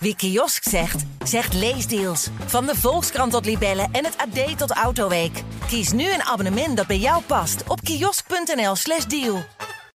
Wie 0.00 0.16
kiosk 0.16 0.62
zegt, 0.68 1.04
zegt 1.24 1.54
leesdeals. 1.54 2.28
Van 2.46 2.66
de 2.66 2.74
Volkskrant 2.74 3.32
tot 3.32 3.44
Libellen 3.44 3.88
en 3.92 4.04
het 4.04 4.16
AD 4.16 4.58
tot 4.58 4.70
Autoweek. 4.70 5.42
Kies 5.66 5.92
nu 5.92 6.04
een 6.12 6.22
abonnement 6.22 6.76
dat 6.76 6.86
bij 6.86 6.98
jou 6.98 7.22
past 7.26 7.64
op 7.68 7.80
kiosk.nl/slash 7.80 9.04
deal. 9.04 9.42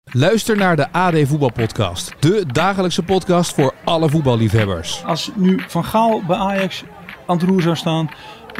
Luister 0.05 0.57
naar 0.57 0.77
de 0.77 0.93
AD 0.93 1.15
Voetbalpodcast. 1.25 2.13
De 2.21 2.45
dagelijkse 2.53 3.03
podcast 3.03 3.55
voor 3.55 3.75
alle 3.85 4.09
voetballiefhebbers. 4.09 5.05
Als 5.05 5.31
nu 5.35 5.63
Van 5.69 5.85
Gaal 5.85 6.23
bij 6.27 6.37
Ajax 6.37 6.85
aan 7.27 7.37
het 7.37 7.49
roer 7.49 7.63
zou 7.63 7.77
staan, 7.77 8.11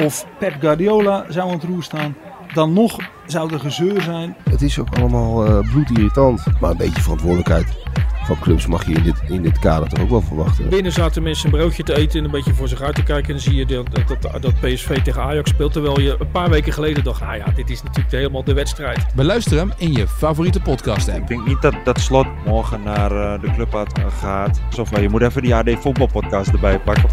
of 0.01 0.25
Pep 0.39 0.55
Guardiola 0.59 1.25
zou 1.29 1.47
aan 1.47 1.55
het 1.55 1.63
roer 1.63 1.83
staan, 1.83 2.15
dan 2.53 2.73
nog 2.73 2.97
zou 3.25 3.53
er 3.53 3.59
gezeur 3.59 4.01
zijn. 4.01 4.35
Het 4.49 4.61
is 4.61 4.79
ook 4.79 4.97
allemaal 4.97 5.47
uh, 5.47 5.71
bloedirritant. 5.71 6.43
Maar 6.59 6.71
een 6.71 6.77
beetje 6.77 7.01
verantwoordelijkheid 7.01 7.80
van 8.23 8.39
clubs 8.39 8.67
mag 8.67 8.85
je 8.85 8.93
in 8.93 9.03
dit, 9.03 9.15
in 9.27 9.41
dit 9.41 9.59
kader 9.59 9.89
toch 9.89 10.01
ook 10.01 10.09
wel 10.09 10.21
verwachten. 10.21 10.69
Binnen 10.69 10.91
zaten 10.91 11.23
mensen 11.23 11.45
een 11.45 11.59
broodje 11.59 11.83
te 11.83 11.95
eten 11.95 12.19
en 12.19 12.25
een 12.25 12.31
beetje 12.31 12.53
voor 12.53 12.67
zich 12.67 12.81
uit 12.81 12.95
te 12.95 13.03
kijken. 13.03 13.27
En 13.27 13.33
dan 13.33 13.41
zie 13.41 13.55
je 13.55 13.65
dat, 13.65 13.85
dat, 14.21 14.41
dat 14.41 14.59
PSV 14.59 15.01
tegen 15.01 15.21
Ajax 15.21 15.49
speelt. 15.49 15.73
Terwijl 15.73 15.99
je 15.99 16.15
een 16.19 16.31
paar 16.31 16.49
weken 16.49 16.73
geleden 16.73 17.03
dacht, 17.03 17.21
nou 17.21 17.37
ja, 17.37 17.45
dit 17.55 17.69
is 17.69 17.83
natuurlijk 17.83 18.11
helemaal 18.11 18.43
de 18.43 18.53
wedstrijd. 18.53 19.05
Beluister 19.15 19.57
hem 19.57 19.73
in 19.77 19.93
je 19.93 20.07
favoriete 20.07 20.59
podcast 20.59 21.09
app. 21.09 21.19
Ik 21.19 21.27
denk 21.27 21.47
niet 21.47 21.61
dat, 21.61 21.73
dat 21.83 21.99
Slot 21.99 22.27
morgen 22.45 22.83
naar 22.83 23.11
uh, 23.11 23.41
de 23.41 23.51
club 23.53 23.85
gaat. 24.19 24.61
Alsof 24.67 24.99
je 24.99 25.09
moet 25.09 25.21
even 25.21 25.41
die 25.41 25.55
AD 25.55 25.69
voetbalpodcast 25.69 26.49
erbij 26.49 26.79
pakken. 26.79 27.09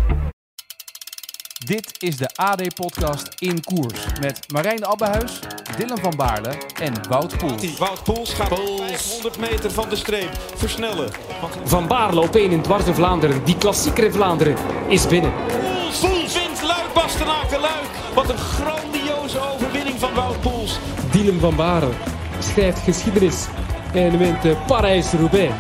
Dit 1.65 1.95
is 1.99 2.17
de 2.17 2.29
AD-podcast 2.35 3.35
In 3.39 3.65
Koers 3.65 4.07
met 4.21 4.53
Marijn 4.53 4.85
Abbehuis, 4.85 5.41
Dylan 5.79 5.99
van 5.99 6.13
Baarle 6.17 6.49
en 6.81 6.93
Wout 7.09 7.37
Poels. 7.37 7.79
Wout 7.79 8.03
Poels 8.03 8.33
gaat 8.33 8.49
Poels. 8.49 8.81
500 8.81 9.39
meter 9.39 9.71
van 9.71 9.89
de 9.89 9.97
streep 9.97 10.31
versnellen. 10.55 11.11
Van 11.65 11.87
Baarle 11.87 12.21
op 12.21 12.37
1 12.37 12.51
in 12.51 12.63
dwars 12.63 12.85
Vlaanderen. 12.85 13.45
Die 13.45 13.57
klassieker 13.57 14.05
in 14.05 14.13
Vlaanderen 14.13 14.57
is 14.89 15.07
binnen. 15.07 15.33
Poels, 15.33 15.99
Poels 15.99 16.35
wint 16.35 16.63
Luik, 16.63 16.93
Bastenaken, 16.95 17.61
Luik. 17.61 17.89
Wat 18.15 18.29
een 18.29 18.39
grandioze 18.39 19.41
overwinning 19.55 19.99
van 19.99 20.15
Wout 20.15 20.41
Poels. 20.41 20.79
Dylan 21.11 21.41
van 21.41 21.57
Baarle 21.57 21.91
schrijft 22.39 22.79
geschiedenis 22.79 23.47
en 23.93 24.19
wint 24.19 24.67
Parijs-Roubaix. 24.67 25.53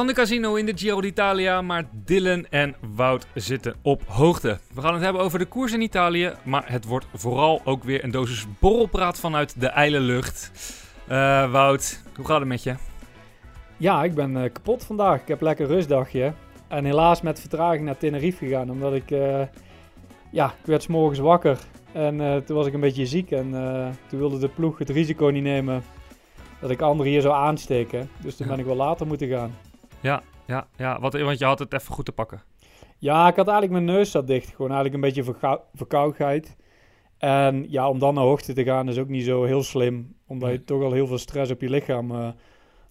Grande 0.00 0.20
Casino 0.20 0.54
in 0.54 0.66
de 0.66 0.72
Giro 0.76 1.00
d'Italia, 1.00 1.62
maar 1.62 1.84
Dylan 1.92 2.46
en 2.50 2.74
Wout 2.94 3.26
zitten 3.34 3.74
op 3.82 4.02
hoogte. 4.06 4.58
We 4.74 4.80
gaan 4.80 4.94
het 4.94 5.02
hebben 5.02 5.22
over 5.22 5.38
de 5.38 5.44
koers 5.44 5.72
in 5.72 5.80
Italië, 5.80 6.32
maar 6.44 6.62
het 6.66 6.84
wordt 6.84 7.06
vooral 7.14 7.60
ook 7.64 7.84
weer 7.84 8.04
een 8.04 8.10
dosis 8.10 8.46
borrelpraat 8.58 9.20
vanuit 9.20 9.60
de 9.60 9.66
ijle 9.66 10.00
lucht. 10.00 10.52
Uh, 11.10 11.50
Wout, 11.52 12.02
hoe 12.16 12.26
gaat 12.26 12.38
het 12.38 12.48
met 12.48 12.62
je? 12.62 12.74
Ja, 13.76 14.04
ik 14.04 14.14
ben 14.14 14.30
uh, 14.30 14.42
kapot 14.42 14.84
vandaag. 14.84 15.20
Ik 15.20 15.28
heb 15.28 15.40
lekker 15.40 15.66
rustdagje. 15.66 16.32
En 16.68 16.84
helaas 16.84 17.20
met 17.20 17.40
vertraging 17.40 17.84
naar 17.84 17.96
Tenerife 17.96 18.46
gegaan, 18.46 18.70
omdat 18.70 18.94
ik... 18.94 19.10
Uh, 19.10 19.42
ja, 20.30 20.46
ik 20.46 20.66
werd 20.66 20.82
s 20.82 20.86
morgens 20.86 21.18
wakker 21.18 21.58
en 21.92 22.44
toen 22.44 22.56
was 22.56 22.66
ik 22.66 22.74
een 22.74 22.80
beetje 22.80 23.06
ziek. 23.06 23.30
En 23.30 23.50
toen 24.08 24.18
wilde 24.18 24.38
de 24.38 24.48
ploeg 24.48 24.78
het 24.78 24.90
risico 24.90 25.26
niet 25.26 25.42
nemen 25.42 25.82
dat 26.60 26.70
ik 26.70 26.80
anderen 26.80 27.12
hier 27.12 27.20
zou 27.20 27.34
aansteken. 27.34 28.10
Dus 28.22 28.36
toen 28.36 28.46
ben 28.46 28.58
ik 28.58 28.64
wel 28.64 28.76
later 28.76 29.06
moeten 29.06 29.28
gaan. 29.28 29.54
Ja, 30.00 30.22
ja, 30.46 30.66
ja. 30.76 31.00
Want, 31.00 31.12
want 31.12 31.38
je 31.38 31.44
had 31.44 31.58
het 31.58 31.72
even 31.72 31.94
goed 31.94 32.04
te 32.04 32.12
pakken. 32.12 32.42
Ja, 32.98 33.28
ik 33.28 33.36
had 33.36 33.48
eigenlijk 33.48 33.84
mijn 33.84 33.96
neus 33.96 34.10
zat 34.10 34.26
dicht. 34.26 34.48
Gewoon 34.48 34.70
eigenlijk 34.70 34.94
een 34.94 35.00
beetje 35.00 35.24
verkou 35.24 35.60
verkoudheid. 35.74 36.56
En 37.18 37.66
ja, 37.68 37.88
om 37.88 37.98
dan 37.98 38.14
naar 38.14 38.24
hoogte 38.24 38.52
te 38.52 38.64
gaan 38.64 38.88
is 38.88 38.98
ook 38.98 39.08
niet 39.08 39.24
zo 39.24 39.44
heel 39.44 39.62
slim. 39.62 40.14
Omdat 40.26 40.50
je 40.50 40.64
toch 40.64 40.82
al 40.82 40.92
heel 40.92 41.06
veel 41.06 41.18
stress 41.18 41.50
op 41.50 41.60
je 41.60 41.70
lichaam 41.70 42.10
uh, 42.10 42.28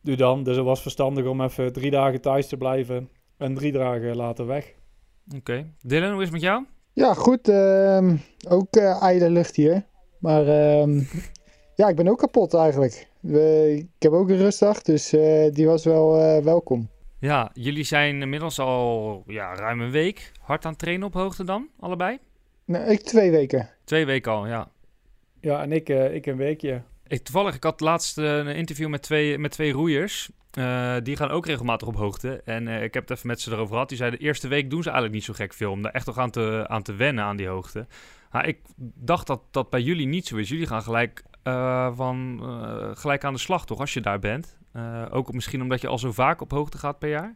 doet 0.02 0.18
dan. 0.18 0.44
Dus 0.44 0.56
het 0.56 0.66
was 0.66 0.82
verstandig 0.82 1.26
om 1.26 1.42
even 1.42 1.74
drie 1.74 1.92
dagen 1.92 2.22
thuis 2.22 2.48
te 2.48 2.58
blijven. 2.58 3.10
En 3.38 3.54
drie 3.54 3.72
dagen 3.72 4.16
later 4.16 4.46
weg. 4.46 4.74
Oké. 5.28 5.38
Okay. 5.38 5.74
Dylan, 5.82 6.12
hoe 6.12 6.22
is 6.22 6.24
het 6.24 6.34
met 6.34 6.42
jou? 6.42 6.66
Ja, 6.94 7.14
goed. 7.14 7.50
Uh, 7.50 8.14
ook 8.48 8.76
uh, 8.76 9.28
lucht 9.30 9.56
hier. 9.56 9.86
Maar 10.20 10.48
uh, 10.48 11.02
ja, 11.76 11.88
ik 11.88 11.96
ben 11.96 12.08
ook 12.08 12.18
kapot 12.18 12.54
eigenlijk. 12.54 13.08
ik 13.76 13.88
heb 14.00 14.12
ook 14.12 14.30
een 14.30 14.38
rustdag, 14.38 14.82
dus 14.82 15.14
uh, 15.14 15.52
die 15.52 15.68
was 15.68 15.84
wel 15.84 16.12
welkom. 16.44 16.90
Ja, 17.20 17.50
jullie 17.54 17.84
zijn 17.84 18.22
inmiddels 18.22 18.60
al 18.60 19.24
ja, 19.28 19.56
ruim 19.56 19.82
een 19.82 19.92
week 19.92 20.32
hard 20.42 20.66
aan 20.66 20.72
het 20.72 20.80
trainen 20.80 21.08
op 21.08 21.14
hoogte 21.14 21.44
dan, 21.44 21.68
allebei? 21.80 22.18
Nee, 22.66 22.86
ik 22.86 23.02
twee 23.02 23.32
weken. 23.32 23.70
Twee 23.84 24.06
weken 24.06 24.32
al, 24.32 24.48
ja. 24.48 24.72
Ja, 25.42 25.62
en 25.62 25.72
ik, 25.72 25.90
uh, 25.90 26.14
ik 26.14 26.26
een 26.26 26.38
weekje. 26.38 26.82
Ik, 27.08 27.24
toevallig, 27.24 27.56
ik 27.56 27.64
had 27.64 27.80
laatst 27.80 28.18
uh, 28.18 28.38
een 28.38 28.56
interview 28.56 28.90
met 28.90 29.02
twee, 29.02 29.38
met 29.38 29.52
twee 29.52 29.72
roeiers. 29.72 30.30
Uh, 30.58 30.96
die 31.04 31.16
gaan 31.16 31.30
ook 31.30 31.46
regelmatig 31.46 31.88
op 31.88 31.96
hoogte. 31.96 32.42
En 32.46 32.68
ik 32.68 32.94
heb 32.94 33.08
het 33.08 33.18
even 33.18 33.28
met 33.28 33.42
ze 33.42 33.52
erover 33.52 33.74
gehad. 33.74 33.90
Die 33.90 33.98
zeiden, 33.98 34.20
de 34.20 34.26
eerste 34.26 34.48
week 34.48 34.70
doen 34.70 34.84
ze 34.84 34.90
eigenlijk 34.90 35.18
niet 35.18 35.26
zo 35.26 35.34
gek 35.34 35.54
veel. 35.54 35.72
Om 35.72 35.82
daar 35.82 35.92
echt 35.92 36.06
nog 36.06 36.18
aan 36.18 36.32
te, 36.32 36.66
aan 36.68 36.84
te 36.84 36.94
wennen 36.94 37.24
aan 37.24 37.38
die 37.38 37.48
hoogte. 37.48 37.88
Maar 38.32 38.48
ik 38.48 38.60
dacht 38.96 39.28
dat 39.28 39.42
dat 39.52 39.70
bij 39.70 39.82
jullie 39.82 40.08
niet 40.08 40.28
zo 40.28 40.36
is. 40.36 40.50
Jullie 40.50 40.68
gaan 40.68 40.82
gelijk, 40.82 41.24
van, 41.96 42.42
gelijk 42.94 43.24
aan 43.24 43.34
de 43.34 43.40
slag, 43.40 43.66
toch? 43.66 43.80
Als 43.80 43.94
je 43.94 44.02
daar 44.02 44.20
bent. 44.20 44.59
Uh, 44.76 45.06
ook 45.10 45.34
misschien 45.34 45.62
omdat 45.62 45.82
je 45.82 45.88
al 45.88 45.98
zo 45.98 46.12
vaak 46.12 46.42
op 46.42 46.52
hoogte 46.52 46.78
gaat 46.78 47.00
per 47.00 47.10
jaar? 47.10 47.36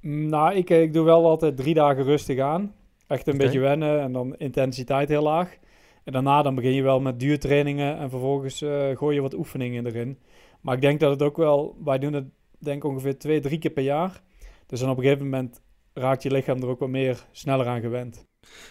Nou, 0.00 0.54
ik, 0.54 0.70
ik 0.70 0.92
doe 0.92 1.04
wel 1.04 1.26
altijd 1.26 1.56
drie 1.56 1.74
dagen 1.74 2.04
rustig 2.04 2.38
aan. 2.38 2.74
Echt 3.06 3.26
een 3.26 3.34
okay. 3.34 3.46
beetje 3.46 3.60
wennen 3.60 4.00
en 4.00 4.12
dan 4.12 4.36
intensiteit 4.36 5.08
heel 5.08 5.22
laag. 5.22 5.56
En 6.04 6.12
daarna 6.12 6.42
dan 6.42 6.54
begin 6.54 6.72
je 6.72 6.82
wel 6.82 7.00
met 7.00 7.20
duurtrainingen 7.20 7.98
en 7.98 8.10
vervolgens 8.10 8.62
uh, 8.62 8.96
gooi 8.96 9.14
je 9.14 9.20
wat 9.20 9.34
oefeningen 9.34 9.86
erin. 9.86 10.18
Maar 10.60 10.74
ik 10.74 10.80
denk 10.80 11.00
dat 11.00 11.10
het 11.10 11.22
ook 11.22 11.36
wel, 11.36 11.76
wij 11.84 11.98
doen 11.98 12.12
het 12.12 12.26
denk 12.58 12.84
ik 12.84 12.90
ongeveer 12.90 13.18
twee, 13.18 13.40
drie 13.40 13.58
keer 13.58 13.70
per 13.70 13.82
jaar. 13.82 14.22
Dus 14.66 14.80
dan 14.80 14.90
op 14.90 14.96
een 14.96 15.02
gegeven 15.02 15.24
moment 15.24 15.60
raakt 15.92 16.22
je 16.22 16.30
lichaam 16.30 16.62
er 16.62 16.68
ook 16.68 16.78
wat 16.78 16.88
meer 16.88 17.26
sneller 17.30 17.66
aan 17.66 17.80
gewend. 17.80 18.26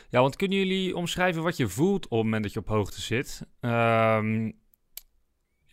Ja, 0.09 0.21
want 0.21 0.35
kunnen 0.35 0.57
jullie 0.57 0.95
omschrijven 0.95 1.43
wat 1.43 1.57
je 1.57 1.67
voelt 1.67 2.05
op 2.05 2.11
het 2.11 2.23
moment 2.23 2.43
dat 2.43 2.53
je 2.53 2.59
op 2.59 2.67
hoogte 2.67 3.01
zit? 3.01 3.41
Um, 3.61 4.53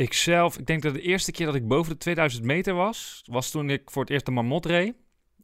ik 0.00 0.12
zelf, 0.12 0.58
ik 0.58 0.66
denk 0.66 0.82
dat 0.82 0.94
de 0.94 1.00
eerste 1.00 1.32
keer 1.32 1.46
dat 1.46 1.54
ik 1.54 1.68
boven 1.68 1.92
de 1.92 1.98
2000 1.98 2.44
meter 2.44 2.74
was, 2.74 3.22
was 3.30 3.50
toen 3.50 3.70
ik 3.70 3.90
voor 3.90 4.02
het 4.02 4.10
eerst 4.10 4.24
de 4.24 4.30
Marmot 4.30 4.66
reed. 4.66 4.94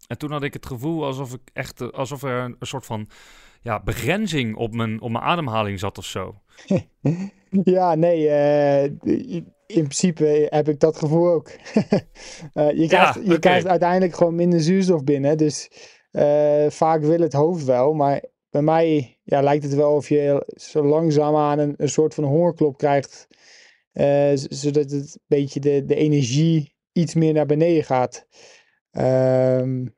En 0.06 0.18
toen 0.18 0.30
had 0.30 0.42
ik 0.42 0.52
het 0.52 0.66
gevoel 0.66 1.04
alsof 1.04 1.32
ik 1.32 1.40
echt, 1.52 1.92
alsof 1.92 2.22
er 2.22 2.42
een, 2.42 2.56
soort 2.60 2.86
van 2.86 3.08
ja, 3.60 3.82
begrenzing 3.82 4.56
op 4.56 4.74
mijn, 4.74 5.00
op 5.00 5.10
mijn 5.10 5.24
ademhaling 5.24 5.78
zat 5.78 5.98
of 5.98 6.04
zo. 6.04 6.34
ja, 7.76 7.94
nee, 7.94 8.22
uh, 8.22 8.82
in 9.66 9.84
principe 9.84 10.46
heb 10.50 10.68
ik 10.68 10.80
dat 10.80 10.98
gevoel 10.98 11.28
ook. 11.28 11.50
uh, 12.54 12.70
je 12.80 12.86
krijgt, 12.86 13.14
ja, 13.14 13.32
je 13.32 13.38
krijgt 13.38 13.66
uiteindelijk 13.66 14.14
gewoon 14.14 14.34
minder 14.34 14.60
zuurstof 14.60 15.04
binnen, 15.04 15.36
dus 15.36 15.70
uh, 16.12 16.66
vaak 16.68 17.00
wil 17.00 17.20
het 17.20 17.32
hoofd 17.32 17.64
wel, 17.64 17.92
maar 17.92 18.24
bij 18.50 18.62
mij 18.62 19.18
ja, 19.24 19.42
lijkt 19.42 19.64
het 19.64 19.74
wel 19.74 19.94
of 19.94 20.08
je 20.08 20.52
zo 20.54 20.84
langzaam 20.84 21.36
aan 21.36 21.58
een, 21.58 21.74
een 21.76 21.88
soort 21.88 22.14
van 22.14 22.24
hongerklop 22.24 22.76
krijgt 22.76 23.28
uh, 23.96 24.32
zodat 24.34 24.90
het 24.90 25.14
een 25.14 25.20
beetje 25.26 25.60
de, 25.60 25.84
de 25.84 25.94
energie 25.94 26.74
iets 26.92 27.14
meer 27.14 27.32
naar 27.32 27.46
beneden 27.46 27.84
gaat. 27.84 28.26
Um, 28.90 29.94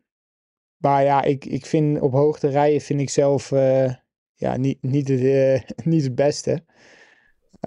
maar 0.76 1.04
ja, 1.04 1.22
ik, 1.22 1.44
ik 1.44 1.66
vind 1.66 2.00
op 2.00 2.12
hoogte 2.12 2.48
rijden 2.48 2.80
vind 2.80 3.00
ik 3.00 3.10
zelf 3.10 3.50
uh, 3.50 3.94
ja, 4.34 4.56
niet, 4.56 4.82
niet, 4.82 5.08
het, 5.08 5.20
uh, 5.20 5.60
niet 5.92 6.02
het 6.02 6.14
beste. 6.14 6.64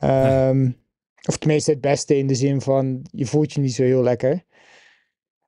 Um, 0.03 0.79
of 1.27 1.37
tenminste 1.37 1.71
het 1.71 1.81
beste 1.81 2.17
in 2.17 2.27
de 2.27 2.35
zin 2.35 2.61
van 2.61 3.05
je 3.11 3.25
voelt 3.25 3.53
je 3.53 3.59
niet 3.59 3.73
zo 3.73 3.83
heel 3.83 4.03
lekker. 4.03 4.45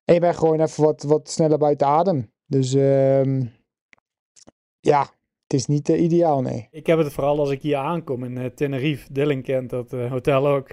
En 0.06 0.14
je 0.14 0.20
bent 0.20 0.38
gewoon 0.38 0.62
even 0.62 0.84
wat, 0.84 1.04
wat 1.04 1.30
sneller 1.30 1.58
buiten 1.58 1.88
adem. 1.88 2.32
Dus 2.46 2.74
um, 2.74 3.52
ja, 4.80 5.13
het 5.54 5.62
is 5.62 5.68
niet 5.68 5.90
uh, 5.90 6.02
ideaal, 6.02 6.42
nee. 6.42 6.68
Ik 6.72 6.88
heb 6.88 6.98
het 6.98 7.14
vooral 7.14 7.40
als 7.40 7.50
ik 7.50 7.62
hier 7.62 7.78
aankom 7.78 8.24
in 8.24 8.38
uh, 8.38 8.46
Tenerife. 8.46 9.14
Dylan 9.14 9.42
kent 9.42 9.70
dat 9.70 9.94
uh, 9.94 10.12
hotel 10.12 10.48
ook. 10.48 10.68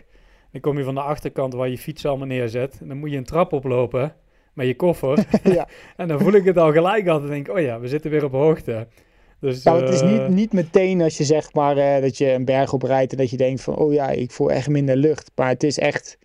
Dan 0.53 0.61
kom 0.61 0.79
je 0.79 0.85
van 0.85 0.95
de 0.95 1.01
achterkant 1.01 1.55
waar 1.55 1.69
je 1.69 1.79
fiets 1.79 2.07
allemaal 2.07 2.27
neerzet. 2.27 2.79
En 2.81 2.89
dan 2.89 2.97
moet 2.97 3.11
je 3.11 3.17
een 3.17 3.25
trap 3.25 3.53
oplopen 3.53 4.15
met 4.55 4.67
je 4.67 4.77
koffer. 4.77 5.27
ja. 5.53 5.69
en 5.97 6.09
dan 6.09 6.21
voel 6.21 6.33
ik 6.33 6.45
het 6.45 6.57
al 6.57 6.73
gelijk 6.73 7.07
altijd. 7.09 7.31
denk 7.31 7.49
oh 7.49 7.61
ja, 7.61 7.81
we 7.81 7.89
zitten 7.89 8.11
weer 8.11 8.25
op 8.25 8.33
hoogte. 8.33 8.87
Dus, 9.41 9.63
nou, 9.63 9.81
het 9.81 9.95
is 9.95 10.03
niet, 10.03 10.29
niet 10.29 10.53
meteen 10.53 11.03
als 11.03 11.19
je 11.19 11.25
zeg 11.25 11.53
maar 11.53 12.01
dat 12.01 12.19
je 12.19 12.33
een 12.33 12.45
berg 12.45 12.73
oprijdt 12.73 13.13
en 13.13 13.19
dat 13.19 13.31
je 13.31 13.37
denkt 13.37 13.63
van, 13.63 13.77
oh 13.77 13.93
ja, 13.93 14.09
ik 14.09 14.31
voel 14.31 14.51
echt 14.51 14.69
minder 14.69 14.97
lucht. 14.97 15.31
Maar 15.35 15.49
het 15.49 15.63
is 15.63 15.79
echt, 15.79 16.19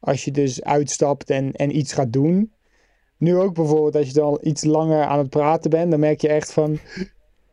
als 0.00 0.24
je 0.24 0.30
dus 0.30 0.64
uitstapt 0.64 1.30
en, 1.30 1.52
en 1.52 1.76
iets 1.76 1.92
gaat 1.92 2.12
doen. 2.12 2.52
Nu 3.16 3.36
ook 3.36 3.54
bijvoorbeeld 3.54 3.96
als 3.96 4.06
je 4.06 4.12
dan 4.12 4.38
iets 4.42 4.64
langer 4.64 5.04
aan 5.04 5.18
het 5.18 5.30
praten 5.30 5.70
bent, 5.70 5.90
dan 5.90 6.00
merk 6.00 6.20
je 6.20 6.28
echt 6.28 6.52
van, 6.52 6.78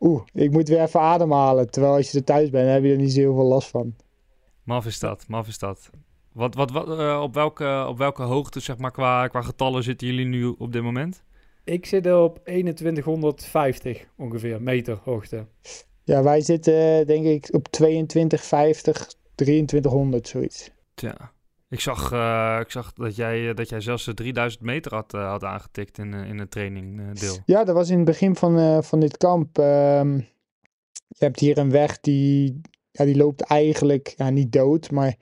oeh, 0.00 0.22
ik 0.32 0.50
moet 0.50 0.68
weer 0.68 0.82
even 0.82 1.00
ademhalen. 1.00 1.70
Terwijl 1.70 1.94
als 1.94 2.10
je 2.10 2.18
er 2.18 2.24
thuis 2.24 2.50
bent, 2.50 2.68
heb 2.68 2.82
je 2.82 2.90
er 2.90 2.96
niet 2.96 3.12
zo 3.12 3.20
heel 3.20 3.34
veel 3.34 3.44
last 3.44 3.68
van. 3.68 3.94
Maf 4.62 4.86
is 4.86 4.98
dat, 4.98 5.24
maf 5.28 5.48
is 5.48 5.58
dat. 5.58 5.90
Wat, 6.32 6.54
wat, 6.54 6.70
wat, 6.70 6.88
uh, 6.88 7.20
op, 7.22 7.34
welke, 7.34 7.84
op 7.88 7.98
welke 7.98 8.22
hoogte, 8.22 8.60
zeg 8.60 8.78
maar, 8.78 8.90
qua, 8.90 9.28
qua 9.28 9.42
getallen 9.42 9.82
zitten 9.82 10.06
jullie 10.06 10.26
nu 10.26 10.44
op 10.58 10.72
dit 10.72 10.82
moment? 10.82 11.22
Ik 11.64 11.86
zit 11.86 12.12
op 12.12 12.40
2150 12.44 14.06
ongeveer 14.16 14.62
meter 14.62 14.98
hoogte. 15.04 15.46
Ja, 16.04 16.22
wij 16.22 16.40
zitten 16.40 17.06
denk 17.06 17.24
ik 17.24 17.48
op 17.54 17.68
2250, 17.68 19.12
2300 19.34 20.28
zoiets. 20.28 20.70
Tja. 20.94 21.32
Ik 21.68 21.80
zag, 21.80 22.12
uh, 22.12 22.58
ik 22.60 22.70
zag 22.70 22.92
dat, 22.92 23.16
jij, 23.16 23.54
dat 23.54 23.68
jij 23.68 23.80
zelfs 23.80 24.04
de 24.04 24.14
3000 24.14 24.62
meter 24.62 24.94
had, 24.94 25.14
uh, 25.14 25.28
had 25.28 25.44
aangetikt 25.44 25.98
in, 25.98 26.14
in 26.14 26.38
het 26.38 26.50
trainingdeel. 26.50 27.36
Ja, 27.46 27.64
dat 27.64 27.74
was 27.74 27.90
in 27.90 27.96
het 27.96 28.04
begin 28.04 28.36
van, 28.36 28.84
van 28.84 29.00
dit 29.00 29.16
kamp. 29.16 29.58
Um, 29.58 30.16
je 31.08 31.24
hebt 31.24 31.40
hier 31.40 31.58
een 31.58 31.70
weg 31.70 32.00
die, 32.00 32.60
ja, 32.90 33.04
die 33.04 33.16
loopt 33.16 33.40
eigenlijk 33.40 34.14
ja, 34.16 34.30
niet 34.30 34.52
dood, 34.52 34.90
maar 34.90 35.16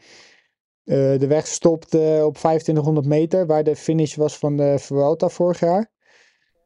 uh, 0.85 1.19
de 1.19 1.27
weg 1.27 1.47
stopt 1.47 1.95
op 2.25 2.37
2500 2.37 3.07
meter, 3.07 3.47
waar 3.47 3.65
de 3.65 3.77
finish 3.77 4.15
was 4.15 4.39
van 4.39 4.57
de 4.57 4.79
Vuelta 4.79 5.29
vorig 5.29 5.61
jaar. 5.61 5.93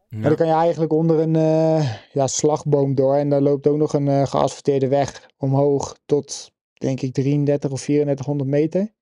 Ja. 0.09 0.21
dan 0.21 0.35
kan 0.35 0.47
je 0.47 0.53
eigenlijk 0.53 0.93
onder 0.93 1.19
een 1.19 1.35
uh, 1.35 1.95
ja, 2.13 2.27
slagboom 2.27 2.95
door. 2.95 3.15
En 3.15 3.29
daar 3.29 3.41
loopt 3.41 3.67
ook 3.67 3.77
nog 3.77 3.93
een 3.93 4.27
geasfalteerde 4.27 4.89
weg 4.89 5.31
omhoog 5.37 5.99
tot, 6.07 6.53
denk 6.73 7.01
ik, 7.01 7.13
33 7.13 7.71
of 7.71 7.83
3400 7.83 8.51
meter. 8.51 8.97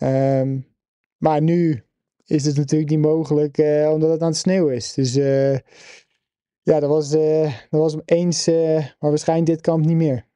Um, 0.00 0.66
maar 1.16 1.42
nu 1.42 1.84
is 2.24 2.44
het 2.44 2.56
natuurlijk 2.56 2.90
niet 2.90 3.00
mogelijk, 3.00 3.58
uh, 3.58 3.90
omdat 3.92 4.10
het 4.10 4.20
aan 4.20 4.28
het 4.28 4.36
sneeuw 4.36 4.68
is. 4.68 4.94
Dus 4.94 5.14
ja, 6.62 6.80
dat 6.80 6.88
was, 6.88 7.10
dat 7.10 7.52
was 7.70 7.96
eens, 8.04 8.46
maar 8.46 8.96
waarschijnlijk 8.98 9.50
dit 9.50 9.60
kamp 9.60 9.84
niet 9.84 9.96
meer. 9.96 10.30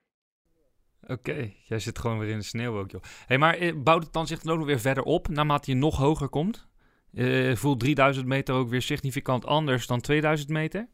Oké, 1.03 1.13
okay. 1.13 1.57
jij 1.65 1.79
zit 1.79 1.99
gewoon 1.99 2.19
weer 2.19 2.29
in 2.29 2.39
de 2.39 2.45
sneeuw 2.45 2.79
ook, 2.79 2.91
joh. 2.91 3.03
hey, 3.27 3.39
maar 3.39 3.83
bouwt 3.83 4.05
het 4.05 4.13
dan 4.13 4.27
zich 4.27 4.41
dan 4.41 4.53
ook 4.53 4.59
nog 4.59 4.67
weer 4.67 4.81
verder 4.81 5.03
op, 5.03 5.29
naarmate 5.29 5.71
je 5.71 5.77
nog 5.77 5.97
hoger 5.97 6.29
komt? 6.29 6.69
Uh, 7.13 7.57
voelt 7.57 7.81
3000 7.81 8.27
meter 8.27 8.55
ook 8.55 8.69
weer 8.69 8.83
significant 8.83 9.47
anders 9.47 9.87
dan 9.87 10.01
2000 10.01 10.49
meter? 10.51 10.89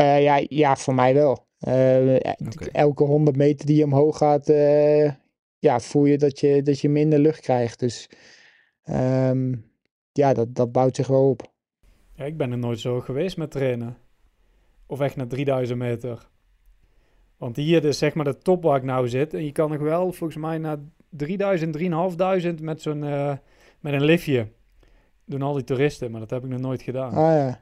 Uh, 0.00 0.22
ja, 0.22 0.44
ja, 0.48 0.76
voor 0.76 0.94
mij 0.94 1.14
wel. 1.14 1.46
Uh, 1.60 2.14
okay. 2.14 2.68
Elke 2.72 3.04
100 3.04 3.36
meter 3.36 3.66
die 3.66 3.76
je 3.76 3.84
omhoog 3.84 4.16
gaat, 4.16 4.46
ja, 5.58 5.80
voel 5.80 6.04
je 6.04 6.18
dat, 6.18 6.40
je 6.40 6.62
dat 6.62 6.80
je 6.80 6.88
minder 6.88 7.18
lucht 7.18 7.40
krijgt. 7.40 7.78
Dus 7.78 8.10
um, 8.90 9.70
ja, 10.12 10.32
dat, 10.32 10.54
dat 10.54 10.72
bouwt 10.72 10.96
zich 10.96 11.06
wel 11.06 11.28
op. 11.28 11.52
Ja, 12.14 12.24
ik 12.24 12.36
ben 12.36 12.50
er 12.50 12.58
nooit 12.58 12.80
zo 12.80 13.00
geweest 13.00 13.36
met 13.36 13.50
trainen. 13.50 13.96
Of 14.86 15.00
echt 15.00 15.16
naar 15.16 15.26
3000 15.26 15.78
meter. 15.78 16.28
Want 17.36 17.56
hier 17.56 17.84
is 17.84 17.98
zeg 17.98 18.14
maar 18.14 18.24
de 18.24 18.38
top 18.38 18.62
waar 18.62 18.76
ik 18.76 18.82
nou 18.82 19.08
zit. 19.08 19.34
En 19.34 19.44
je 19.44 19.52
kan 19.52 19.70
nog 19.70 19.80
wel 19.80 20.12
volgens 20.12 20.38
mij 20.38 20.58
naar 20.58 20.78
3000, 21.10 21.72
3500 21.72 22.60
met 22.60 22.82
zo'n 22.82 22.98
met 23.80 23.92
een 23.92 24.04
liftje 24.04 24.48
doen 25.28 25.42
al 25.42 25.54
die 25.54 25.64
toeristen, 25.64 26.10
maar 26.10 26.20
dat 26.20 26.30
heb 26.30 26.44
ik 26.44 26.50
nog 26.50 26.60
nooit 26.60 26.82
gedaan. 26.82 27.10
Ah 27.12 27.36
ja. 27.36 27.60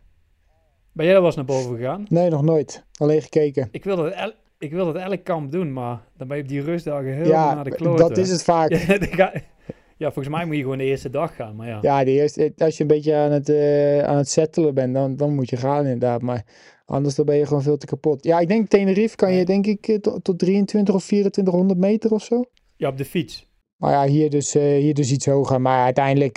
Ben 0.92 1.04
jij 1.04 1.14
er 1.14 1.20
wel 1.20 1.26
eens 1.26 1.36
naar 1.36 1.44
boven 1.44 1.76
gegaan? 1.76 2.06
Nee, 2.08 2.30
nog 2.30 2.42
nooit. 2.42 2.84
Alleen 2.92 3.22
gekeken. 3.22 3.68
Ik 3.70 3.84
wil 3.84 3.96
dat, 3.96 4.12
el 4.12 4.32
ik 4.58 4.72
wil 4.72 4.84
dat 4.84 4.96
elk 4.96 5.24
kamp 5.24 5.52
doen, 5.52 5.72
maar 5.72 6.02
dan 6.16 6.28
ben 6.28 6.36
je 6.36 6.42
op 6.42 6.48
die 6.48 6.62
rustdagen 6.62 7.14
heel 7.14 7.26
ja, 7.26 7.54
naar 7.54 7.64
de 7.64 7.74
kloten. 7.74 8.08
dat 8.08 8.18
is 8.18 8.30
het 8.30 8.44
vaak. 8.44 8.72
ja, 9.96 10.12
volgens 10.12 10.28
mij 10.28 10.44
moet 10.44 10.56
je 10.56 10.62
gewoon 10.62 10.78
de 10.78 10.84
eerste 10.84 11.10
dag 11.10 11.36
gaan, 11.36 11.56
maar 11.56 11.68
ja. 11.68 11.78
Ja, 11.80 12.04
de 12.04 12.10
eerste, 12.10 12.52
als 12.58 12.76
je 12.76 12.82
een 12.82 12.88
beetje 12.88 13.14
aan 13.14 13.32
het, 13.32 13.48
uh, 13.48 14.02
aan 14.02 14.16
het 14.16 14.28
settelen 14.28 14.74
bent, 14.74 14.94
dan, 14.94 15.16
dan 15.16 15.34
moet 15.34 15.50
je 15.50 15.56
gaan 15.56 15.84
inderdaad. 15.84 16.22
Maar 16.22 16.44
anders 16.84 17.14
dan 17.14 17.24
ben 17.24 17.36
je 17.36 17.46
gewoon 17.46 17.62
veel 17.62 17.76
te 17.76 17.86
kapot. 17.86 18.24
Ja, 18.24 18.38
ik 18.38 18.48
denk 18.48 18.68
Tenerife 18.68 19.16
kan 19.16 19.32
je 19.32 19.44
denk 19.44 19.66
ik 19.66 19.88
eh, 19.88 19.98
tot, 19.98 20.24
tot 20.24 20.38
23 20.38 20.94
of 20.94 21.06
2400 21.06 21.78
meter 21.78 22.10
of 22.10 22.22
zo. 22.22 22.44
Ja, 22.76 22.88
op 22.88 22.96
de 22.96 23.04
fiets. 23.04 23.46
Maar 23.76 23.92
ja, 23.92 24.06
hier 24.06 24.30
dus, 24.30 24.56
uh, 24.56 24.62
hier 24.62 24.94
dus 24.94 25.12
iets 25.12 25.26
hoger. 25.26 25.60
Maar 25.60 25.84
uiteindelijk 25.84 26.36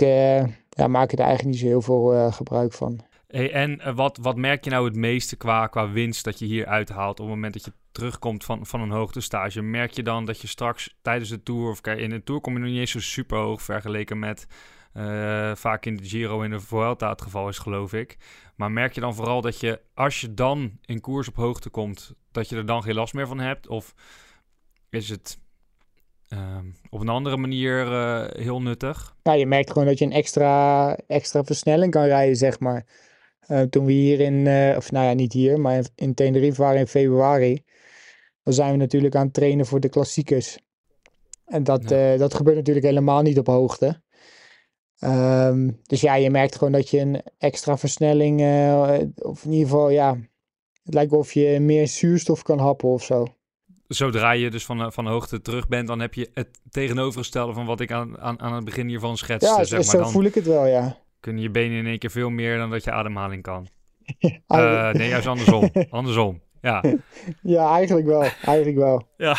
ja, 0.70 0.88
maak 0.88 1.12
ik 1.12 1.20
er 1.20 1.26
eigenlijk 1.26 1.50
niet 1.50 1.60
zo 1.60 1.68
heel 1.68 1.82
veel 1.82 2.32
gebruik 2.32 2.74
van. 2.74 3.00
En 3.30 3.80
uh, 3.80 3.96
wat, 3.96 4.18
wat 4.22 4.36
merk 4.36 4.64
je 4.64 4.70
nou 4.70 4.86
het 4.86 4.96
meeste 4.96 5.36
qua, 5.36 5.68
qua 5.68 5.92
winst 5.92 6.24
dat 6.24 6.40
je 6.40 6.46
hier 6.46 6.66
uithaalt 6.66 7.20
op 7.20 7.26
het 7.26 7.36
moment 7.36 7.54
dat 7.54 7.66
je 7.66 7.74
terugkomt 7.92 8.44
van, 8.44 8.66
van 8.66 8.82
een 8.82 8.92
hoogtestage? 8.92 9.62
Merk 9.62 9.92
je 9.92 10.04
dan 10.04 10.26
dat 10.26 10.42
je 10.42 10.48
straks 10.48 10.98
tijdens 11.02 11.30
de 11.30 11.44
Tour, 11.44 11.70
of 11.70 11.82
in 11.82 12.10
de 12.10 12.24
Tour 12.24 12.42
kom 12.42 12.54
je 12.54 12.60
nog 12.60 12.70
niet 12.70 12.80
eens 12.80 12.92
zo 12.92 13.00
super 13.00 13.38
hoog 13.38 13.62
vergeleken 13.62 14.20
met 14.20 14.48
uh, 14.94 15.56
vaak 15.56 15.86
in 15.86 15.98
de 15.98 16.04
Giro 16.04 16.42
in 16.42 16.50
de 16.50 16.60
Vuelta 16.60 17.10
het 17.10 17.22
geval 17.22 17.50
is, 17.50 17.58
geloof 17.58 17.94
ik. 17.94 18.18
Maar 18.56 18.72
merk 18.72 18.94
je 18.94 19.02
dan 19.02 19.16
vooral 19.16 19.42
dat 19.42 19.60
je, 19.60 19.82
als 19.94 20.22
je 20.22 20.34
dan 20.34 20.80
in 20.86 21.02
koers 21.02 21.28
op 21.28 21.36
hoogte 21.36 21.70
komt, 21.70 22.14
dat 22.32 22.50
je 22.50 22.56
er 22.56 22.66
dan 22.66 22.84
geen 22.84 22.96
last 22.96 23.14
meer 23.14 23.28
van 23.28 23.40
hebt? 23.40 23.68
Of 23.68 23.94
is 24.90 25.10
het 25.10 25.40
Ehm, 26.30 26.66
op 26.90 27.00
een 27.00 27.10
andere 27.10 27.38
manier 27.38 27.86
uh, 27.86 28.24
heel 28.30 28.62
nuttig. 28.62 29.16
Ja, 29.24 29.34
je 29.34 29.46
merkt 29.46 29.72
gewoon 29.72 29.88
dat 29.88 30.00
je 30.00 30.06
een 30.06 30.12
extra, 30.12 30.96
extra 31.08 31.44
versnelling 31.44 31.92
kan 31.92 32.04
rijden, 32.04 32.36
zeg 32.36 32.60
maar. 32.60 32.86
Uh, 33.52 33.62
toen 33.62 33.86
we 33.86 33.92
hier 33.92 34.20
in, 34.20 34.34
uh, 34.34 34.78
of 34.78 34.92
nou 34.92 35.06
ja, 35.06 35.14
niet 35.14 35.34
hier, 35.34 35.60
maar 35.60 35.86
in 35.96 36.14
Tenerife 36.14 36.62
waren 36.62 36.80
in 36.80 36.88
februari. 36.88 37.64
Dan 38.44 38.54
zijn 38.54 38.72
we 38.72 38.78
natuurlijk 38.78 39.16
aan 39.16 39.26
het 39.26 39.34
trainen 39.34 39.66
voor 39.66 39.80
de 39.80 39.90
klassiekers. 39.90 40.58
En 41.46 41.64
dat, 41.64 41.90
ja. 41.90 42.18
dat 42.18 42.34
gebeurt 42.34 42.58
natuurlijk 42.58 42.86
helemaal 42.86 43.22
niet 43.22 43.38
op 43.38 43.48
hoogte. 43.48 44.02
Um, 45.04 45.80
dus 45.84 46.02
ja, 46.02 46.16
je 46.16 46.30
merkt 46.30 46.56
gewoon 46.56 46.74
dat 46.74 46.90
je 46.90 47.00
een 47.00 47.22
extra 47.38 47.78
versnelling, 47.78 48.40
of 49.16 49.46
in 49.46 49.52
ieder 49.52 49.68
geval, 49.68 49.90
ja, 49.90 50.18
het 50.84 50.94
lijkt 50.94 51.12
of 51.12 51.34
je 51.34 51.60
meer 51.60 51.88
zuurstof 51.88 52.44
kan 52.44 52.60
happen 52.60 52.90
of 52.90 53.04
zo 53.04 53.28
zodra 53.90 54.32
je 54.32 54.50
dus 54.50 54.66
van, 54.66 54.94
van 54.94 55.08
hoogte 55.08 55.42
terug 55.42 55.68
bent, 55.68 55.88
dan 55.88 56.00
heb 56.00 56.14
je 56.14 56.30
het 56.34 56.60
tegenovergestelde 56.70 57.54
van 57.54 57.66
wat 57.66 57.80
ik 57.80 57.92
aan, 57.92 58.20
aan, 58.20 58.40
aan 58.40 58.54
het 58.54 58.66
begin 58.66 58.88
hiervan 58.88 59.18
schetste. 59.18 59.50
Ja, 59.58 59.64
zeg 59.64 59.80
maar. 59.80 59.90
zo 59.90 59.98
dan 59.98 60.12
voel 60.12 60.24
ik 60.24 60.36
het 60.36 60.46
wel, 60.46 60.66
ja. 60.66 60.98
Kunnen 61.20 61.42
je 61.42 61.50
benen 61.50 61.78
in 61.78 61.86
één 61.86 62.00
keer 62.00 62.12
veel 62.12 62.30
meer 62.30 62.58
dan 62.58 62.70
dat 62.70 62.84
je 62.84 62.92
ademhaling 62.92 63.42
kan. 63.44 63.68
uh, 64.48 64.92
nee, 64.92 65.10
juist 65.10 65.28
andersom. 65.28 65.70
andersom, 65.90 66.42
ja. 66.62 66.84
Ja, 67.42 67.74
eigenlijk 67.74 68.08
wel. 68.08 68.22
Eigenlijk 68.22 68.78
wel. 68.78 69.08
ja. 69.18 69.38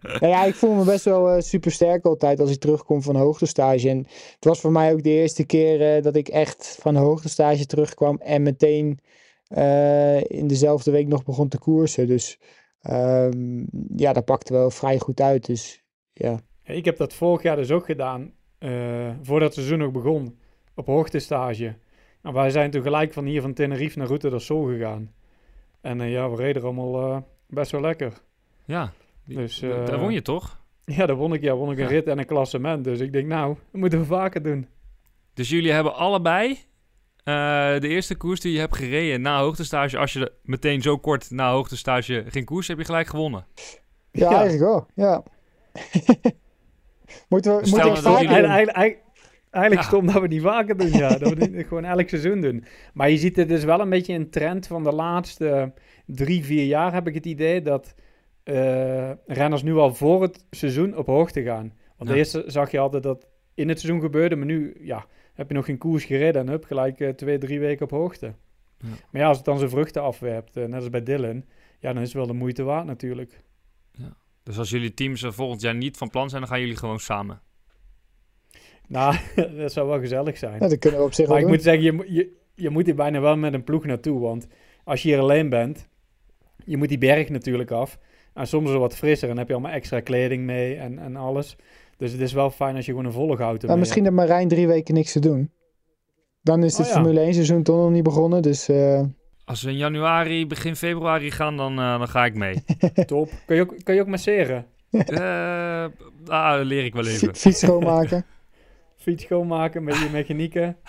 nou 0.00 0.26
ja, 0.26 0.44
ik 0.44 0.54
voel 0.54 0.74
me 0.74 0.84
best 0.84 1.04
wel 1.04 1.36
uh, 1.36 1.40
super 1.40 1.70
sterk 1.70 2.04
altijd 2.04 2.40
als 2.40 2.50
ik 2.50 2.60
terugkom 2.60 3.02
van 3.02 3.16
hoogtestage. 3.16 3.88
En 3.88 3.98
het 4.34 4.44
was 4.44 4.60
voor 4.60 4.72
mij 4.72 4.92
ook 4.92 5.02
de 5.02 5.10
eerste 5.10 5.46
keer 5.46 5.96
uh, 5.96 6.02
dat 6.02 6.16
ik 6.16 6.28
echt 6.28 6.78
van 6.80 6.96
hoogtestage 6.96 7.66
terugkwam 7.66 8.16
en 8.18 8.42
meteen 8.42 8.98
in 10.26 10.46
dezelfde 10.46 10.90
week 10.90 11.06
nog 11.06 11.24
begon 11.24 11.48
te 11.48 11.58
koersen. 11.58 12.06
Dus 12.06 12.38
Um, 12.90 13.66
ja, 13.96 14.12
dat 14.12 14.24
pakte 14.24 14.52
wel 14.52 14.70
vrij 14.70 14.98
goed 14.98 15.20
uit. 15.20 15.46
Dus 15.46 15.82
ja. 16.12 16.40
Ik 16.64 16.84
heb 16.84 16.96
dat 16.96 17.14
vorig 17.14 17.42
jaar 17.42 17.56
dus 17.56 17.70
ook 17.70 17.84
gedaan, 17.84 18.32
uh, 18.58 19.10
voordat 19.22 19.48
het 19.48 19.54
seizoen 19.54 19.78
nog 19.78 19.92
begon, 19.92 20.38
op 20.74 20.86
hoogtestage. 20.86 21.74
En 22.22 22.32
wij 22.32 22.50
zijn 22.50 22.70
toen 22.70 22.82
gelijk 22.82 23.12
van 23.12 23.24
hier 23.24 23.40
van 23.40 23.52
Tenerife 23.52 23.98
naar 23.98 24.06
Route 24.06 24.30
del 24.30 24.40
Sol 24.40 24.66
gegaan. 24.66 25.12
En 25.80 26.00
uh, 26.00 26.12
ja, 26.12 26.30
we 26.30 26.36
reden 26.36 26.62
allemaal 26.62 27.10
uh, 27.10 27.18
best 27.46 27.70
wel 27.70 27.80
lekker. 27.80 28.12
Ja, 28.64 28.92
die, 29.24 29.36
dus, 29.36 29.60
daar 29.60 29.98
won 29.98 30.12
je 30.12 30.22
toch? 30.22 30.56
Ja, 30.84 31.06
daar 31.06 31.16
won 31.16 31.34
ik. 31.34 31.42
Ja, 31.42 31.54
won 31.54 31.72
ik 31.72 31.78
een 31.78 31.84
ja. 31.84 31.90
rit 31.90 32.06
en 32.06 32.18
een 32.18 32.26
klassement. 32.26 32.84
Dus 32.84 33.00
ik 33.00 33.12
denk, 33.12 33.26
nou, 33.26 33.54
dat 33.70 33.80
moeten 33.80 33.98
we 33.98 34.04
vaker 34.04 34.42
doen. 34.42 34.68
Dus 35.34 35.48
jullie 35.48 35.72
hebben 35.72 35.94
allebei 35.94 36.50
uh, 37.24 37.80
de 37.80 37.88
eerste 37.88 38.14
koers 38.14 38.40
die 38.40 38.52
je 38.52 38.58
hebt 38.58 38.76
gereden 38.76 39.20
na 39.20 39.40
hoogtestage, 39.40 39.98
als 39.98 40.12
je 40.12 40.32
meteen 40.42 40.82
zo 40.82 40.98
kort 40.98 41.30
na 41.30 41.50
hoogtestage 41.50 42.24
ging 42.28 42.44
koers, 42.44 42.68
heb 42.68 42.78
je 42.78 42.84
gelijk 42.84 43.06
gewonnen. 43.06 43.46
Ja, 44.10 44.30
ja. 44.30 44.36
eigenlijk 44.38 44.60
wel. 44.60 44.86
Ja. 44.94 45.22
moeten 47.28 47.56
we, 47.56 47.68
moeten 47.68 47.92
we 47.92 48.46
eigenlijk, 48.46 48.98
eigenlijk, 49.54 49.82
ja. 49.82 49.88
stom 49.88 50.06
dat 50.06 50.20
we 50.20 50.28
die 50.28 50.40
vaker 50.40 50.76
doen, 50.76 50.92
ja. 50.92 51.08
dat 51.18 51.34
we 51.34 51.44
het 51.44 51.66
gewoon 51.66 51.84
elk 51.84 52.08
seizoen 52.08 52.40
doen. 52.40 52.64
Maar 52.94 53.10
je 53.10 53.16
ziet 53.16 53.36
het 53.36 53.48
dus 53.48 53.64
wel 53.64 53.80
een 53.80 53.90
beetje 53.90 54.14
een 54.14 54.30
trend 54.30 54.66
van 54.66 54.84
de 54.84 54.92
laatste 54.92 55.72
drie, 56.06 56.44
vier 56.44 56.64
jaar, 56.64 56.92
heb 56.92 57.06
ik 57.06 57.14
het 57.14 57.26
idee, 57.26 57.62
dat 57.62 57.94
uh, 58.44 59.10
renners 59.26 59.62
nu 59.62 59.74
al 59.74 59.94
voor 59.94 60.22
het 60.22 60.44
seizoen 60.50 60.96
op 60.96 61.06
hoogte 61.06 61.42
gaan. 61.42 61.72
Want 61.96 62.10
ja. 62.10 62.16
eerst 62.16 62.42
zag 62.46 62.70
je 62.70 62.78
altijd 62.78 63.02
dat 63.02 63.26
in 63.54 63.68
het 63.68 63.80
seizoen 63.80 64.02
gebeurde, 64.02 64.36
maar 64.36 64.46
nu, 64.46 64.76
ja, 64.80 65.06
heb 65.34 65.48
je 65.48 65.54
nog 65.54 65.64
geen 65.64 65.78
koers 65.78 66.04
gereden 66.04 66.40
en 66.40 66.48
heb 66.48 66.64
gelijk 66.64 67.00
uh, 67.00 67.08
twee, 67.08 67.38
drie 67.38 67.60
weken 67.60 67.84
op 67.84 67.90
hoogte. 67.90 68.34
Ja. 68.78 68.88
Maar 69.10 69.20
ja, 69.20 69.28
als 69.28 69.36
het 69.36 69.46
dan 69.46 69.58
zijn 69.58 69.70
vruchten 69.70 70.02
afwerpt, 70.02 70.56
uh, 70.56 70.64
net 70.64 70.74
als 70.74 70.90
bij 70.90 71.02
Dylan, 71.02 71.44
ja, 71.78 71.92
dan 71.92 72.02
is 72.02 72.08
het 72.08 72.16
wel 72.16 72.26
de 72.26 72.32
moeite 72.32 72.62
waard 72.62 72.86
natuurlijk. 72.86 73.42
Ja. 73.92 74.16
Dus 74.42 74.58
als 74.58 74.70
jullie 74.70 74.94
teams 74.94 75.22
er 75.22 75.32
volgend 75.32 75.60
jaar 75.60 75.74
niet 75.74 75.96
van 75.96 76.10
plan 76.10 76.28
zijn, 76.28 76.40
dan 76.40 76.50
gaan 76.50 76.60
jullie 76.60 76.76
gewoon 76.76 77.00
samen? 77.00 77.40
Nou, 78.88 79.16
dat 79.58 79.72
zou 79.72 79.88
wel 79.88 80.00
gezellig 80.00 80.38
zijn. 80.38 80.56
Ja, 80.60 80.68
dat 80.68 80.78
kunnen 80.78 81.00
we 81.00 81.06
op 81.06 81.12
zich 81.12 81.28
maar 81.28 81.36
ik 81.36 81.42
doen. 81.42 81.52
moet 81.52 81.62
zeggen, 81.62 81.82
je, 81.82 82.04
je, 82.08 82.32
je 82.54 82.70
moet 82.70 82.86
hier 82.86 82.94
bijna 82.94 83.20
wel 83.20 83.36
met 83.36 83.54
een 83.54 83.64
ploeg 83.64 83.84
naartoe, 83.84 84.20
want 84.20 84.46
als 84.84 85.02
je 85.02 85.08
hier 85.08 85.18
alleen 85.18 85.48
bent, 85.48 85.88
je 86.64 86.76
moet 86.76 86.88
die 86.88 86.98
berg 86.98 87.28
natuurlijk 87.28 87.70
af. 87.70 87.98
En 88.34 88.46
soms 88.46 88.64
is 88.64 88.70
het 88.70 88.80
wat 88.80 88.96
frisser 88.96 89.30
en 89.30 89.38
heb 89.38 89.48
je 89.48 89.52
allemaal 89.52 89.72
extra 89.72 90.00
kleding 90.00 90.44
mee 90.44 90.76
en, 90.76 90.98
en 90.98 91.16
alles. 91.16 91.56
Dus 91.96 92.12
het 92.12 92.20
is 92.20 92.32
wel 92.32 92.50
fijn 92.50 92.76
als 92.76 92.84
je 92.84 92.90
gewoon 92.90 93.06
een 93.06 93.12
volle 93.12 93.36
auto 93.36 93.66
nou, 93.66 93.78
Misschien 93.78 94.02
heeft 94.02 94.14
Marijn 94.14 94.48
drie 94.48 94.66
weken 94.66 94.94
niks 94.94 95.12
te 95.12 95.20
doen. 95.20 95.50
Dan 96.40 96.62
is 96.64 96.76
het 96.76 96.86
oh, 96.86 96.92
ja. 96.92 96.98
Formule 96.98 97.20
1 97.20 97.34
seizoen 97.34 97.62
toch 97.62 97.76
nog 97.76 97.90
niet 97.90 98.02
begonnen, 98.02 98.42
dus... 98.42 98.68
Uh... 98.68 99.02
Als 99.44 99.62
we 99.62 99.70
in 99.70 99.76
januari, 99.76 100.46
begin 100.46 100.76
februari 100.76 101.30
gaan, 101.30 101.56
dan, 101.56 101.78
uh, 101.78 101.98
dan 101.98 102.08
ga 102.08 102.24
ik 102.24 102.34
mee. 102.34 102.64
Top. 103.06 103.30
Kun 103.46 103.56
je 103.56 103.62
ook, 103.62 103.74
kun 103.82 103.94
je 103.94 104.00
ook 104.00 104.06
masseren? 104.06 104.66
uh, 104.90 105.84
ah, 106.26 106.64
leer 106.64 106.84
ik 106.84 106.94
wel 106.94 107.06
even. 107.06 107.34
Fiets 107.34 107.58
schoonmaken. 107.58 108.26
Fiets 109.04 109.24
schoonmaken 109.24 109.84
met 109.84 109.98
je 109.98 110.08
mechanieken. 110.12 110.76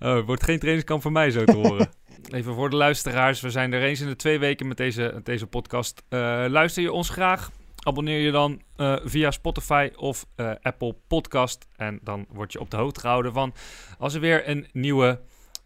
oh, 0.00 0.14
het 0.14 0.26
wordt 0.26 0.44
geen 0.44 0.58
trainingskamp 0.58 1.02
voor 1.02 1.12
mij 1.12 1.30
zo 1.30 1.44
te 1.44 1.56
horen. 1.56 1.88
Even 2.36 2.54
voor 2.54 2.70
de 2.70 2.76
luisteraars, 2.76 3.40
we 3.40 3.50
zijn 3.50 3.72
er 3.72 3.82
eens 3.82 4.00
in 4.00 4.08
de 4.08 4.16
twee 4.16 4.38
weken 4.38 4.68
met 4.68 4.76
deze, 4.76 5.20
deze 5.24 5.46
podcast. 5.46 6.02
luister 6.48 6.82
je 6.82 6.92
ons 6.92 7.08
graag 7.08 7.50
abonneer 7.88 8.20
je 8.20 8.30
dan 8.30 8.62
uh, 8.76 8.96
via 9.04 9.30
Spotify 9.30 9.90
of 9.96 10.26
uh, 10.36 10.52
Apple 10.62 10.96
Podcast. 11.06 11.66
En 11.76 12.00
dan 12.02 12.26
word 12.28 12.52
je 12.52 12.60
op 12.60 12.70
de 12.70 12.76
hoogte 12.76 13.00
gehouden 13.00 13.32
van 13.32 13.54
als 13.98 14.14
er 14.14 14.20
weer 14.20 14.48
een 14.48 14.66
nieuwe 14.72 15.20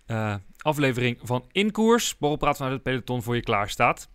uh, 0.06 0.34
aflevering 0.58 1.18
van 1.22 1.44
Inkoers, 1.52 2.18
Borrelpraat 2.18 2.56
vanuit 2.56 2.74
het 2.74 2.82
peloton, 2.82 3.22
voor 3.22 3.34
je 3.34 3.42
klaar 3.42 3.70
staat. 3.70 4.08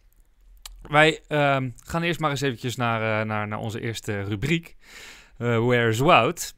Wij 0.82 1.22
ehm, 1.28 1.70
gaan 1.76 2.04
eerst 2.04 2.20
maar 2.20 2.30
eens 2.30 2.42
eventjes 2.42 2.76
naar, 2.76 3.26
naar, 3.26 3.48
naar 3.48 3.60
onze 3.60 3.82
eerste 3.82 4.22
rubriek. 4.22 4.76
Where's 5.38 6.00
Wout? 6.00 6.56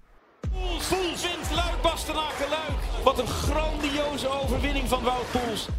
Poels 0.51 0.89
wint 1.21 1.51
Luik 1.55 1.81
Bastenaken 1.81 2.49
Luik. 2.49 3.03
Wat 3.03 3.19
een 3.19 3.27
grandioze 3.27 4.29
overwinning 4.29 4.87
van 4.87 5.03
Wout 5.03 5.31
Poels. 5.31 5.69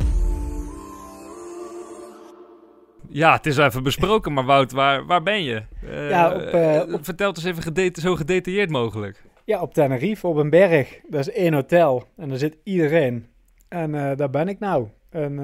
Ja, 3.08 3.32
het 3.32 3.46
is 3.46 3.56
even 3.56 3.82
besproken, 3.82 4.32
maar 4.32 4.44
Wout, 4.44 4.72
waar, 4.72 5.06
waar 5.06 5.22
ben 5.22 5.42
je? 5.42 5.62
Uh, 5.84 6.10
ja, 6.10 6.34
op, 6.34 6.54
uh, 6.54 6.94
op... 6.94 7.04
Vertel 7.04 7.28
het 7.28 7.36
eens 7.36 7.46
even 7.46 7.62
gedeta 7.62 8.00
zo 8.00 8.16
gedetailleerd 8.16 8.70
mogelijk. 8.70 9.24
Ja, 9.44 9.60
op 9.60 9.74
Tenerife, 9.74 10.26
op 10.26 10.36
een 10.36 10.50
berg. 10.50 11.00
Dat 11.08 11.20
is 11.20 11.30
één 11.30 11.54
hotel 11.54 12.04
en 12.16 12.28
daar 12.28 12.38
zit 12.38 12.56
iedereen. 12.64 13.26
En 13.68 13.94
uh, 13.94 14.16
daar 14.16 14.30
ben 14.30 14.48
ik 14.48 14.58
nou. 14.58 14.88
En 15.10 15.34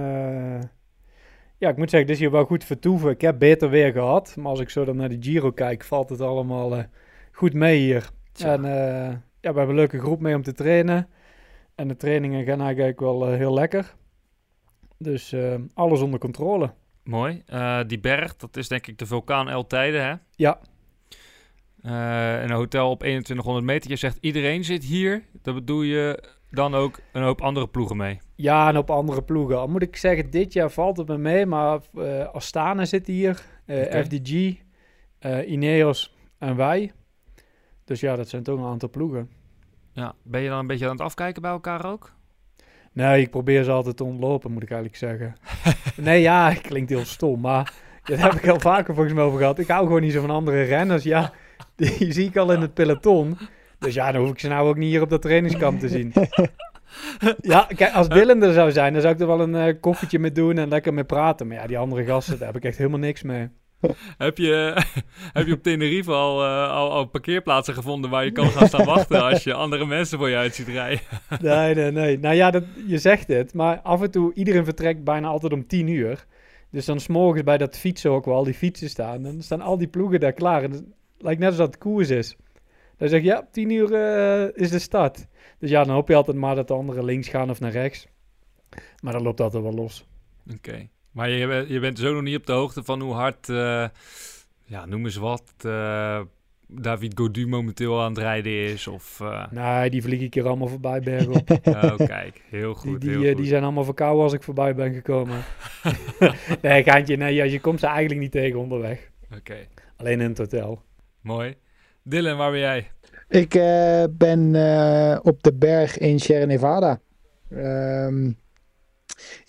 ja, 1.59 1.69
ik 1.69 1.77
moet 1.77 1.91
zeggen, 1.91 2.09
het 2.09 2.11
is 2.11 2.19
hier 2.19 2.31
wel 2.31 2.45
goed 2.45 2.65
vertoeven. 2.65 3.11
Ik 3.11 3.21
heb 3.21 3.39
beter 3.39 3.71
weer 3.71 3.93
gehad, 3.93 4.37
maar 4.37 4.51
als 4.51 4.61
ik 4.61 4.71
zo 4.71 4.85
dan 4.85 4.97
naar 4.97 5.09
de 5.09 5.17
Giro 5.21 5.51
kijk, 5.51 5.85
valt 5.85 6.09
het 6.09 6.21
allemaal 6.21 6.85
goed 7.37 7.53
mee 7.53 7.79
hier. 7.79 8.11
En 8.39 8.63
ja, 9.41 9.53
we 9.53 9.59
hebben 9.59 9.69
een 9.69 9.75
leuke 9.75 9.99
groep 9.99 10.21
mee 10.21 10.35
om 10.35 10.43
te 10.43 10.53
trainen. 10.53 11.09
En 11.75 11.89
de 11.89 11.97
trainingen 11.97 12.45
gaan 12.45 12.61
eigenlijk 12.61 13.01
wel 13.01 13.33
heel 13.33 13.55
lekker. 13.55 13.95
Dus 14.99 15.35
alles 15.75 16.01
onder 16.01 16.21
controle. 16.21 16.75
Mooi. 17.05 17.43
Die 17.87 18.01
berg, 18.01 18.37
dat 18.37 18.57
is 18.57 18.69
denk 18.69 18.87
ik 18.87 18.99
de 18.99 19.07
vulkaan 19.07 19.49
El 19.49 19.67
Tijden, 19.67 20.05
hè? 20.05 20.15
Ja. 20.35 20.61
Uh, 21.83 22.43
een 22.43 22.51
hotel 22.51 22.91
op 22.91 22.99
2100 22.99 23.67
meter. 23.67 23.91
Je 23.91 23.97
zegt 23.97 24.19
iedereen 24.21 24.65
zit 24.65 24.85
hier. 24.85 25.23
Dat 25.43 25.55
bedoel 25.55 25.83
je 25.83 26.23
dan 26.51 26.75
ook 26.75 27.01
een 27.13 27.23
hoop 27.23 27.41
andere 27.41 27.69
ploegen 27.69 27.97
mee? 27.97 28.19
Ja, 28.35 28.69
een 28.69 28.75
hoop 28.75 28.91
andere 28.91 29.23
ploegen. 29.23 29.59
Al 29.59 29.67
moet 29.67 29.83
ik 29.83 29.97
zeggen, 29.97 30.31
dit 30.31 30.53
jaar 30.53 30.71
valt 30.71 30.97
het 30.97 31.09
me 31.09 31.19
mee. 31.19 31.47
Maar 31.47 31.81
uh, 31.95 32.29
Astana 32.29 32.85
zit 32.85 33.07
hier. 33.07 33.43
Okay. 33.69 34.05
FDG, 34.05 34.55
Ineos 35.47 36.17
en 36.39 36.57
wij. 36.57 36.93
Dus 37.87 38.01
ja, 38.01 38.17
dat 38.17 38.29
zijn 38.29 38.43
toch 38.43 38.59
een 38.59 38.65
aantal 38.65 38.91
ploegen. 38.91 39.31
Ja, 39.93 40.15
ben 40.23 40.41
je 40.41 40.49
dan 40.49 40.59
een 40.59 40.67
beetje 40.67 40.85
aan 40.85 40.91
het 40.91 41.01
afkijken 41.01 41.43
bij 41.43 41.51
elkaar 41.51 41.85
ook? 41.85 42.13
Nee, 42.93 43.21
ik 43.21 43.31
probeer 43.31 43.65
ze 43.65 43.71
altijd 43.71 43.97
te 43.97 44.05
ontlopen, 44.05 44.53
moet 44.53 44.63
ik 44.63 44.71
eigenlijk 44.71 44.99
zeggen. 44.99 45.37
nee, 46.07 46.21
ja, 46.21 46.55
klinkt 46.55 46.91
heel 46.91 47.05
stom, 47.05 47.41
maar 47.41 47.73
dat 48.05 48.19
heb 48.19 48.33
ik 48.33 48.49
al 48.49 48.61
vaker 48.61 48.95
volgens 48.95 49.15
mij 49.15 49.25
over 49.25 49.39
gehad. 49.39 49.59
Ik 49.59 49.69
hou 49.69 49.87
gewoon 49.87 50.01
niet 50.01 50.13
zo 50.13 50.21
van 50.21 50.31
andere 50.31 50.63
renners. 50.63 51.03
Ja, 51.03 51.33
die 51.77 52.13
zie 52.13 52.29
ik 52.29 52.37
al 52.37 52.53
in 52.53 52.61
het 52.61 52.75
peloton. 52.75 53.39
Dus 53.79 53.95
ja, 53.95 54.13
dan 54.13 54.21
hoef 54.21 54.31
ik 54.31 54.39
ze 54.39 54.49
nou 54.49 54.69
ook 54.69 54.77
niet 54.77 54.91
hier 54.91 55.03
op 55.03 55.11
dat 55.11 55.23
trainingskamp 55.23 55.81
te 55.81 55.89
zien. 55.89 56.13
ja, 57.41 57.67
kijk, 57.77 57.95
als 57.95 58.09
Dylan 58.09 58.43
er 58.43 58.53
zou 58.53 58.73
zijn, 58.73 58.93
dan 58.93 59.03
zou 59.03 59.15
ik 59.15 59.21
er 59.21 59.27
wel 59.27 59.41
een 59.41 59.69
uh, 59.69 59.81
koffietje 59.81 60.19
mee 60.19 60.33
doen 60.33 60.59
en 60.59 60.69
lekker 60.69 60.95
mee 60.95 61.05
praten. 61.05 61.47
Maar 61.47 61.57
ja, 61.57 61.67
die 61.67 61.79
andere 61.79 62.05
gasten, 62.05 62.39
daar 62.39 62.47
heb 62.47 62.57
ik 62.57 62.65
echt 62.65 62.79
helemaal 62.79 62.99
niks 62.99 63.23
mee. 63.23 63.49
heb, 64.19 64.39
je, 64.39 64.83
heb 65.33 65.47
je 65.47 65.53
op 65.53 65.63
Tenerife 65.63 66.13
al, 66.13 66.45
uh, 66.45 66.71
al, 66.71 66.91
al, 66.91 67.05
parkeerplaatsen 67.05 67.75
gevonden 67.75 68.11
waar 68.11 68.25
je 68.25 68.33
kan 68.33 68.51
gaan 68.51 68.69
staan 68.69 68.85
wachten 68.85 69.23
als 69.23 69.45
je 69.45 69.55
andere 69.55 69.87
mensen 69.87 70.19
voor 70.19 70.29
je 70.29 70.37
uit 70.37 70.55
ziet 70.55 70.69
rijden? 70.69 71.01
nee, 71.41 71.75
nee, 71.75 71.91
nee. 71.91 72.19
Nou 72.19 72.35
ja, 72.35 72.51
dat, 72.51 72.65
je 72.87 72.99
zegt 72.99 73.29
het, 73.29 73.55
maar 73.55 73.81
af 73.81 74.03
en 74.03 74.11
toe, 74.11 74.35
iedereen 74.35 74.65
vertrekt 74.65 75.05
bijna 75.05 75.29
altijd 75.29 75.53
om 75.53 75.67
tien 75.67 75.89
uur. 75.89 76.27
Dus 76.71 76.85
dan 76.85 77.01
s'morgens 77.01 77.45
bij 77.45 77.59
dat 77.59 77.77
fietsen 77.77 78.11
ook 78.11 78.25
wel, 78.25 78.35
al 78.35 78.45
die 78.45 78.55
fietsen 78.55 78.89
staan. 78.89 79.23
Dan 79.23 79.43
staan 79.43 79.61
al 79.61 79.79
die 79.79 79.89
ploegen 79.89 80.21
daar 80.21 80.33
klaar. 80.33 80.63
En 80.63 80.71
het 80.71 80.85
lijkt 81.19 81.41
net 81.41 81.51
alsof 81.51 81.67
het 81.67 81.79
koers 81.79 82.11
is. 82.11 82.37
Dan 82.97 83.09
zeg 83.09 83.21
je, 83.21 83.27
ja, 83.27 83.49
tien 83.51 83.71
uur 83.71 83.91
uh, 83.91 84.63
is 84.63 84.71
de 84.71 84.79
start. 84.79 85.27
Dus 85.59 85.71
ja, 85.71 85.85
dan 85.85 85.95
hoop 85.95 86.09
je 86.09 86.15
altijd 86.15 86.37
maar 86.37 86.55
dat 86.55 86.69
de 86.69 86.75
anderen 86.75 87.05
links 87.05 87.29
gaan 87.29 87.51
of 87.51 87.61
naar 87.61 87.71
rechts. 87.71 88.07
Maar 89.01 89.13
dan 89.13 89.23
loopt 89.23 89.41
altijd 89.41 89.63
wel 89.63 89.73
los. 89.73 90.07
Oké. 90.55 90.89
Maar 91.17 91.31
je, 91.31 91.65
je 91.69 91.81
bent 91.81 91.99
zo 91.99 92.13
nog 92.13 92.23
niet 92.23 92.37
op 92.37 92.47
de 92.47 92.53
hoogte 92.53 92.85
van 92.85 93.01
hoe 93.01 93.13
hard, 93.13 93.49
uh, 93.49 93.89
ja, 94.65 94.87
noem 94.87 95.05
eens 95.05 95.17
wat, 95.17 95.53
uh, 95.67 96.21
David 96.69 97.19
Godu 97.19 97.47
momenteel 97.47 98.03
aan 98.03 98.09
het 98.09 98.19
rijden 98.19 98.53
is? 98.53 98.87
Of, 98.87 99.21
uh... 99.23 99.47
Nee, 99.51 99.91
die 99.91 100.03
vlieg 100.03 100.21
ik 100.21 100.35
hier 100.35 100.47
allemaal 100.47 100.69
voorbij 100.69 101.01
bergop. 101.01 101.51
oh, 101.65 101.97
kijk, 101.97 102.43
heel 102.51 102.75
goed. 102.75 103.01
Die, 103.01 103.11
heel 103.11 103.21
die, 103.21 103.29
goed. 103.29 103.37
die 103.37 103.47
zijn 103.47 103.63
allemaal 103.63 103.85
verkouden 103.85 104.23
als 104.23 104.33
ik 104.33 104.43
voorbij 104.43 104.75
ben 104.75 104.95
gekomen. 104.95 105.45
nee, 106.63 106.83
gaantje, 106.83 107.17
nee, 107.17 107.51
je 107.51 107.61
komt 107.61 107.81
ze 107.81 107.87
eigenlijk 107.87 108.21
niet 108.21 108.33
tegen 108.33 108.59
onderweg. 108.59 109.11
Oké. 109.25 109.37
Okay. 109.39 109.69
Alleen 109.97 110.21
in 110.21 110.29
het 110.29 110.39
hotel. 110.39 110.83
Mooi. 111.21 111.55
Dylan, 112.03 112.37
waar 112.37 112.51
ben 112.51 112.61
jij? 112.61 112.91
Ik 113.29 113.51
ben 114.19 114.47
op 115.23 115.43
de 115.43 115.55
berg 115.55 115.99
in 115.99 116.19
Sierra 116.19 116.45
Nevada. 116.45 117.01
Um, 117.51 118.37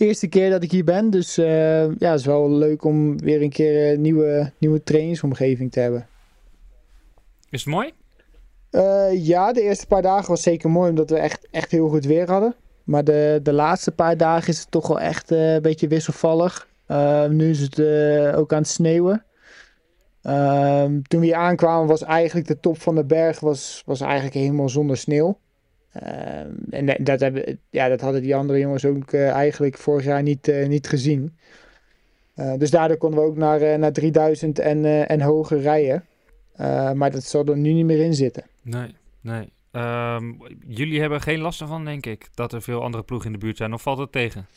eerste 0.05 0.27
keer 0.27 0.49
dat 0.49 0.63
ik 0.63 0.71
hier 0.71 0.83
ben. 0.83 1.09
Dus 1.09 1.37
uh, 1.37 1.97
ja, 1.97 2.11
het 2.11 2.19
is 2.19 2.25
wel 2.25 2.51
leuk 2.51 2.83
om 2.83 3.19
weer 3.19 3.41
een 3.41 3.49
keer 3.49 3.93
een 3.93 4.01
nieuwe, 4.01 4.51
nieuwe 4.57 4.83
trainingsomgeving 4.83 5.71
te 5.71 5.79
hebben. 5.79 6.07
Is 7.49 7.63
het 7.63 7.73
mooi? 7.73 7.91
Uh, 8.71 9.25
ja, 9.25 9.53
de 9.53 9.61
eerste 9.61 9.87
paar 9.87 10.01
dagen 10.01 10.29
was 10.29 10.41
zeker 10.41 10.69
mooi 10.69 10.89
omdat 10.89 11.09
we 11.09 11.17
echt, 11.17 11.47
echt 11.51 11.71
heel 11.71 11.89
goed 11.89 12.05
weer 12.05 12.29
hadden. 12.29 12.55
Maar 12.83 13.03
de, 13.03 13.39
de 13.43 13.53
laatste 13.53 13.91
paar 13.91 14.17
dagen 14.17 14.47
is 14.47 14.59
het 14.59 14.71
toch 14.71 14.87
wel 14.87 14.99
echt 14.99 15.31
een 15.31 15.61
beetje 15.61 15.87
wisselvallig. 15.87 16.67
nu 17.29 17.49
is 17.49 17.59
het 17.59 17.79
ook 18.35 18.53
aan 18.53 18.61
het 18.61 18.67
sneeuwen. 18.67 19.25
Ehm, 20.27 21.01
toen 21.01 21.19
we 21.19 21.25
hier 21.25 21.35
aankwamen 21.35 21.87
was 21.87 22.03
eigenlijk 22.03 22.47
de 22.47 22.59
top 22.59 22.81
van 22.81 22.95
de 22.95 23.05
berg 23.05 23.39
was, 23.39 23.83
was 23.85 24.01
eigenlijk 24.01 24.33
helemaal 24.33 24.69
zonder 24.69 24.97
sneeuw. 24.97 25.37
Uh, 26.03 26.39
en 26.69 27.03
dat, 27.03 27.19
hebben, 27.19 27.59
ja, 27.69 27.87
dat 27.87 28.01
hadden 28.01 28.21
die 28.21 28.35
andere 28.35 28.59
jongens 28.59 28.85
ook 28.85 29.11
uh, 29.11 29.29
eigenlijk 29.29 29.77
vorig 29.77 30.05
jaar 30.05 30.23
niet, 30.23 30.47
uh, 30.47 30.67
niet 30.67 30.87
gezien. 30.87 31.37
dus 32.57 32.71
daardoor 32.71 32.97
konden 32.97 33.19
we 33.19 33.25
ook 33.25 33.37
naar, 33.37 33.79
naar 33.79 33.91
3000 33.91 34.59
en, 34.59 35.07
en 35.07 35.21
hoger 35.21 35.59
rijden. 35.59 36.05
maar 36.97 37.11
dat 37.11 37.23
zal 37.23 37.45
er 37.45 37.57
nu 37.57 37.73
niet 37.73 37.85
meer 37.85 37.99
in 37.99 38.13
zitten. 38.13 38.43
Nee, 38.61 38.95
nee. 39.21 39.49
Um, 39.71 40.37
jullie 40.67 40.99
hebben 40.99 41.21
geen 41.21 41.39
last 41.39 41.61
ervan, 41.61 41.85
denk 41.85 42.05
ik, 42.05 42.29
dat 42.33 42.53
er 42.53 42.61
veel 42.61 42.83
andere 42.83 43.03
ploegen 43.03 43.27
in 43.27 43.33
de 43.39 43.45
buurt 43.45 43.57
zijn. 43.57 43.73
Of 43.73 43.81
valt 43.81 43.97
het 43.97 44.11
tegen? 44.11 44.47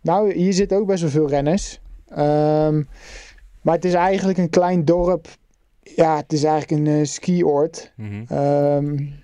Nou, 0.00 0.32
hier 0.32 0.52
zitten 0.52 0.78
ook 0.78 0.86
best 0.86 1.02
wel 1.02 1.10
veel 1.10 1.28
renners. 1.28 1.80
Um, 2.10 2.88
maar 3.62 3.74
het 3.74 3.84
is 3.84 3.94
eigenlijk 3.94 4.38
een 4.38 4.50
klein 4.50 4.84
dorp. 4.84 5.28
Ja, 5.82 6.16
het 6.16 6.32
is 6.32 6.44
eigenlijk 6.44 6.86
een 6.86 7.06
skioord. 7.06 7.92
Mm 7.96 8.26
-hmm. 8.26 8.38
um, 8.38 9.21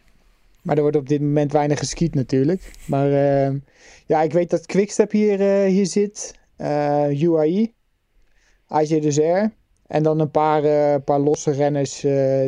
maar 0.69 0.77
er 0.77 0.83
wordt 0.83 0.97
op 0.97 1.09
dit 1.09 1.21
moment 1.21 1.53
weinig 1.53 1.79
geskiet 1.79 2.15
natuurlijk. 2.15 2.73
Maar 2.87 3.09
uh, 3.09 3.61
ja, 4.07 4.23
ik 4.23 4.33
weet 4.33 4.51
dat 4.51 4.67
Quickstep 4.67 5.11
hier, 5.11 5.41
uh, 5.41 5.71
hier 5.71 5.87
zit. 5.87 6.39
Uh, 6.59 7.23
UAE. 7.23 7.73
AG 8.67 8.89
Desert. 8.89 9.53
En 9.87 10.03
dan 10.03 10.21
een 10.21 10.31
paar, 10.31 11.01
paar 11.01 11.19
losse 11.19 11.51
renners 11.51 12.01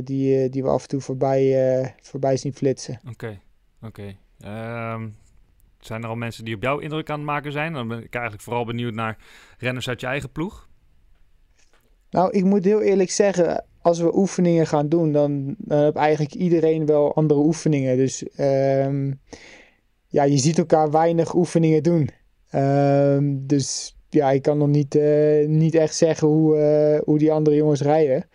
die, 0.04 0.48
die 0.48 0.62
we 0.62 0.68
af 0.68 0.82
en 0.82 0.88
toe 0.88 1.00
voorbij, 1.00 1.94
voorbij 2.00 2.36
zien 2.36 2.54
flitsen. 2.54 3.00
Oké, 3.02 3.10
okay. 3.10 3.40
oké. 3.82 4.16
Okay. 4.38 4.92
Um, 4.94 5.16
zijn 5.78 6.02
er 6.02 6.08
al 6.08 6.16
mensen 6.16 6.44
die 6.44 6.54
op 6.54 6.62
jou 6.62 6.82
indruk 6.82 7.10
aan 7.10 7.16
het 7.16 7.26
maken 7.26 7.52
zijn? 7.52 7.72
Dan 7.72 7.88
ben 7.88 8.04
ik 8.04 8.14
eigenlijk 8.14 8.44
vooral 8.44 8.64
benieuwd 8.64 8.94
naar 8.94 9.16
renners 9.58 9.88
uit 9.88 10.00
je 10.00 10.06
eigen 10.06 10.32
ploeg. 10.32 10.68
Nou, 12.10 12.30
ik 12.30 12.44
moet 12.44 12.64
heel 12.64 12.80
eerlijk 12.80 13.10
zeggen, 13.10 13.64
als 13.82 14.00
we 14.00 14.16
oefeningen 14.16 14.66
gaan 14.66 14.88
doen, 14.88 15.12
dan, 15.12 15.56
heb 15.68 15.96
eigenlijk 15.96 16.34
iedereen 16.34 16.86
wel 16.86 17.14
andere 17.14 17.40
oefeningen. 17.40 17.96
Dus 17.96 18.24
um, 18.38 19.20
ja, 20.08 20.22
je 20.22 20.38
ziet 20.38 20.58
elkaar 20.58 20.90
weinig 20.90 21.34
oefeningen 21.34 21.82
doen. 21.82 22.10
Um, 22.54 23.46
dus 23.46 23.96
ja, 24.08 24.30
ik 24.30 24.42
kan 24.42 24.58
nog 24.58 24.68
niet, 24.68 24.94
uh, 24.94 25.46
niet 25.48 25.74
echt 25.74 25.94
zeggen 25.94 26.28
hoe, 26.28 26.56
uh, 26.56 27.00
hoe 27.04 27.18
die 27.18 27.32
andere 27.32 27.56
jongens 27.56 27.82
rijden. 27.82 28.26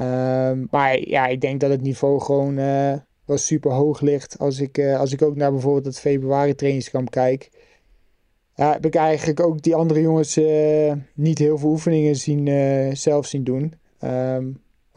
Um, 0.00 0.68
maar 0.70 1.08
ja, 1.08 1.26
ik 1.26 1.40
denk 1.40 1.60
dat 1.60 1.70
het 1.70 1.82
niveau 1.82 2.20
gewoon 2.20 2.58
uh, 2.58 2.92
wel 3.24 3.36
super 3.36 3.70
hoog 3.70 4.00
ligt. 4.00 4.38
Als 4.38 4.60
ik, 4.60 4.78
als 4.78 5.12
ik 5.12 5.22
ook 5.22 5.36
naar 5.36 5.52
bijvoorbeeld 5.52 5.84
het 5.84 5.98
februari 5.98 6.54
trainingskamp 6.54 7.10
kijk. 7.10 7.50
Ja, 8.54 8.72
heb 8.72 8.86
ik 8.86 8.94
eigenlijk 8.94 9.40
ook 9.40 9.62
die 9.62 9.74
andere 9.74 10.00
jongens 10.00 10.40
niet 11.14 11.38
heel 11.38 11.58
veel 11.58 11.68
oefeningen 11.68 12.16
zien, 12.16 12.96
zelf 12.96 13.26
zien 13.26 13.44
doen. 13.44 13.74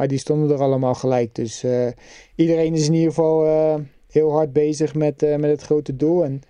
Maar 0.02 0.10
die 0.10 0.20
stonden 0.20 0.50
er 0.50 0.62
allemaal 0.62 0.94
gelijk. 0.94 1.36
Dus 1.36 1.64
uh, 1.64 1.88
iedereen 2.36 2.74
is 2.74 2.88
in 2.88 2.94
ieder 2.94 3.10
geval 3.10 3.46
uh, 3.46 3.76
heel 4.10 4.32
hard 4.32 4.54
bezig 4.54 4.96
met, 4.96 5.24
uh, 5.24 5.36
met 5.36 5.50
het 5.50 5.62
grote 5.62 5.96
doel. 5.96 6.24
En 6.24 6.42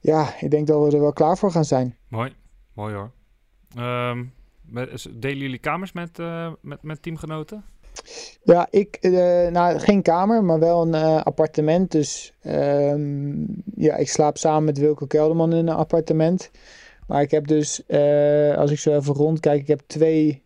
ja, 0.00 0.34
ik 0.40 0.50
denk 0.50 0.66
dat 0.66 0.84
we 0.84 0.96
er 0.96 1.00
wel 1.00 1.12
klaar 1.12 1.38
voor 1.38 1.50
gaan 1.50 1.64
zijn. 1.64 1.96
Mooi, 2.08 2.32
mooi 2.74 2.94
hoor. 2.94 3.10
Um, 3.78 4.32
delen 5.10 5.38
jullie 5.38 5.58
kamers 5.58 5.92
met, 5.92 6.18
met, 6.60 6.82
met 6.82 7.02
teamgenoten? 7.02 7.64
Ja, 8.42 8.66
ik, 8.70 8.98
nou, 9.52 9.78
geen 9.78 10.02
kamer, 10.02 10.44
maar 10.44 10.58
wel 10.58 10.82
een 10.82 11.22
appartement. 11.22 11.90
Dus 11.90 12.34
um, 12.42 13.62
ja, 13.74 13.96
ik 13.96 14.08
slaap 14.08 14.36
samen 14.36 14.64
met 14.64 14.78
Wilco 14.78 15.06
Kelderman 15.06 15.52
in 15.52 15.68
een 15.68 15.76
appartement. 15.76 16.50
Maar 17.06 17.22
ik 17.22 17.30
heb 17.30 17.46
dus, 17.46 17.88
als 18.56 18.70
ik 18.70 18.78
zo 18.78 18.96
even 18.96 19.14
rondkijk, 19.14 19.60
ik 19.60 19.68
heb 19.68 19.80
twee 19.86 20.42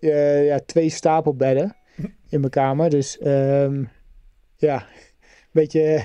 eh, 0.00 0.46
ja, 0.46 0.60
twee 0.66 0.88
stapelbedden 0.90 1.76
in 2.28 2.40
mijn 2.40 2.50
kamer. 2.50 2.90
Dus 2.90 3.18
ehm, 3.18 3.84
ja, 4.56 4.76
een 4.76 4.86
beetje, 5.60 6.04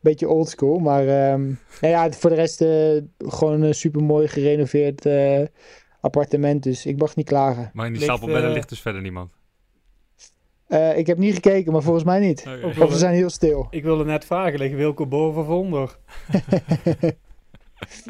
beetje 0.00 0.28
oldschool. 0.28 0.78
Maar 0.78 1.08
ehm, 1.08 1.42
nou 1.80 1.92
ja, 1.92 2.10
voor 2.12 2.30
de 2.30 2.36
rest 2.36 2.60
eh, 2.60 2.96
gewoon 3.18 3.62
een 3.62 3.74
super 3.74 4.02
mooi 4.02 4.28
gerenoveerd 4.28 5.06
eh, 5.06 5.42
appartement. 6.00 6.62
Dus 6.62 6.86
ik 6.86 6.98
mag 6.98 7.16
niet 7.16 7.26
klagen. 7.26 7.70
Maar 7.72 7.86
in 7.86 7.92
die 7.92 8.00
Ligt, 8.00 8.16
stapelbedden 8.16 8.52
ligt 8.52 8.68
dus 8.68 8.80
verder 8.80 9.02
niemand. 9.02 9.30
Eh, 10.66 10.98
ik 10.98 11.06
heb 11.06 11.18
niet 11.18 11.34
gekeken, 11.34 11.72
maar 11.72 11.82
volgens 11.82 12.04
mij 12.04 12.20
niet. 12.20 12.46
Of 12.78 12.92
ze 12.92 12.98
zijn 12.98 13.14
heel 13.14 13.30
stil. 13.30 13.66
Ik 13.70 13.82
wilde 13.82 14.04
net 14.04 14.24
vragen, 14.24 14.58
ligt 14.58 14.74
Wilco 14.74 15.06
boven 15.06 15.42
of 15.42 15.48
onder? 15.48 15.98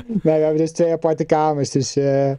Nee, 0.07 0.39
we 0.39 0.45
hebben 0.45 0.57
dus 0.57 0.73
twee 0.73 0.93
aparte 0.93 1.25
kamers. 1.25 1.71
Dus 1.71 1.97
eh 1.97 2.33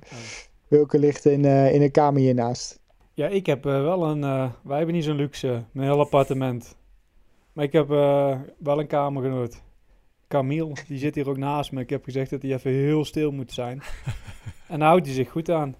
Wilke 0.74 1.00
ligt 1.00 1.26
in, 1.26 1.46
eh, 1.46 1.74
in 1.74 1.82
een 1.82 1.92
kamer 1.92 2.22
hiernaast. 2.22 2.80
Ja, 3.14 3.28
ik 3.28 3.46
heb 3.46 3.66
eh, 3.66 3.82
wel 3.82 4.04
een... 4.04 4.24
eh, 4.24 4.52
wij 4.64 4.78
hebben 4.78 4.96
niet 4.96 5.04
zo'n 5.04 5.16
luxe, 5.16 5.66
een 5.74 5.82
heel 5.82 6.00
appartement. 6.00 6.78
Maar 7.54 7.64
ik 7.66 7.72
heb 7.72 7.92
eh, 7.92 8.40
wel 8.58 8.80
een 8.80 8.88
kamergenoot. 8.88 9.64
Camille, 10.28 10.76
die 10.88 10.98
zit 10.98 11.16
hier 11.16 11.30
ook 11.30 11.38
naast 11.38 11.72
me. 11.72 11.82
Ik 11.82 11.90
heb 11.90 12.04
gezegd 12.04 12.30
dat 12.30 12.42
hij 12.42 12.54
even 12.54 12.72
heel 12.72 13.06
stil 13.06 13.32
moet 13.32 13.52
zijn. 13.52 13.82
en 14.68 14.80
daar 14.80 14.88
houdt 14.88 15.06
hij 15.06 15.16
zich 15.16 15.30
goed 15.30 15.50
aan. 15.50 15.76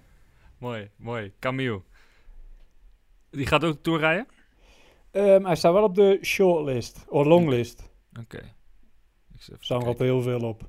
Mooi, 0.58 0.90
mooi. 0.96 1.32
Camille. 1.38 1.82
Die 3.30 3.46
gaat 3.46 3.64
ook 3.64 3.74
de 3.74 3.80
Tour 3.80 3.98
rijden? 3.98 4.26
Ehm, 5.10 5.44
hij 5.44 5.56
staat 5.56 5.72
wel 5.72 5.82
op 5.82 5.94
de 5.94 6.18
shortlist, 6.22 7.04
of 7.08 7.26
longlist. 7.26 7.90
Oké. 8.20 8.38
Even 8.38 9.54
Er 9.54 9.64
staan 9.64 9.80
er 9.80 9.86
altijd 9.86 10.08
heel 10.08 10.22
veel 10.22 10.40
op. 10.40 10.68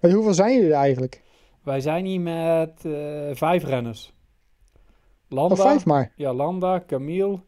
Hoeveel 0.00 0.34
zijn 0.34 0.54
jullie 0.54 0.70
er 0.70 0.76
eigenlijk? 0.76 1.22
Wij 1.62 1.80
zijn 1.80 2.04
hier 2.04 2.20
met 2.20 2.84
eh, 2.84 3.30
vijf 3.34 3.64
renners. 3.64 4.12
Landa, 5.32 5.54
Of 5.54 5.60
vijf 5.60 5.84
maar? 5.84 6.12
Ja, 6.16 6.32
Landa, 6.32 6.82
Camille, 6.86 7.40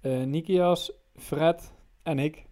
eh 0.00 0.22
Nikias, 0.22 0.92
Fred 1.16 1.72
en 2.02 2.18
ik. 2.18 2.44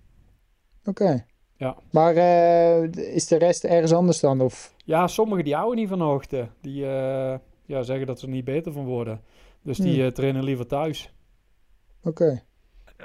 Oké. 0.85 1.25
Ja. 1.57 1.77
Maar 1.91 2.15
eh, 2.17 2.83
is 3.15 3.27
de 3.27 3.37
rest 3.39 3.65
ergens 3.65 3.93
anders 3.93 4.21
dan? 4.21 4.41
Of? 4.41 4.75
Ja, 4.85 5.07
sommigen 5.07 5.45
die 5.45 5.55
houden 5.55 5.79
niet 5.79 5.89
van 5.89 6.01
hoogte. 6.01 6.49
Die 6.61 6.87
eh, 6.87 7.39
ja, 7.67 7.83
zeggen 7.83 8.07
dat 8.07 8.19
ze 8.21 8.27
er 8.27 8.33
niet 8.33 8.45
beter 8.45 8.73
van 8.73 8.85
worden. 8.85 9.21
Dus 9.63 9.77
die 9.77 9.95
Hmm. 9.95 10.05
eh, 10.05 10.13
trainen 10.13 10.43
liever 10.45 10.67
thuis. 10.67 11.13
Oké. 12.03 12.43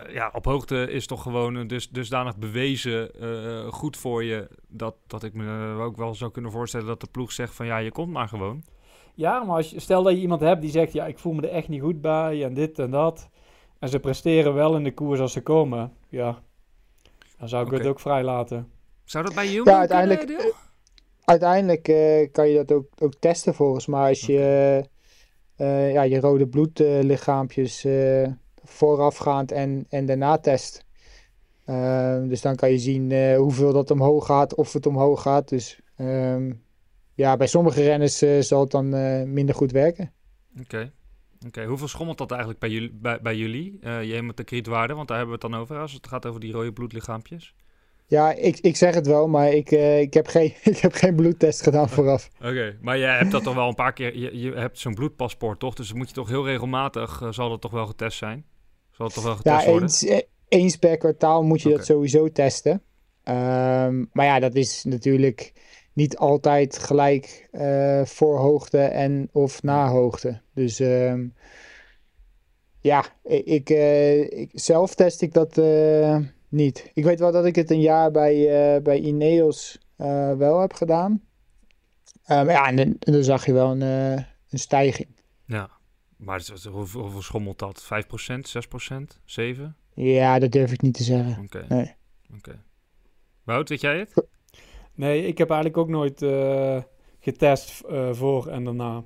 Ja, 0.10 0.30
op 0.34 0.46
hoogte 0.46 0.92
is 0.92 1.08
toch 1.08 1.22
gewoon 1.22 1.68
dus, 1.68 1.90
dusdanig 1.90 2.38
bewezen 2.38 3.14
eh, 3.14 3.72
goed 3.72 3.98
voor 3.98 4.24
je... 4.24 4.48
Dat, 4.68 4.96
dat 5.08 5.24
ik 5.24 5.34
me 5.34 5.78
ook 5.80 5.98
wel 5.98 6.16
zou 6.16 6.32
kunnen 6.32 6.52
voorstellen 6.52 6.88
dat 6.88 7.00
de 7.02 7.08
ploeg 7.12 7.32
zegt 7.32 7.56
van... 7.56 7.66
ja, 7.66 7.78
je 7.78 7.92
komt 7.92 8.12
maar 8.12 8.28
gewoon. 8.28 8.64
Ja, 9.16 9.44
maar 9.44 9.56
als 9.56 9.70
je, 9.70 9.80
stel 9.80 10.04
dat 10.04 10.14
je 10.14 10.20
iemand 10.20 10.42
hebt 10.42 10.62
die 10.62 10.72
zegt... 10.72 10.94
ja, 10.94 11.06
ik 11.06 11.20
voel 11.20 11.34
me 11.34 11.42
er 11.42 11.50
echt 11.54 11.68
niet 11.68 11.82
goed 11.82 12.02
bij 12.02 12.44
en 12.44 12.54
dit 12.54 12.80
en 12.80 12.92
dat. 12.92 13.30
En 13.80 13.90
ze 13.90 14.00
presteren 14.00 14.54
wel 14.54 14.76
in 14.76 14.84
de 14.84 14.94
koers 14.94 15.20
als 15.20 15.32
ze 15.34 15.42
komen. 15.42 15.94
Ja, 16.10 16.40
dan 17.38 17.50
zou 17.50 17.66
ik 17.66 17.72
het 17.72 17.88
ook 17.88 18.00
vrij 18.00 18.24
laten. 18.24 18.72
Zou 19.04 19.26
dat 19.26 19.34
bij 19.36 19.48
jullie 19.52 19.72
Ja, 19.72 19.78
uiteindelijk, 19.80 20.20
kunnen, 20.20 20.38
Deel? 20.38 20.52
eh, 20.52 20.58
uiteindelijk 21.26 21.88
eh, 21.88 22.32
kan 22.32 22.48
je 22.50 22.56
dat 22.56 22.72
ook, 22.72 22.88
ook 23.00 23.14
testen 23.20 23.54
volgens 23.54 23.86
mij. 23.86 24.10
Als 24.10 24.26
je 24.26 24.84
eh, 25.56 25.92
ja, 25.94 26.02
je 26.02 26.20
rode 26.20 26.48
bloedlichaampjes 26.48 27.84
eh, 27.86 28.28
voorafgaand 28.64 29.52
en, 29.52 29.86
en 29.90 30.06
daarna 30.06 30.38
test. 30.38 30.84
Eh, 31.66 32.22
dus 32.24 32.42
dan 32.42 32.56
kan 32.56 32.72
je 32.72 32.78
zien 32.78 33.12
eh, 33.12 33.38
hoeveel 33.38 33.74
dat 33.74 33.92
omhoog 33.92 34.26
gaat, 34.26 34.56
of 34.56 34.74
het 34.74 34.86
omhoog 34.86 35.22
gaat. 35.22 35.50
Dus 35.50 35.80
ehm, 35.96 36.52
ja, 37.16 37.38
bij 37.38 37.48
sommige 37.48 37.84
renners 37.84 38.22
eh, 38.22 38.40
zal 38.40 38.62
het 38.62 38.72
dan 38.72 38.94
eh, 38.94 39.24
minder 39.24 39.56
goed 39.56 39.72
werken. 39.72 40.12
Oké. 40.62 40.92
Oké, 41.48 41.66
hoeveel 41.66 41.88
schommelt 41.88 42.18
dat 42.18 42.32
eigenlijk 42.32 42.60
bij 42.60 42.70
jullie, 42.70 42.92
bij, 42.94 43.22
bij 43.22 43.36
jullie 43.36 43.78
eh, 43.82 44.04
je 44.04 44.14
hematocrietwaarde? 44.14 44.94
Want 44.94 45.08
daar 45.08 45.18
hebben 45.18 45.36
we 45.36 45.42
het 45.42 45.52
dan 45.52 45.62
over 45.62 45.80
als 45.80 45.94
het 45.94 46.08
gaat 46.08 46.26
over 46.26 46.40
die 46.40 46.52
rode 46.52 46.74
bloedlichaampjes. 46.74 47.56
Ja, 48.08 48.32
ik, 48.32 48.60
ik 48.60 48.76
zeg 48.76 48.94
het 48.94 49.08
wel, 49.08 49.28
maar 49.28 49.52
ik, 49.52 49.72
ik, 50.02 50.14
heb 50.14 50.28
geen, 50.28 50.54
ik 50.64 50.78
heb 50.78 50.94
geen 50.94 51.16
bloedtest 51.16 51.62
gedaan 51.62 51.90
vooraf. 51.90 52.30
Oké, 52.38 52.78
maar 52.82 52.98
jij 52.98 53.18
hebt 53.18 53.32
dat 53.32 53.44
toch 53.44 53.56
wel 53.56 53.68
een 53.68 53.76
paar 53.76 53.94
keer... 53.94 54.18
Je, 54.18 54.40
je 54.40 54.52
hebt 54.52 54.80
zo'n 54.80 54.94
bloedpaspoort, 54.94 55.60
toch? 55.60 55.74
Dus 55.74 55.94
moet 55.94 56.08
je 56.08 56.14
toch 56.14 56.30
heel 56.30 56.46
regelmatig... 56.46 57.22
zal 57.30 57.50
dat 57.50 57.62
toch 57.62 57.72
wel 57.72 57.86
getest 57.86 58.18
zijn? 58.18 58.46
Zal 58.92 59.06
het 59.06 59.16
toch 59.16 59.24
wel 59.24 59.36
getest 59.36 59.66
Ja, 59.66 59.70
worden? 59.72 59.90
eens, 59.90 60.24
eens 60.48 60.76
per 60.78 60.98
kwartaal 60.98 61.44
moet 61.44 61.62
je 61.62 61.70
dat 61.70 61.86
sowieso 61.86 62.32
testen. 62.32 62.82
Ehm, 63.24 64.06
maar 64.12 64.26
ja, 64.26 64.40
dat 64.40 64.56
is 64.56 64.84
natuurlijk 64.84 65.54
niet 65.96 66.18
altijd 66.18 66.78
gelijk 66.78 67.48
eh, 67.52 68.06
voor 68.06 68.38
hoogte 68.38 68.78
en 68.80 69.30
of 69.32 69.64
na 69.64 69.88
hoogte. 69.88 70.42
Dus 70.54 70.80
ehm, 70.80 71.28
ja, 72.82 73.06
ik, 73.24 73.70
eh, 73.70 74.22
ik, 74.22 74.50
zelf 74.54 74.96
test 74.96 75.22
ik 75.22 75.34
dat 75.34 75.58
eh, 75.58 76.18
niet. 76.50 76.92
Ik 76.94 77.04
weet 77.04 77.20
wel 77.20 77.32
dat 77.32 77.46
ik 77.46 77.56
het 77.56 77.72
een 77.72 77.82
jaar 77.82 78.12
bij, 78.12 78.82
bij 78.82 79.00
Ineos 79.00 79.80
wel 80.38 80.60
heb 80.60 80.74
gedaan. 80.74 81.24
Ja, 82.26 82.68
en 82.68 82.76
dan, 82.76 82.96
dan 83.00 83.24
zag 83.24 83.46
je 83.46 83.54
wel 83.54 83.72
een, 83.72 83.82
een 84.50 84.60
stijging. 84.60 85.08
Ja, 85.46 85.70
maar 86.18 86.42
hoeveel, 86.72 87.02
hoeveel 87.02 87.22
schommelt 87.22 87.60
dat? 87.60 87.84
5%, 87.84 87.88
6%, 88.98 89.18
7%? 89.26 89.62
Ja, 89.94 90.40
dat 90.40 90.52
durf 90.52 90.72
ik 90.72 90.82
niet 90.82 90.94
te 90.94 91.04
zeggen. 91.04 91.44
Oké. 91.44 91.66
Nee. 91.70 91.96
Wout, 93.44 93.70
weet 93.70 93.82
jij 93.82 93.98
het? 94.00 94.26
Nee, 94.96 95.28
ik 95.28 95.38
heb 95.38 95.50
eigenlijk 95.50 95.80
ook 95.80 95.90
nooit 95.90 96.22
eh, 96.22 96.78
getest 97.20 97.82
eh, 97.82 98.14
voor 98.14 98.48
en 98.48 98.64
daarna. 98.64 99.04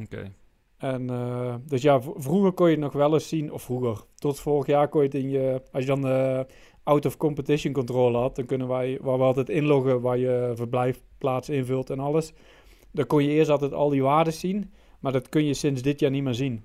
Oké. 0.00 0.32
En 0.76 1.10
eh, 1.10 1.54
dus 1.66 1.82
ja, 1.82 2.00
vroeger 2.00 2.52
kon 2.52 2.66
je 2.66 2.72
het 2.72 2.80
nog 2.80 2.92
wel 2.92 3.12
eens 3.12 3.28
zien, 3.28 3.52
of 3.52 3.62
vroeger, 3.62 4.04
tot 4.14 4.40
vorig 4.40 4.66
jaar 4.66 4.88
kon 4.88 5.00
je 5.00 5.06
het 5.06 5.16
in 5.16 5.30
je, 5.30 5.62
als 5.72 5.84
je 5.84 5.88
dan 5.88 6.06
eh 6.08 6.40
out 6.82 7.06
of 7.06 7.16
competition 7.16 7.72
controle 7.72 8.18
had, 8.18 8.36
dan 8.36 8.46
kunnen 8.46 8.68
wij, 8.68 8.98
waar 9.00 9.18
we 9.18 9.24
altijd 9.24 9.48
inloggen, 9.48 10.00
waar 10.00 10.18
je 10.18 10.52
verblijfplaats 10.54 11.48
invult 11.48 11.90
en 11.90 11.98
alles, 11.98 12.32
dan 12.90 13.06
kon 13.06 13.24
je 13.24 13.30
eerst 13.30 13.50
altijd 13.50 13.72
al 13.72 13.88
die 13.88 14.02
waarden 14.02 14.32
zien, 14.32 14.70
maar 15.00 15.12
dat 15.12 15.28
kun 15.28 15.44
je 15.44 15.54
sinds 15.54 15.82
dit 15.82 16.00
jaar 16.00 16.10
niet 16.10 16.22
meer 16.22 16.34
zien. 16.34 16.64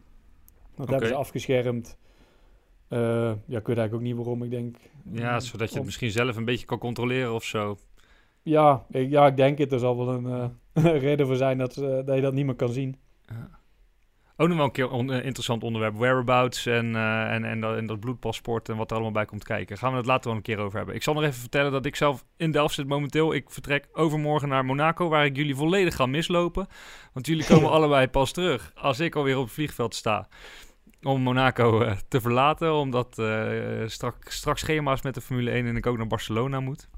Dat 0.76 0.82
Oké. 0.82 0.92
hebben 0.92 1.10
ze 1.10 1.16
afgeschermd. 1.16 1.98
Ja, 2.90 3.32
ik 3.32 3.68
weet 3.68 3.78
eigenlijk 3.78 3.94
ook 3.94 4.02
niet 4.02 4.16
waarom, 4.16 4.44
ik 4.44 4.50
denk... 4.50 4.78
Ja, 5.12 5.40
zodat 5.40 5.70
je 5.70 5.76
het 5.76 5.86
misschien 5.86 6.12
zelf 6.12 6.36
een 6.36 6.46
beetje 6.46 6.66
kan 6.66 6.78
controleren 6.78 7.34
of 7.34 7.44
zo. 7.44 7.78
Ja, 8.44 8.86
ik, 8.92 9.10
ja, 9.10 9.28
ik 9.28 9.38
denk 9.38 9.58
het. 9.58 9.72
Er 9.72 9.80
zal 9.80 9.98
wel 9.98 10.10
een 10.10 10.52
eh, 10.74 10.94
reden 11.02 11.28
voor 11.28 11.36
zijn 11.36 11.58
dat, 11.58 11.74
ze- 11.74 12.02
dat 12.06 12.16
je 12.16 12.22
dat 12.22 12.34
niet 12.34 12.46
meer 12.46 12.56
kan 12.56 12.70
zien. 12.70 12.98
Ook 14.42 14.48
nog 14.48 14.58
wel 14.58 14.66
een 14.66 14.72
keer 14.72 14.94
een 14.94 15.10
interessant 15.24 15.64
onderwerp. 15.64 15.96
Whereabouts 15.96 16.66
en, 16.66 16.96
eh, 16.96 17.34
en, 17.34 17.44
en, 17.44 17.60
dat, 17.62 17.78
en 17.78 17.86
dat 17.86 18.00
bloedpaspoort 18.00 18.70
en 18.70 18.78
wat 18.78 18.90
er 18.90 18.94
allemaal 18.96 19.14
bij 19.14 19.26
komt 19.26 19.44
kijken. 19.44 19.78
Gaan 19.78 19.92
we 19.92 19.98
het 19.98 20.06
later 20.06 20.28
wel 20.28 20.36
een 20.36 20.42
keer 20.44 20.58
over 20.58 20.78
hebben. 20.78 20.96
Ik 20.96 21.04
zal 21.04 21.14
nog 21.14 21.24
even 21.24 21.40
vertellen 21.40 21.72
dat 21.72 21.86
ik 21.86 21.96
zelf 21.96 22.26
in 22.38 22.52
Delft 22.52 22.74
zit 22.76 22.88
momenteel. 22.88 23.34
Ik 23.34 23.50
vertrek 23.52 23.88
overmorgen 23.94 24.50
naar 24.50 24.66
Monaco, 24.66 25.10
waar 25.10 25.26
ik 25.26 25.36
jullie 25.36 25.56
volledig 25.56 25.96
ga 25.96 26.06
mislopen. 26.06 26.68
Want 27.14 27.28
jullie 27.28 27.46
komen 27.54 27.70
allebei 27.72 28.08
pas 28.08 28.32
terug 28.32 28.72
als 28.76 29.00
ik 29.00 29.16
alweer 29.16 29.38
op 29.38 29.44
het 29.44 29.54
vliegveld 29.54 29.96
sta. 29.96 30.28
Om 31.02 31.22
Monaco 31.22 31.82
eh, 31.82 31.96
te 32.08 32.22
verlaten, 32.22 32.74
omdat 32.74 33.18
eh 33.20 33.84
strak, 33.86 34.16
straks 34.30 34.60
schema's 34.62 35.02
met 35.02 35.14
de 35.14 35.22
Formule 35.22 35.52
1 35.52 35.66
en 35.66 35.76
ik 35.76 35.86
ook 35.86 35.98
naar 35.98 36.08
Barcelona 36.08 36.60
moet. 36.60 36.90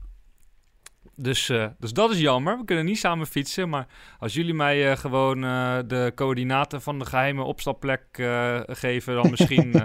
Dus, 1.21 1.49
eh, 1.49 1.67
dus 1.79 1.93
dat 1.93 2.12
is 2.12 2.19
jammer. 2.19 2.57
We 2.57 2.65
kunnen 2.65 2.86
niet 2.86 2.97
samen 2.97 3.27
fietsen. 3.27 3.69
Maar 3.69 3.88
als 4.19 4.34
jullie 4.34 4.53
mij 4.53 4.91
eh, 4.91 4.97
gewoon 4.97 5.43
eh, 5.43 5.77
de 5.88 6.12
coördinaten 6.15 6.81
van 6.81 6.99
de 6.99 7.05
geheime 7.05 7.43
opstapplek 7.43 8.03
eh, 8.12 8.60
geven, 8.65 9.15
dan 9.15 9.29
misschien 9.29 9.71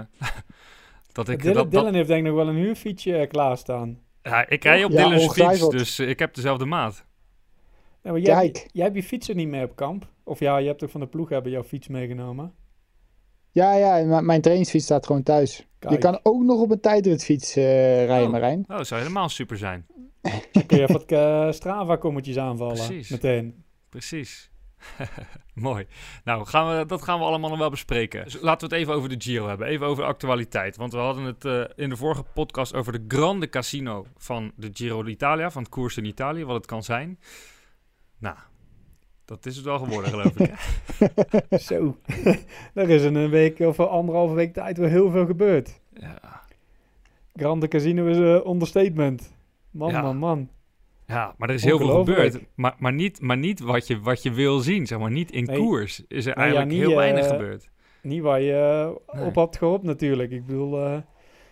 dat 1.11 1.29
ik 1.29 1.41
Dylan, 1.41 1.53
dat, 1.53 1.69
Dylan 1.71 1.85
dat, 1.85 1.93
heeft 1.93 2.07
denk 2.07 2.25
ik 2.25 2.27
nog 2.27 2.35
wel 2.35 2.47
een 2.47 2.55
huurfietsje 2.55 3.25
klaarstaan. 3.29 3.99
ja, 4.21 4.49
ik 4.49 4.63
rij 4.63 4.83
op 4.83 4.91
Ja, 4.91 5.03
Dylan's 5.03 5.33
fiets, 5.33 5.69
dus 5.69 5.99
ik 5.99 6.19
heb 6.19 6.33
dezelfde 6.33 6.65
maat. 6.65 7.05
Ja, 8.03 8.11
maar 8.11 8.21
jij, 8.21 8.35
Kijk. 8.35 8.69
jij 8.71 8.83
hebt 8.83 8.95
je 8.95 9.03
fiets 9.03 9.29
er 9.29 9.35
niet 9.35 9.47
mee 9.47 9.63
op 9.63 9.75
kamp. 9.75 10.07
Of 10.23 10.39
ja, 10.39 10.57
je 10.57 10.67
hebt 10.67 10.83
ook 10.83 10.89
van 10.89 10.99
de 10.99 11.07
ploeg 11.07 11.29
hebben 11.29 11.51
jouw 11.51 11.63
fiets 11.63 11.87
meegenomen. 11.87 12.53
Ja, 13.51 13.73
ja, 13.73 14.21
mijn 14.21 14.41
trainingsfiets 14.41 14.85
staat 14.85 15.05
gewoon 15.05 15.23
thuis. 15.23 15.67
Je 15.89 15.97
kan 15.97 16.19
ook 16.23 16.43
nog 16.43 16.61
op 16.61 16.71
een 16.71 16.79
tijdritfiets 16.79 17.55
eh, 17.55 18.05
rijden, 18.05 18.25
Oh. 18.25 18.31
Marijn. 18.31 18.65
Oh, 18.67 18.77
dat 18.77 18.87
zou 18.87 19.01
helemaal 19.01 19.29
super 19.29 19.57
zijn. 19.57 19.85
Dan 20.51 20.65
kun 20.65 20.77
je 20.77 20.83
even 20.83 20.93
wat 20.93 21.11
eh, 21.11 21.51
Strava-kommetjes 21.51 22.37
aanvallen. 22.37 22.75
Precies. 22.75 23.09
Meteen. 23.09 23.63
Precies. 23.89 24.49
Mooi. 25.53 25.87
Nou, 26.23 26.45
gaan 26.45 26.77
we, 26.77 26.85
dat 26.85 27.01
gaan 27.01 27.19
we 27.19 27.25
allemaal 27.25 27.49
nog 27.49 27.59
wel 27.59 27.69
bespreken. 27.69 28.23
Dus 28.23 28.41
laten 28.41 28.69
we 28.69 28.75
het 28.75 28.83
even 28.83 28.95
over 28.95 29.09
de 29.09 29.15
Giro 29.17 29.47
hebben. 29.47 29.67
Even 29.67 29.87
over 29.87 30.03
actualiteit. 30.03 30.75
Want 30.75 30.93
we 30.93 30.99
hadden 30.99 31.23
het 31.23 31.45
eh, 31.45 31.63
in 31.75 31.89
de 31.89 31.95
vorige 31.97 32.23
podcast 32.33 32.73
over 32.73 32.91
de 32.91 33.05
Grande 33.07 33.49
Casino 33.49 34.05
van 34.17 34.51
de 34.55 34.69
Giro 34.73 35.03
d'Italia. 35.03 35.51
Van 35.51 35.61
het 35.61 35.71
koers 35.71 35.97
in 35.97 36.05
Italië, 36.05 36.45
wat 36.45 36.55
het 36.55 36.65
kan 36.65 36.83
zijn. 36.83 37.19
Nou, 38.17 38.37
dat 39.25 39.45
is 39.45 39.55
het 39.55 39.65
wel 39.65 39.79
geworden, 39.79 40.11
geloof 40.11 40.39
ik. 40.39 40.53
Zo. 41.69 41.97
er 42.73 42.89
is 42.89 43.03
in 43.03 43.15
een 43.15 43.29
week 43.29 43.59
of 43.59 43.79
anderhalve 43.79 44.33
week 44.33 44.53
tijd 44.53 44.77
wel 44.77 44.89
heel 44.89 45.11
veel 45.11 45.25
gebeurd. 45.25 45.79
Ja. 45.93 46.45
Grande 47.33 47.67
Casino 47.67 48.05
is 48.05 48.17
een 48.17 48.49
understatement. 48.49 49.36
Man, 49.77 49.89
Ja. 49.91 50.01
man, 50.01 50.17
man. 50.17 50.49
Ja, 51.07 51.33
maar 51.37 51.49
er 51.49 51.55
is 51.55 51.63
heel 51.63 51.77
veel 51.77 52.03
gebeurd. 52.03 52.39
Maar, 52.55 52.75
maar 52.79 52.93
niet, 52.93 53.21
maar 53.21 53.37
niet 53.37 53.59
wat, 53.59 53.87
je, 53.87 53.99
wat 53.99 54.23
je 54.23 54.31
wil 54.31 54.59
zien, 54.59 54.85
zeg 54.87 54.99
maar. 54.99 55.11
Niet 55.11 55.31
in 55.31 55.43
Nee. 55.43 55.57
koers 55.57 56.03
is 56.07 56.25
er 56.25 56.31
ja, 56.31 56.41
eigenlijk 56.41 56.69
niet, 56.71 56.79
heel 56.79 56.95
weinig 56.95 57.23
eh, 57.25 57.29
gebeurd. 57.31 57.69
niet 58.01 58.21
waar 58.21 58.41
je 58.41 58.93
uh, 59.15 59.25
op 59.25 59.35
had 59.35 59.57
gehoopt 59.57 59.83
natuurlijk. 59.83 60.31
Ik 60.31 60.45
bedoel, 60.45 60.79
uh, 60.79 60.97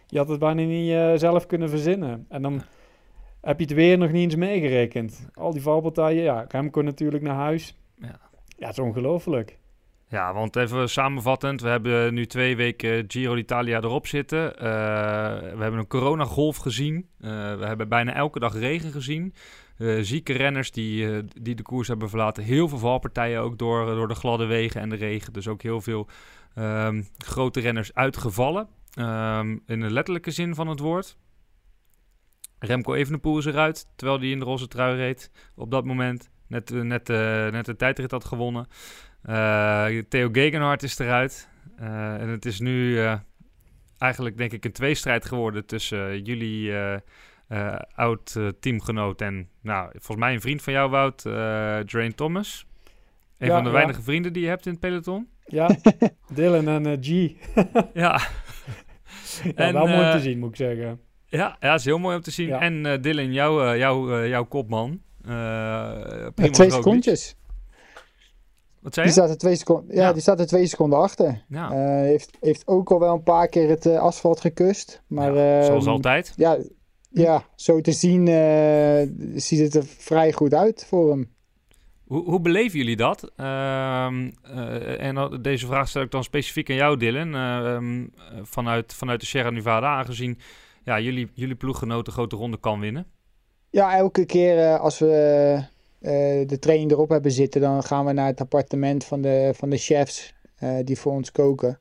je 0.08 0.18
had 0.18 0.28
het 0.28 0.40
bijna 0.40 0.62
niet 0.62 0.90
uh, 0.92 1.12
zelf 1.16 1.46
kunnen 1.46 1.70
verzinnen. 1.70 2.26
En 2.30 2.42
dan 2.42 2.62
heb 3.42 3.60
je 3.60 3.66
het 3.66 3.74
weer 3.74 3.98
nog 3.98 4.12
niet 4.12 4.24
eens 4.24 4.36
meegerekend. 4.36 5.30
Al 5.34 5.52
die 5.52 5.62
valpartijen, 5.62 6.24
ja, 6.24 6.46
Remco 6.48 6.82
natuurlijk 6.82 7.24
naar 7.24 7.36
huis. 7.36 7.78
Ja, 7.96 8.20
ja 8.58 8.68
het 8.68 8.78
is 8.78 8.84
ongelooflijk. 8.84 9.58
Ja, 10.08 10.34
want 10.34 10.56
even 10.56 10.90
samenvattend, 10.90 11.62
we 11.62 11.68
hebben 11.68 12.14
nu 12.14 12.26
twee 12.26 12.56
weken 12.56 13.04
Giro 13.08 13.36
d'Italia 13.36 13.82
erop 13.82 14.08
zitten. 14.08 14.46
Uh, 14.46 14.62
we 15.40 15.58
hebben 15.60 15.80
een 15.80 15.88
coronagolf 15.88 16.58
gezien. 16.58 16.96
Uh, 17.20 17.30
we 17.58 17.66
hebben 17.66 17.90
bijna 17.90 18.14
elke 18.14 18.40
dag 18.40 18.54
regen 18.54 18.92
gezien. 18.92 19.34
Uh, 19.78 20.04
zieke 20.04 20.34
renners 20.34 20.72
die, 20.72 21.24
die 21.42 21.56
de 21.56 21.64
koers 21.64 21.88
hebben 21.88 22.10
verlaten. 22.10 22.44
Heel 22.44 22.68
veel 22.68 22.78
valpartijen 22.78 23.42
ook 23.42 23.58
door, 23.58 23.86
door 23.86 24.08
de 24.08 24.16
gladde 24.16 24.46
wegen 24.46 24.82
en 24.82 24.90
de 24.90 24.96
regen. 24.96 25.34
Dus 25.34 25.48
ook 25.48 25.62
heel 25.62 25.82
veel 25.82 26.08
um, 26.58 27.08
grote 27.18 27.60
renners 27.60 27.94
uitgevallen. 27.94 28.68
Um, 29.00 29.64
in 29.66 29.80
de 29.80 29.92
letterlijke 29.92 30.32
zin 30.32 30.56
van 30.56 30.68
het 30.68 30.80
woord. 30.80 31.18
Remco 32.60 32.94
Evenepoel 32.94 33.38
is 33.38 33.46
eruit, 33.46 33.88
terwijl 33.96 34.20
hij 34.20 34.30
in 34.30 34.40
de 34.40 34.46
roze 34.46 34.68
trui 34.68 34.96
reed 34.96 35.32
op 35.56 35.72
dat 35.72 35.86
moment. 35.86 36.30
Net, 36.48 36.70
net, 36.70 37.08
net 37.52 37.66
de 37.66 37.76
tijdrit 37.76 38.12
had 38.12 38.26
gewonnen. 38.26 38.68
Uh, 39.30 40.02
Theo 40.10 40.30
Gegenhardt 40.32 40.84
is 40.84 41.00
eruit. 41.00 41.50
Uh, 41.80 42.22
en 42.22 42.30
het 42.30 42.46
is 42.46 42.60
nu 42.60 42.90
uh, 42.90 43.16
eigenlijk 43.98 44.38
denk 44.38 44.52
ik 44.52 44.66
een 44.66 44.72
tweestrijd 44.72 45.26
geworden 45.26 45.66
tussen 45.66 46.22
jullie 46.22 46.74
oud-teamgenoot 47.96 49.22
en 49.22 49.50
nou, 49.62 49.90
volgens 49.92 50.18
mij 50.18 50.34
een 50.34 50.42
vriend 50.42 50.62
van 50.62 50.74
jou, 50.74 50.90
Wout, 50.90 51.22
Drain 51.88 52.16
Thomas. 52.16 52.66
Een 53.38 53.48
ja, 53.48 53.54
van 53.54 53.64
de 53.64 53.70
ja. 53.70 53.76
weinige 53.76 54.02
vrienden 54.02 54.34
die 54.34 54.44
je 54.44 54.48
hebt 54.48 54.66
in 54.66 54.72
het 54.72 54.82
peloton. 54.82 55.28
Ja, 55.46 55.70
Dylan 56.36 56.68
en 56.68 57.04
G. 57.04 57.08
ja. 57.94 57.94
ja 57.94 58.20
en, 59.56 59.74
wel 59.74 59.88
mooi 59.88 60.12
te 60.12 60.20
zien, 60.20 60.40
moet 60.40 60.50
ik 60.50 60.56
zeggen. 60.56 61.00
Ja, 61.26 61.58
ja, 61.60 61.74
is 61.74 61.86
heel 61.86 62.00
mooi 62.00 62.16
om 62.16 62.22
te 62.22 62.32
zien. 62.32 62.48
Ja. 62.48 62.60
En 62.60 63.02
Dylan, 63.02 63.34
jou, 63.34 63.78
jou, 63.78 64.28
jouw 64.28 64.46
kopman. 64.46 65.02
Prima 65.22 66.50
twee 66.52 66.72
secondjes. 66.72 67.36
Wat 68.86 68.94
zei 68.94 69.08
je? 69.08 69.14
Die 69.14 69.22
staat 69.22 69.34
er 69.34 69.38
twee 69.40 69.56
seconden, 69.56 69.96
ja, 69.96 70.02
ja. 70.02 70.14
Die 70.14 70.22
staat 70.22 70.40
er 70.40 70.48
twee 70.48 70.68
seconden 70.68 71.00
achter. 71.00 71.44
Ja. 71.50 71.72
Uh, 71.72 72.02
heeft, 72.02 72.38
heeft 72.40 72.68
ook 72.68 72.92
al 72.92 73.00
wel 73.00 73.14
een 73.14 73.24
paar 73.24 73.48
keer 73.48 73.70
het 73.70 73.86
uh, 73.86 74.00
asfalt 74.00 74.40
gekust. 74.40 75.02
Maar, 75.08 75.36
ja, 75.36 75.64
zoals 75.64 75.86
altijd. 75.86 76.34
Ja, 76.36 76.58
ja, 77.10 77.44
zo 77.56 77.82
te 77.82 77.92
zien 77.92 78.28
uh, 78.28 79.40
ziet 79.40 79.60
het 79.60 79.76
er 79.76 79.84
vrij 79.86 80.32
goed 80.32 80.54
uit 80.54 80.86
voor 80.90 81.10
hem. 81.10 81.34
Hoe, 82.04 82.24
hoe 82.24 82.42
beleven 82.42 82.78
jullie 82.78 82.96
dat? 82.96 83.32
Ehm, 83.36 84.32
en 85.00 85.40
deze 85.42 85.66
vraag 85.66 85.88
stel 85.88 86.02
ik 86.02 86.12
dan 86.12 86.24
specifiek 86.24 86.70
aan 86.70 86.76
jou, 86.76 86.98
Dylan. 86.98 87.36
Ehm, 87.36 88.06
vanuit, 88.44 88.94
vanuit 88.94 89.20
de 89.20 89.26
Sierra 89.26 89.50
Nevada, 89.50 89.98
aangezien 89.98 90.40
ja, 90.84 91.00
jullie, 91.00 91.30
jullie 91.34 91.56
ploeggenoot 91.56 92.06
de 92.06 92.12
grote 92.12 92.36
ronde 92.36 92.58
kan 92.58 92.80
winnen. 92.80 93.06
Ja, 93.70 93.96
elke 93.96 94.26
keer 94.26 94.78
als 94.78 95.00
we 95.00 95.64
de 96.48 96.58
training 96.60 96.92
erop 96.92 97.10
hebben 97.10 97.32
zitten, 97.32 97.62
dan 97.62 97.84
gaan 97.84 98.06
we 98.06 98.12
naar 98.12 98.28
het 98.28 98.42
appartement 98.42 99.04
van 99.04 99.22
de, 99.22 99.52
van 99.56 99.70
de 99.70 99.78
chefs 99.78 100.34
uh, 100.64 100.78
die 100.84 100.98
voor 100.98 101.12
ons 101.12 101.32
koken. 101.32 101.80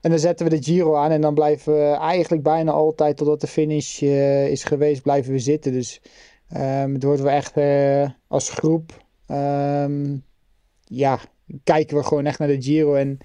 En 0.00 0.10
dan 0.10 0.18
zetten 0.18 0.48
we 0.48 0.56
de 0.56 0.62
Giro 0.62 0.96
aan 0.96 1.10
en 1.10 1.20
dan 1.20 1.34
blijven 1.34 1.72
we 1.72 1.96
eigenlijk 1.96 2.42
bijna 2.42 2.70
altijd 2.70 3.16
totdat 3.16 3.40
de 3.40 3.46
finish 3.46 4.02
uh, 4.02 4.48
is 4.48 4.64
geweest, 4.64 5.02
blijven 5.02 5.32
we 5.32 5.38
zitten. 5.38 5.72
Dus 5.72 6.00
um, 6.56 6.94
het 6.94 7.02
wordt 7.02 7.20
wel 7.20 7.32
echt 7.32 7.56
als 8.28 8.50
groep, 8.50 9.04
um, 9.26 10.24
ja, 10.84 11.18
kijken 11.64 11.96
we 11.96 12.04
gewoon 12.04 12.26
echt 12.26 12.38
naar 12.38 12.48
de 12.48 12.62
Giro 12.62 12.94
en 12.94 13.18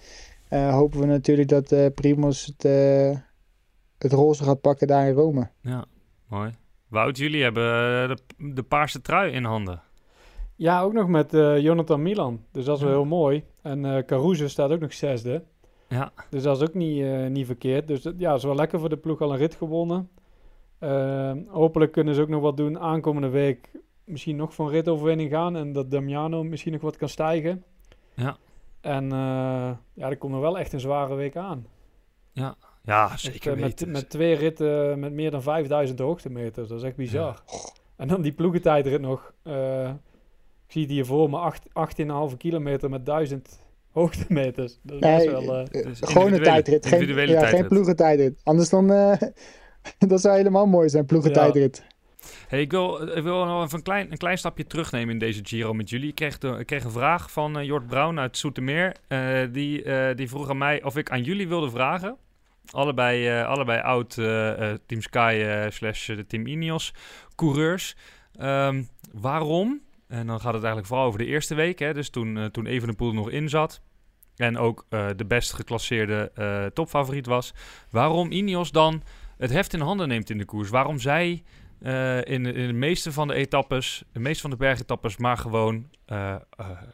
hopen 0.50 1.00
we 1.00 1.06
natuurlijk 1.06 1.48
dat 1.48 1.94
Primos 1.94 2.46
het, 2.46 2.64
het 3.98 4.12
roze 4.12 4.44
gaat 4.44 4.62
pakken 4.62 4.88
daar 4.88 5.08
in 5.08 5.14
Rome. 5.14 5.50
Ja, 5.62 5.86
mooi. 6.28 6.52
Wout, 6.88 7.18
jullie 7.18 7.44
hebben 7.44 7.64
de, 8.08 8.18
de 8.54 8.64
paarse 8.64 9.02
trui 9.02 9.32
in 9.32 9.44
handen. 9.44 9.82
Ja, 10.56 10.82
ook 10.82 10.94
nog 10.94 11.08
met 11.08 11.34
uh, 11.34 11.60
Jonathan 11.60 12.02
Milan. 12.02 12.44
Dus 12.52 12.66
dat 12.66 12.78
is 12.78 12.84
wel 12.84 12.92
heel 12.92 13.06
mooi. 13.06 13.44
En 13.62 13.84
uh, 13.84 13.98
Caruso 14.06 14.48
staat 14.48 14.72
ook 14.72 14.80
nog 14.80 14.94
zesde. 14.94 15.44
Ja. 15.88 16.12
Dus 16.30 16.44
dat 16.44 16.62
is 16.62 16.68
ook 16.68 16.74
niet, 16.74 16.98
uh, 16.98 17.28
niet 17.28 17.46
verkeerd. 17.46 17.88
Dus 17.88 18.10
ja, 18.18 18.34
is 18.34 18.44
wel 18.44 18.56
lekker 18.56 18.80
voor 18.80 18.90
de 18.90 18.98
ploeg 18.98 19.22
al 19.22 19.32
een 19.32 19.38
rit 19.38 19.56
gewonnen. 19.56 20.10
hopelijk 21.48 21.92
kunnen 21.92 22.16
ze 22.16 22.22
ook 22.22 22.30
nog 22.30 22.42
wat 22.42 22.58
doen 22.58 22.80
aankomende 22.80 23.30
week. 23.30 23.72
Misschien 24.04 24.36
nog 24.36 24.54
van 24.54 24.70
ritoverwinning 24.70 25.30
gaan. 25.30 25.56
En 25.56 25.74
dat 25.74 25.92
Damiano 25.92 26.44
misschien 26.44 26.72
nog 26.72 26.82
wat 26.82 26.98
kan 26.98 27.10
stijgen. 27.10 27.64
Ja. 28.14 28.38
En 28.82 29.10
ja, 29.94 30.10
er 30.10 30.18
komt 30.18 30.34
nog 30.34 30.42
wel 30.42 30.58
echt 30.58 30.74
een 30.74 30.80
zware 30.80 31.16
week 31.16 31.36
aan. 31.36 31.66
Ja, 32.32 32.56
ja 32.84 33.18
zeker 33.18 33.52
echt, 33.52 33.60
met, 33.60 33.86
met 33.86 34.10
twee 34.10 34.36
ritten 34.36 35.00
met 35.00 35.14
meer 35.14 35.32
dan 35.32 35.42
5000 35.42 36.00
hoogtemeters. 36.00 36.68
Dat 36.68 36.78
is 36.78 36.84
echt 36.84 36.96
bizar. 36.96 37.44
Ja. 37.46 37.58
En 37.96 38.08
dan 38.08 38.22
die 38.22 38.34
ploegentijdrit 38.34 39.02
nog 39.02 39.34
zie 40.76 40.84
het 40.84 40.92
hier 40.92 41.06
voor 41.06 41.30
me, 41.30 41.54
18,5 42.32 42.38
kilometer 42.38 42.90
met 42.90 43.06
1000 43.06 43.60
hoogtemeters. 43.92 44.80
Dat 44.82 44.96
is 44.96 45.02
nee, 45.02 45.30
wel... 45.30 45.62
Uh, 45.62 45.66
gewoon 45.94 46.34
een 46.34 46.44
tijdrit, 46.44 46.86
geen, 46.86 47.08
ja, 47.08 47.14
tijdrit. 47.16 47.50
geen 47.50 47.68
ploegentijdrit. 47.68 48.42
Anders 48.44 48.70
dan, 48.70 48.92
uh, 48.92 49.14
dat 50.12 50.22
zou 50.22 50.36
helemaal 50.36 50.66
mooi 50.66 50.90
zijn, 50.90 51.06
ploegentijdrit. 51.06 51.84
Ja. 51.88 51.94
Hey, 52.48 52.62
ik, 52.62 52.72
wil, 52.72 53.02
ik 53.18 53.24
wil 53.24 53.46
nog 53.46 53.64
even 53.64 53.78
een 53.78 53.84
klein, 53.84 54.12
een 54.12 54.18
klein 54.18 54.38
stapje 54.38 54.68
terugnemen 54.68 55.14
in 55.14 55.20
deze 55.20 55.40
Giro 55.44 55.74
met 55.74 55.90
jullie. 55.90 56.10
Ik 56.10 56.16
kreeg, 56.16 56.38
de, 56.38 56.48
ik 56.48 56.66
kreeg 56.66 56.84
een 56.84 56.92
vraag 56.92 57.32
van 57.32 57.60
uh, 57.60 57.66
Jort 57.66 57.88
Brown 57.88 58.20
uit 58.20 58.38
Soetermeer. 58.38 58.96
Uh, 59.10 59.40
die, 59.52 59.84
uh, 59.84 60.16
die 60.16 60.30
vroeg 60.30 60.50
aan 60.50 60.58
mij 60.58 60.84
of 60.84 60.98
ik 60.98 61.10
aan 61.10 61.24
jullie 61.24 61.48
wilde 61.48 61.70
vragen. 61.70 62.18
Allebei, 62.72 63.44
allebei 63.44 63.82
oud 63.82 64.14
Team 64.86 65.02
Sky 65.02 65.68
slash 65.70 66.10
Team 66.28 66.48
Ineos 66.48 66.94
coureurs. 67.36 67.96
Um, 68.42 68.88
waarom 69.14 69.85
en 70.08 70.28
dan 70.28 70.40
gaat 70.40 70.54
het 70.54 70.64
eigenlijk 70.64 70.88
vooral 70.88 71.06
over 71.06 71.20
de 71.20 71.26
eerste 71.26 71.56
week. 71.56 71.80
Hè? 71.80 71.94
Dus 71.94 72.10
toen, 72.10 72.36
uh, 72.36 72.46
toen 72.46 72.66
Evenepoel 72.66 73.14
nog 73.14 73.30
in 73.30 73.50
zat. 73.50 73.82
En 74.36 74.58
ook 74.58 74.86
uh, 74.90 75.08
de 75.16 75.26
best 75.26 75.54
geclasseerde 75.54 76.32
uh, 76.36 76.66
topfavoriet 76.66 77.26
was. 77.26 77.54
Waarom 77.90 78.32
Ineos 78.32 78.72
dan 78.72 79.04
het 79.38 79.50
heft 79.50 79.74
in 79.74 79.80
handen 79.80 80.08
neemt 80.08 80.30
in 80.30 80.38
de 80.38 80.46
koers. 80.46 80.70
Waarom 80.70 81.00
zij 81.00 81.44
in, 82.24 82.46
in 82.46 82.68
de 82.68 82.74
meeste 82.74 83.12
van 83.12 83.28
de 83.28 83.34
etappes, 83.34 84.04
de 84.12 84.20
meeste 84.20 84.42
van 84.42 84.50
de 84.50 84.56
bergetappes, 84.56 85.18
maar 85.18 85.38
gewoon 85.38 85.90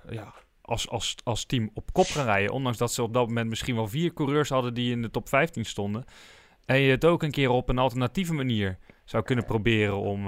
ja, 0.09 0.33
als, 0.61 0.89
als, 0.89 1.15
als 1.23 1.45
team 1.45 1.69
op 1.73 1.93
kop 1.93 2.05
gaan 2.05 2.25
rijden. 2.25 2.51
Ondanks 2.51 2.77
dat 2.77 2.93
ze 2.93 3.03
op 3.03 3.13
dat 3.13 3.27
moment 3.27 3.49
misschien 3.49 3.75
wel 3.75 3.87
vier 3.87 4.13
coureurs 4.13 4.49
hadden 4.49 4.73
die 4.73 4.91
in 4.91 5.01
de 5.01 5.09
top 5.09 5.29
15 5.29 5.65
stonden. 5.65 6.03
En 6.65 6.79
je 6.79 6.91
het 6.91 7.05
ook 7.05 7.23
een 7.23 7.31
keer 7.31 7.49
op 7.49 7.69
een 7.69 7.77
alternatieve 7.77 8.33
manier 8.33 8.77
zou 9.05 9.23
kunnen 9.23 9.45
proberen 9.45 9.97
om, 9.97 10.27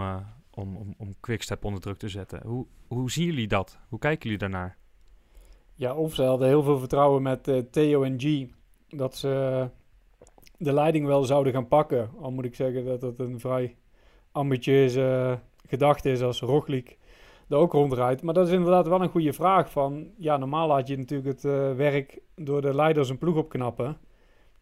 om, 0.56 0.78
om, 0.78 0.94
om 0.98 1.14
Quickstep 1.20 1.66
onder 1.66 1.82
druk 1.82 1.98
te 1.98 2.10
zetten. 2.10 2.42
Hoe, 2.46 2.66
hoe 2.88 3.12
zien 3.12 3.26
jullie 3.26 3.48
dat? 3.48 3.80
Hoe 3.90 4.00
kijken 4.00 4.24
jullie 4.24 4.38
daarnaar? 4.38 4.78
Ja, 5.76 5.96
of 5.96 6.14
ze 6.14 6.24
hadden 6.24 6.48
heel 6.48 6.64
veel 6.64 6.80
vertrouwen 6.80 7.22
met 7.22 7.48
uh, 7.48 7.58
Theo 7.72 8.04
en 8.04 8.20
G. 8.20 8.46
Dat 8.88 9.16
ze 9.16 9.70
de 10.58 10.74
leiding 10.74 11.06
wel 11.06 11.24
zouden 11.24 11.54
gaan 11.54 11.68
pakken. 11.68 12.10
Al 12.22 12.32
moet 12.32 12.46
ik 12.46 12.56
zeggen 12.56 12.86
dat 12.86 13.02
het 13.02 13.20
een 13.20 13.40
vrij 13.40 13.76
ambitieuze 14.32 15.40
gedachte 15.68 16.12
is 16.12 16.22
als 16.22 16.42
Roglic 16.42 16.98
er 17.50 17.58
ook 17.58 17.72
rondrijdt. 17.72 18.22
Maar 18.22 18.34
dat 18.34 18.48
is 18.48 18.54
inderdaad 18.54 18.88
wel 18.88 19.02
een 19.02 19.10
goede 19.10 19.34
vraag. 19.34 19.72
Van, 19.72 20.12
ja, 20.18 20.38
normaal 20.38 20.68
laat 20.68 20.88
je 20.88 20.98
natuurlijk 20.98 21.30
het 21.30 21.44
uh, 21.44 21.76
werk 21.76 22.22
door 22.36 22.62
de 22.62 22.76
leiders 22.76 23.10
een 23.10 23.18
ploeg 23.18 23.36
opknappen. 23.36 23.98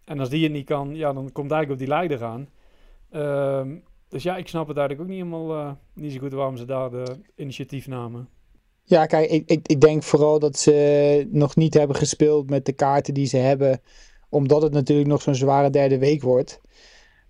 En 0.06 0.20
als 0.20 0.30
die 0.30 0.44
het 0.44 0.52
niet 0.52 0.66
kan, 0.66 0.96
ja, 0.96 1.14
dan 1.14 1.32
komt 1.32 1.52
eigenlijk 1.52 1.72
op 1.72 1.78
die 1.88 1.88
leider 1.88 2.24
aan. 2.24 2.50
Uh, 3.12 3.78
dus 4.12 4.24
ja, 4.24 4.38
ik 4.38 4.48
snap 4.48 4.68
het 4.68 4.78
eigenlijk 4.78 5.10
ook 5.10 5.16
niet 5.16 5.26
helemaal 5.26 5.58
uh, 5.58 5.72
niet 5.94 6.12
zo 6.12 6.20
goed 6.20 6.34
waarom 6.34 6.58
ze 6.58 6.66
daar 6.66 6.90
de 6.90 7.16
initiatief 7.36 7.88
namen. 7.88 8.28
Ja, 8.84 9.06
kijk, 9.06 9.30
ik, 9.30 9.50
ik, 9.50 9.68
ik 9.68 9.82
denk 9.82 10.04
vooral 10.04 10.40
dat 10.40 10.58
ze 10.58 11.28
nog 11.32 11.56
niet 11.56 11.74
hebben 11.74 11.96
gespeeld 11.96 12.50
met 12.50 12.66
de 12.66 12.74
kaarten 12.74 13.14
die 13.14 13.26
ze 13.26 13.38
hebben. 13.38 13.82
Omdat 14.30 14.62
het 14.62 14.74
natuurlijk 14.74 15.10
nog 15.10 15.22
zo'n 15.22 15.36
zware 15.36 15.70
derde 15.70 15.98
week 15.98 16.22
wordt. 16.22 16.62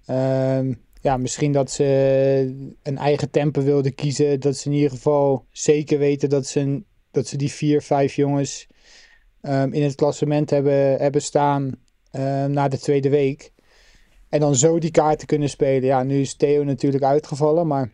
Um, 0.10 0.82
ja, 1.02 1.18
misschien 1.18 1.52
dat 1.52 1.72
ze 1.72 2.74
een 2.84 2.98
eigen 2.98 3.30
tempo 3.30 3.62
wilden 3.62 3.96
kiezen. 3.96 4.40
Dat 4.40 4.58
ze 4.58 4.70
in 4.70 4.76
ieder 4.76 4.90
geval 4.90 5.46
zeker 5.52 6.00
weten 6.00 6.30
dat 6.30 6.46
ze, 6.48 6.84
dat 7.12 7.28
ze 7.28 7.38
die 7.38 7.52
vier, 7.52 7.82
vijf 7.82 8.16
jongens 8.16 8.68
um, 9.42 9.74
in 9.74 9.84
het 9.84 9.96
klassement 9.96 10.50
hebben, 10.50 10.98
hebben 10.98 11.22
staan 11.22 11.64
um, 12.12 12.52
na 12.52 12.68
de 12.68 12.80
tweede 12.80 13.10
week. 13.10 13.52
En 14.32 14.40
dan 14.40 14.56
zo 14.56 14.80
die 14.80 14.92
kaarten 14.92 15.28
kunnen 15.28 15.50
spelen. 15.50 15.84
Ja, 15.84 16.04
nu 16.04 16.20
is 16.20 16.36
Theo 16.36 16.64
natuurlijk 16.64 17.04
uitgevallen, 17.04 17.68
maar 17.68 17.92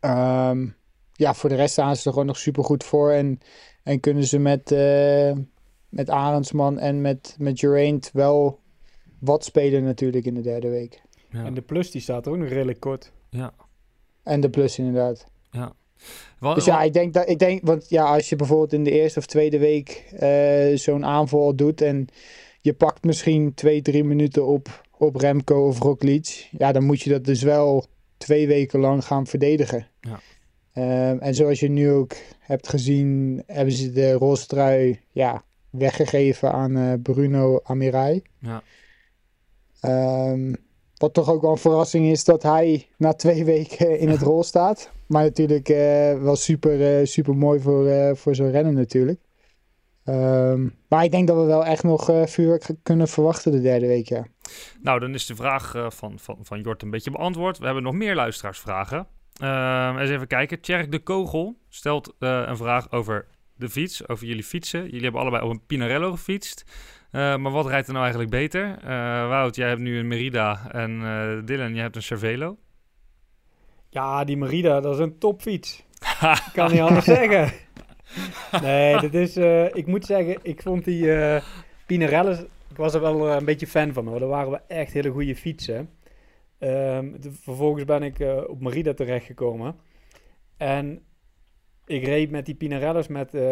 um, 0.00 0.76
ja, 1.12 1.34
voor 1.34 1.48
de 1.48 1.54
rest 1.54 1.72
staan 1.72 1.96
ze 1.96 2.06
er 2.06 2.12
gewoon 2.12 2.26
nog 2.26 2.38
super 2.38 2.64
goed 2.64 2.84
voor. 2.84 3.10
En, 3.10 3.38
en 3.82 4.00
kunnen 4.00 4.24
ze 4.24 4.38
met, 4.38 4.70
uh, 4.70 5.32
met 5.88 6.10
Arendsman 6.10 6.78
en 6.78 7.00
met, 7.00 7.36
met 7.38 7.58
Geraint 7.58 8.10
wel 8.12 8.60
wat 9.20 9.44
spelen 9.44 9.84
natuurlijk 9.84 10.24
in 10.24 10.34
de 10.34 10.40
derde 10.40 10.68
week. 10.68 11.02
Ja. 11.30 11.44
En 11.44 11.54
de 11.54 11.62
plus 11.62 11.90
die 11.90 12.00
staat 12.00 12.28
ook 12.28 12.36
nog 12.36 12.48
redelijk 12.48 12.80
kort. 12.80 13.12
Ja. 13.30 13.54
En 14.22 14.40
de 14.40 14.50
plus 14.50 14.78
inderdaad. 14.78 15.26
Ja. 15.50 15.72
Wat, 16.38 16.54
dus 16.54 16.64
ja, 16.64 16.82
ik 16.82 16.92
denk 16.92 17.14
dat 17.14 17.28
ik 17.28 17.38
denk, 17.38 17.66
want 17.66 17.88
ja, 17.88 18.04
als 18.14 18.28
je 18.28 18.36
bijvoorbeeld 18.36 18.72
in 18.72 18.84
de 18.84 18.90
eerste 18.90 19.18
of 19.18 19.26
tweede 19.26 19.58
week 19.58 20.04
uh, 20.20 20.76
zo'n 20.76 21.04
aanval 21.04 21.56
doet 21.56 21.80
en 21.80 22.06
je 22.60 22.74
pakt 22.74 23.04
misschien 23.04 23.54
twee, 23.54 23.82
drie 23.82 24.04
minuten 24.04 24.46
op, 24.46 24.83
op 25.04 25.16
Remco 25.16 25.66
of 25.66 25.78
Roglic. 25.78 26.48
Ja, 26.58 26.72
dan 26.72 26.84
moet 26.84 27.00
je 27.00 27.10
dat 27.10 27.24
dus 27.24 27.42
wel 27.42 27.86
twee 28.16 28.46
weken 28.46 28.80
lang 28.80 29.04
gaan 29.04 29.26
verdedigen. 29.26 29.86
Ja. 30.00 30.20
Ehm, 30.72 31.18
en 31.18 31.34
zoals 31.34 31.60
je 31.60 31.68
nu 31.68 31.90
ook 31.90 32.12
hebt 32.40 32.68
gezien, 32.68 33.42
hebben 33.46 33.74
ze 33.74 33.92
de 33.92 34.12
roze 34.12 34.46
trui 34.46 35.00
ja, 35.10 35.44
weggegeven 35.70 36.52
aan 36.52 36.76
eh, 36.76 36.92
Bruno 37.02 37.60
Amirai. 37.62 38.22
Ja. 38.38 38.62
Ehm, 39.80 40.54
wat 40.96 41.14
toch 41.14 41.30
ook 41.30 41.42
wel 41.42 41.50
een 41.50 41.56
verrassing 41.56 42.06
is 42.10 42.24
dat 42.24 42.42
hij 42.42 42.88
na 42.96 43.12
twee 43.12 43.44
weken 43.54 43.98
in 43.98 44.08
het 44.08 44.22
rol 44.30 44.42
staat. 44.42 44.90
Maar 45.06 45.22
natuurlijk 45.22 45.68
eh, 45.68 46.22
wel 46.22 46.36
super, 46.36 46.98
eh, 46.98 47.06
super 47.06 47.36
mooi 47.36 47.60
voor, 47.60 48.16
voor 48.16 48.34
zo'n 48.34 48.50
rennen 48.50 48.74
natuurlijk. 48.74 49.20
Ehm, 50.04 50.68
maar 50.88 51.04
ik 51.04 51.10
denk 51.10 51.28
dat 51.28 51.36
we 51.36 51.44
wel 51.44 51.64
echt 51.64 51.82
nog 51.82 52.10
eh 52.10 52.26
vuurwerk 52.26 52.70
kunnen 52.82 53.08
verwachten 53.08 53.52
de 53.52 53.60
derde 53.60 53.86
week, 53.86 54.08
ja. 54.08 54.26
Nou, 54.82 55.00
dan 55.00 55.14
is 55.14 55.26
de 55.26 55.34
vraag 55.34 55.74
eh, 55.74 55.90
van, 55.90 56.18
van, 56.18 56.38
van 56.42 56.60
Jort 56.60 56.82
een 56.82 56.90
beetje 56.90 57.10
beantwoord. 57.10 57.58
We 57.58 57.64
hebben 57.64 57.82
nog 57.82 57.94
meer 57.94 58.14
luisteraarsvragen. 58.14 59.06
Ehm, 59.40 59.98
eens 59.98 60.10
even 60.10 60.26
kijken. 60.26 60.60
Tjerk 60.60 60.90
de 60.90 60.98
Kogel 60.98 61.56
stelt 61.68 62.14
eh, 62.18 62.42
een 62.46 62.56
vraag 62.56 62.92
over 62.92 63.26
de 63.56 63.68
fiets, 63.68 64.08
over 64.08 64.26
jullie 64.26 64.44
fietsen. 64.44 64.84
Jullie 64.84 65.02
hebben 65.02 65.20
allebei 65.20 65.44
op 65.44 65.50
een 65.50 65.66
Pinarello 65.66 66.10
gefietst. 66.10 66.64
Eh, 67.10 67.36
maar 67.36 67.52
wat 67.52 67.66
rijdt 67.66 67.86
er 67.86 67.92
nou 67.92 68.04
eigenlijk 68.04 68.34
beter? 68.34 68.78
Eh, 68.82 69.28
Wout, 69.28 69.56
jij 69.56 69.68
hebt 69.68 69.80
nu 69.80 69.98
een 69.98 70.08
Merida 70.08 70.70
en 70.70 71.02
eh, 71.02 71.46
Dylan, 71.46 71.72
jij 71.74 71.82
hebt 71.82 71.96
een 71.96 72.02
Cervelo. 72.02 72.56
Ja, 73.88 74.24
die 74.24 74.36
Merida, 74.36 74.80
dat 74.80 74.94
is 74.94 75.00
een 75.00 75.18
topfiets. 75.18 75.84
Ik 76.46 76.52
kan 76.52 76.70
niet 76.70 76.80
anders 76.80 77.04
zeggen. 77.04 77.52
Nee, 78.62 78.98
dit 79.00 79.14
is, 79.14 79.36
eh, 79.36 79.64
ik 79.74 79.86
moet 79.86 80.04
zeggen, 80.04 80.36
ik 80.42 80.62
vond 80.62 80.84
die 80.84 81.06
Pinarello's, 81.86 82.38
ik 82.70 82.76
was 82.76 82.94
er 82.94 83.00
wel 83.00 83.28
eh, 83.28 83.36
een 83.38 83.44
beetje 83.44 83.66
fan 83.66 83.92
van 83.92 84.06
hoor. 84.06 84.18
Dat 84.18 84.28
waren 84.28 84.50
wel 84.50 84.60
echt 84.68 84.92
hele 84.92 85.10
goede 85.10 85.36
fietsen. 85.36 85.90
Ehm, 86.58 87.12
de- 87.20 87.32
vervolgens 87.32 87.84
ben 87.84 88.02
ik 88.02 88.18
eh, 88.20 88.36
op 88.46 88.60
Merida 88.60 88.94
terechtgekomen. 88.94 89.76
En 90.56 91.02
ik 91.86 92.04
reed 92.04 92.30
met 92.30 92.46
die 92.46 92.54
Pinarello's 92.54 93.08
met, 93.08 93.34
eh, 93.34 93.42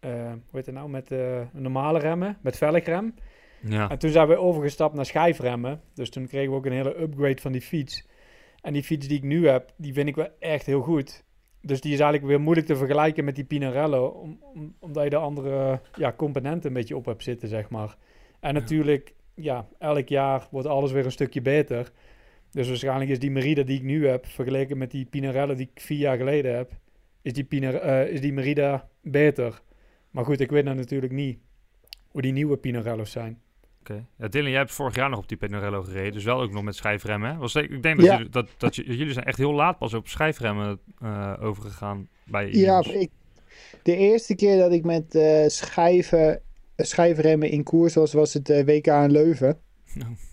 hoe 0.00 0.40
heet 0.52 0.66
het 0.66 0.74
nou, 0.74 0.88
met 0.88 1.10
normale 1.52 1.98
remmen, 1.98 2.38
met 2.42 2.56
velgrem. 2.56 3.14
Ja. 3.60 3.90
En 3.90 3.98
toen 3.98 4.10
zijn 4.10 4.28
we 4.28 4.36
overgestapt 4.36 4.94
naar 4.94 5.06
schijfremmen. 5.06 5.80
Dus 5.94 6.10
toen 6.10 6.26
kregen 6.26 6.50
we 6.50 6.56
ook 6.56 6.66
een 6.66 6.72
hele 6.72 7.00
upgrade 7.00 7.40
van 7.40 7.52
die 7.52 7.60
fiets. 7.60 8.06
En 8.60 8.72
die 8.72 8.82
fiets 8.82 9.06
die 9.08 9.16
ik 9.16 9.22
nu 9.24 9.48
heb, 9.48 9.72
die 9.76 9.92
vind 9.92 10.08
ik 10.08 10.16
wel 10.16 10.28
echt 10.38 10.66
heel 10.66 10.80
goed. 10.80 11.24
Dus 11.68 11.80
die 11.80 11.92
is 11.92 12.00
eigenlijk 12.00 12.30
weer 12.30 12.40
moeilijk 12.40 12.66
te 12.66 12.76
vergelijken 12.76 13.24
met 13.24 13.34
die 13.34 13.44
Pinarello. 13.44 14.06
Om, 14.06 14.38
om- 14.54 14.74
omdat 14.78 15.04
je 15.04 15.10
de 15.10 15.16
andere 15.16 15.80
ja, 15.94 16.12
componenten 16.12 16.68
een 16.68 16.74
beetje 16.76 16.96
op 16.96 17.04
hebt 17.04 17.22
zitten, 17.22 17.48
zeg 17.48 17.68
maar. 17.70 17.96
En 18.40 18.54
natuurlijk, 18.54 19.14
ja, 19.34 19.68
elk 19.78 20.08
jaar 20.08 20.48
wordt 20.50 20.66
alles 20.68 20.92
weer 20.92 21.04
een 21.04 21.12
stukje 21.12 21.42
beter. 21.42 21.92
Dus 22.50 22.68
waarschijnlijk 22.68 23.10
is 23.10 23.18
die 23.18 23.30
Merida 23.30 23.62
die 23.62 23.76
ik 23.76 23.82
nu 23.82 24.06
heb, 24.06 24.26
vergeleken 24.26 24.78
met 24.78 24.90
die 24.90 25.04
Pinarello 25.04 25.54
die 25.54 25.70
ik 25.74 25.80
vier 25.80 25.98
jaar 25.98 26.16
geleden 26.16 26.56
heb, 26.56 26.72
is 27.22 27.32
die, 27.32 27.44
Pinar 27.44 27.74
eh, 27.74 28.12
is 28.12 28.20
die 28.20 28.32
Merida 28.32 28.88
beter. 29.02 29.62
Maar 30.10 30.24
goed, 30.24 30.40
ik 30.40 30.50
weet 30.50 30.64
nou 30.64 30.76
natuurlijk 30.76 31.12
niet 31.12 31.38
hoe 32.08 32.22
die 32.22 32.32
nieuwe 32.32 32.56
Pinarello's 32.56 33.10
zijn. 33.10 33.40
Oké. 33.90 34.06
Ja, 34.16 34.28
Dylan, 34.28 34.50
jij 34.50 34.58
hebt 34.58 34.72
vorig 34.72 34.94
jaar 34.94 35.10
nog 35.10 35.18
op 35.18 35.28
die 35.28 35.36
Pinarello 35.36 35.82
gereden, 35.82 36.12
dus 36.12 36.24
wel 36.24 36.40
ook 36.40 36.52
nog 36.52 36.62
met 36.62 36.76
schijfremmen. 36.76 37.38
Was, 37.38 37.54
ik 37.54 37.82
denk 37.82 37.96
dat, 37.96 38.06
Ja. 38.06 38.16
jullie, 38.16 38.30
dat, 38.30 38.46
dat 38.56 38.74
jullie 38.74 39.12
zijn 39.12 39.24
echt 39.24 39.38
heel 39.38 39.52
laat 39.52 39.78
pas 39.78 39.94
op 39.94 40.08
schijfremmen 40.08 40.80
eh, 41.00 41.34
overgegaan 41.40 42.08
bij 42.24 42.52
Ja, 42.52 42.84
ik, 42.84 43.10
de 43.82 43.96
eerste 43.96 44.34
keer 44.34 44.58
dat 44.58 44.72
ik 44.72 44.84
met 44.84 45.14
eh, 45.14 45.44
schijven, 45.46 46.40
schijfremmen 46.76 47.50
in 47.50 47.62
koers 47.62 47.94
was, 47.94 48.12
was 48.12 48.34
het 48.34 48.50
eh, 48.50 48.64
WK 48.64 48.86
in 48.86 49.10
Leuven. 49.10 49.58
Nou. 49.94 50.12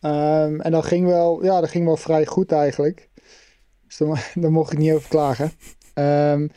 Ehm, 0.00 0.60
en 0.60 0.70
dat 0.72 0.84
ging, 0.84 1.06
wel, 1.06 1.44
ja, 1.44 1.60
dat 1.60 1.70
ging 1.70 1.84
wel 1.84 1.96
vrij 1.96 2.26
goed 2.26 2.52
eigenlijk. 2.52 3.08
Dus 3.86 3.96
daar, 4.34 4.50
mocht 4.50 4.72
ik 4.72 4.78
niet 4.78 4.92
over 4.92 5.08
klagen. 5.08 5.52
Ehm, 5.94 6.48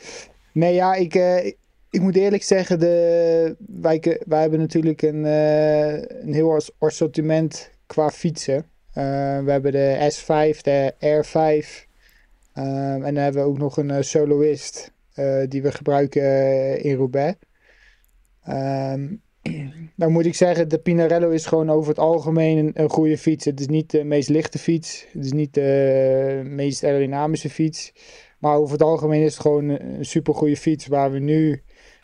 nee, 0.52 0.74
ja, 0.74 0.94
ik, 0.94 1.15
eh, 1.15 1.54
ik, 1.89 2.02
moet 2.02 2.15
eerlijk 2.15 2.43
zeggen, 2.43 2.80
de, 2.80 3.56
wij, 3.60 4.21
wij 4.25 4.41
hebben 4.41 4.60
natuurlijk 4.60 5.02
een, 5.02 5.25
eh, 5.25 5.93
een 5.93 6.34
heel 6.34 6.54
as- 6.54 6.71
assortiment 6.78 7.69
qua 7.86 8.10
fietsen. 8.10 8.65
Eh, 8.93 9.04
we 9.43 9.52
hebben 9.52 9.71
de 9.71 10.12
S5, 10.12 10.62
de 10.62 10.93
R5. 10.99 11.88
ehm, 12.54 13.04
en 13.04 13.13
dan 13.13 13.23
hebben 13.23 13.41
we 13.41 13.47
ook 13.49 13.58
nog 13.58 13.78
een 13.78 13.91
eh, 13.91 14.02
soloist 14.02 14.91
die 15.49 15.62
we 15.62 15.71
gebruiken 15.71 16.23
in 16.84 16.95
Roubaix. 16.95 17.38
Ehm 18.43 19.08
nou 19.95 20.12
moet 20.12 20.25
ik 20.25 20.36
zeggen, 20.36 20.69
de 20.69 20.80
Pinarello 20.80 21.30
is 21.30 21.45
gewoon 21.45 21.69
over 21.69 21.89
het 21.89 21.99
algemeen 21.99 22.58
een, 22.58 22.71
een 22.73 22.89
goede 22.89 23.17
fiets. 23.17 23.45
Het 23.45 23.60
is 23.60 23.67
niet 23.67 23.91
de 23.91 24.04
meest 24.04 24.30
lichte 24.30 24.60
fiets. 24.60 25.06
Het 25.12 25.25
is 25.25 25.32
niet 25.32 25.54
de 25.54 26.41
meest 26.45 26.84
aerodynamische 26.84 27.49
fiets. 27.49 27.93
Maar 28.39 28.56
over 28.56 28.71
het 28.71 28.82
algemeen 28.82 29.21
is 29.21 29.34
het 29.34 29.41
gewoon 29.41 29.69
een, 29.69 29.97
een 29.97 30.06
super 30.06 30.34
goede 30.34 30.58
fiets. 30.58 30.88
Waar 30.88 31.12
we 31.12 31.19
nu 31.19 31.62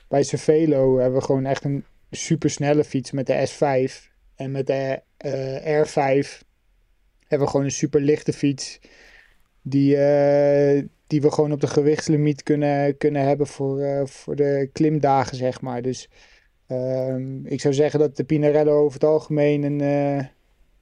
bij 0.08 0.24
Cervelo 0.24 0.98
hebben 0.98 1.20
we 1.20 1.26
gewoon 1.26 1.46
echt 1.46 1.64
een 1.64 1.86
super 2.12 2.50
snelle 2.50 2.84
fiets 2.84 3.12
met 3.12 3.28
de 3.28 3.48
S5. 3.50 4.14
En 4.36 4.52
met 4.52 4.68
de 4.68 5.02
eh, 5.18 5.84
R5 5.84 6.44
hebben 7.28 7.48
we 7.48 7.52
gewoon 7.52 7.66
een 7.66 7.72
super 7.72 8.02
lichte 8.02 8.34
fiets. 8.34 8.80
Die, 9.62 9.98
eh, 9.98 10.84
die 11.08 11.22
we 11.22 11.32
gewoon 11.32 11.52
op 11.52 11.62
de 11.62 11.68
gewichtslimiet 11.68 12.44
kunnen, 12.44 12.98
kunnen 12.98 13.22
hebben 13.22 13.48
voor, 13.48 13.82
eh, 13.82 14.06
voor 14.06 14.36
de 14.36 14.70
klimdagen, 14.74 15.38
zeg 15.38 15.62
maar. 15.62 15.82
Dus 15.82 16.10
Ehm, 16.68 17.46
ik 17.46 17.62
zou 17.62 17.74
zeggen 17.74 18.00
dat 18.00 18.18
de 18.18 18.24
Pinarello 18.24 18.80
over 18.80 18.94
het 18.94 19.10
algemeen 19.10 19.64
een, 19.64 19.80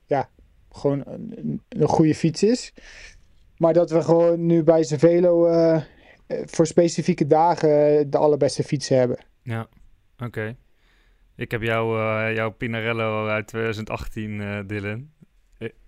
ja, 0.05 0.29
gewoon 0.71 1.03
een, 1.05 1.61
een 1.69 1.87
goede 1.87 2.15
fiets 2.15 2.43
is. 2.43 2.73
Maar 3.57 3.73
dat 3.73 3.91
we 3.91 4.01
gewoon 4.01 4.45
nu 4.45 4.63
bij 4.63 4.83
Cervelo 4.83 5.47
voor 6.27 6.65
specifieke 6.67 7.27
dagen 7.27 8.09
de 8.09 8.17
allerbeste 8.17 8.63
fietsen 8.63 8.97
hebben. 8.97 9.17
Ja, 9.43 9.67
oké. 10.23 10.55
Ik 11.35 11.51
heb 11.51 11.61
jou, 11.61 11.99
eh, 11.99 12.35
jouw 12.35 12.49
Pinarello 12.49 13.27
uit 13.27 13.47
2018, 13.47 14.41
eh, 14.41 14.59
Dylan. 14.67 15.11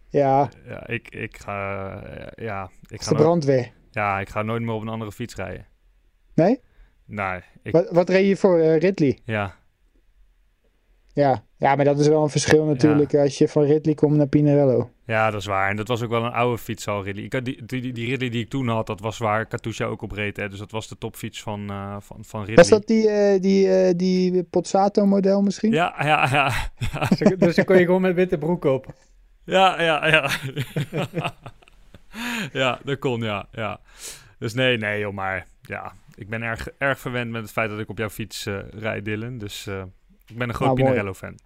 Ja, 0.10 0.50
ja, 0.67 0.88
ik, 0.88 1.10
ik 1.10 1.38
ga... 1.38 1.89
eh, 2.04 2.45
ja, 2.45 2.69
ik 2.88 3.00
is 3.00 3.04
ga 3.06 3.10
de 3.10 3.15
nooit- 3.15 3.26
brandweer. 3.28 3.71
Ja, 3.91 4.19
ik 4.19 4.30
ga 4.30 4.41
nooit 4.41 4.62
meer 4.62 4.74
op 4.74 4.82
een 4.82 4.88
andere 4.88 5.12
fiets 5.12 5.36
rijden. 5.36 5.65
Nee? 6.34 6.62
Nee, 7.06 7.41
ik... 7.63 7.71
Wat, 7.71 7.91
wat 7.91 8.10
reed 8.10 8.28
je 8.28 8.36
voor 8.36 8.62
Ridley? 8.62 9.19
Ja, 9.24 9.56
Ja. 11.15 11.43
ja, 11.58 11.75
maar 11.75 11.86
dat 11.86 11.99
is 11.99 12.08
wel 12.08 12.23
een 12.23 12.30
verschil 12.30 12.65
natuurlijk 12.65 13.13
als 13.15 13.38
je 13.38 13.47
van 13.47 13.63
Ridley 13.63 13.93
komt 13.93 14.15
naar 14.15 14.28
Pinarello. 14.28 14.89
Ja, 15.06 15.32
dat 15.32 15.39
is 15.41 15.47
waar. 15.47 15.69
En 15.69 15.75
dat 15.75 15.88
was 15.88 16.04
ook 16.04 16.10
wel 16.10 16.23
een 16.25 16.32
oude 16.32 16.58
fiets 16.58 16.88
al, 16.88 17.04
Ridley. 17.04 17.23
Ik 17.23 17.34
had 17.34 17.45
die, 17.45 17.65
die, 17.65 17.93
die 17.93 18.10
Ridley 18.10 18.30
die 18.30 18.43
ik 18.43 18.49
toen 18.49 18.67
had, 18.67 18.88
dat 18.88 18.99
was 18.99 19.17
waar 19.17 19.45
Katusha 19.45 19.86
ook 19.86 20.01
op 20.01 20.12
reed. 20.12 20.38
Hè? 20.38 20.49
Dus 20.49 20.60
dat 20.60 20.71
was 20.71 20.88
de 20.88 20.97
topfiets 20.97 21.41
van, 21.41 21.69
eh, 21.69 21.95
van, 21.99 22.17
van 22.25 22.39
Ridley. 22.39 22.56
Was 22.56 22.69
dat 22.69 22.88
die, 22.88 23.10
eh, 23.10 23.41
die, 23.41 23.69
eh, 23.69 23.93
die 23.97 24.43
Pozzato 24.43 25.06
model 25.06 25.41
misschien? 25.41 25.71
Ja, 25.71 25.95
ja, 25.99 26.28
ja. 26.32 26.51
ja. 26.93 27.08
Dus- 27.17 27.38
dus 27.38 27.56
dan 27.56 27.65
kon 27.65 27.78
je 27.78 27.86
gewoon 27.86 28.01
met 28.01 28.15
witte 28.15 28.38
broek 28.38 28.65
op. 28.65 28.93
Ja, 29.43 29.82
ja, 29.82 30.08
ja. 30.08 30.30
ja, 32.62 32.80
dat 32.84 32.99
kon, 32.99 33.21
ja, 33.21 33.47
ja. 33.51 33.80
Dus 34.39 34.54
nee, 34.54 34.78
nee, 34.78 34.99
joh, 34.99 35.13
maar 35.13 35.47
ja, 35.62 35.93
ik 36.15 36.30
ben 36.30 36.41
erg, 36.41 36.67
erg 36.78 36.99
verwend 36.99 37.32
met 37.32 37.41
het 37.41 37.51
feit 37.51 37.69
dat 37.69 37.80
ik 37.80 37.89
op 37.89 37.97
jouw 37.97 38.10
fiets 38.10 38.45
eh 38.45 38.58
rijd, 38.69 39.06
Dylan. 39.06 39.38
Dus 39.38 39.67
eh, 39.67 39.84
ik 40.27 40.38
ben 40.38 40.49
een 40.49 40.55
groot 40.55 40.67
Nou. 40.67 40.81
Pinarello-fan. 40.81 41.39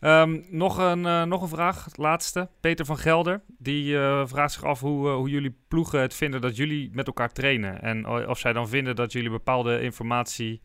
Ehm, 0.00 0.40
nog, 0.48 0.78
een, 0.78 1.06
eh, 1.06 1.22
nog 1.24 1.42
een 1.42 1.48
vraag, 1.48 1.84
het 1.84 1.96
laatste. 1.96 2.48
Peter 2.60 2.84
van 2.84 2.98
Gelder, 2.98 3.42
die 3.58 3.96
eh, 3.98 4.26
vraagt 4.26 4.52
zich 4.52 4.64
af 4.64 4.80
hoe, 4.80 5.08
eh, 5.08 5.14
hoe 5.14 5.30
jullie 5.30 5.56
ploegen 5.68 6.00
het 6.00 6.14
vinden 6.14 6.40
dat 6.40 6.56
jullie 6.56 6.90
met 6.92 7.06
elkaar 7.06 7.32
trainen. 7.32 7.82
En 7.82 8.08
of 8.08 8.38
zij 8.38 8.52
dan 8.52 8.68
vinden 8.68 8.96
dat 8.96 9.12
jullie 9.12 9.30
bepaalde 9.30 9.80
informatie 9.80 10.60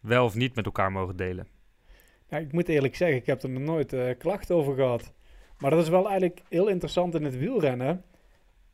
wel 0.00 0.24
of 0.24 0.34
niet 0.34 0.54
met 0.54 0.64
elkaar 0.64 0.92
mogen 0.92 1.16
delen. 1.16 1.46
Ja, 2.28 2.38
ik 2.38 2.52
moet 2.52 2.68
eerlijk 2.68 2.96
zeggen, 2.96 3.16
ik 3.16 3.26
heb 3.26 3.42
er 3.42 3.50
nog 3.50 3.62
nooit 3.62 3.92
eh, 3.92 4.18
klachten 4.18 4.54
over 4.56 4.74
gehad. 4.74 5.12
Maar 5.58 5.70
dat 5.70 5.82
is 5.82 5.88
wel 5.88 6.08
eigenlijk 6.08 6.40
heel 6.48 6.68
interessant 6.68 7.14
in 7.14 7.24
het 7.24 7.38
wielrennen. 7.38 8.04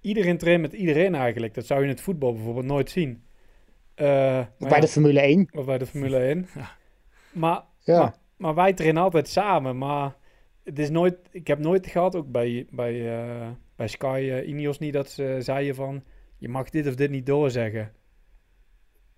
Iedereen 0.01 0.39
traint 0.39 0.61
met 0.61 0.73
iedereen 0.73 1.15
eigenlijk. 1.15 1.55
Dat 1.55 1.67
zou 1.67 1.81
je 1.81 1.87
in 1.87 1.93
het 1.93 2.01
voetbal 2.01 2.33
bijvoorbeeld 2.33 2.67
nooit 2.67 2.91
zien. 2.91 3.23
Eh, 3.95 4.07
maar 4.07 4.49
bij 4.59 4.69
ja, 4.71 4.81
de 4.81 4.89
Formule 4.89 5.21
1. 5.21 5.49
Of 5.53 5.65
bij 5.65 5.79
de 5.79 5.87
Formule 5.87 6.19
1. 6.19 6.49
Maar, 7.33 7.63
Ja. 7.79 7.99
maar, 7.99 8.15
maar 8.37 8.55
wij 8.55 8.73
trainen 8.73 9.03
altijd 9.03 9.29
samen. 9.29 9.79
Maar 9.79 10.17
het 10.63 10.79
is 10.79 10.91
nooit, 10.91 11.17
ik 11.31 11.47
heb 11.47 11.59
nooit 11.59 11.87
gehad, 11.87 12.17
ook 12.17 12.31
bij, 12.31 12.67
bij, 12.71 13.19
eh, 13.23 13.49
bij 13.77 13.89
Sky 13.89 14.29
eh, 14.31 14.49
Ineos 14.49 14.79
niet, 14.79 14.93
dat 14.93 15.11
ze 15.11 15.37
zeiden 15.41 15.75
van... 15.75 16.03
Je 16.39 16.49
mag 16.49 16.71
dit 16.71 16.87
of 16.87 16.95
dit 16.95 17.11
niet 17.11 17.27
doorzeggen. 17.27 17.93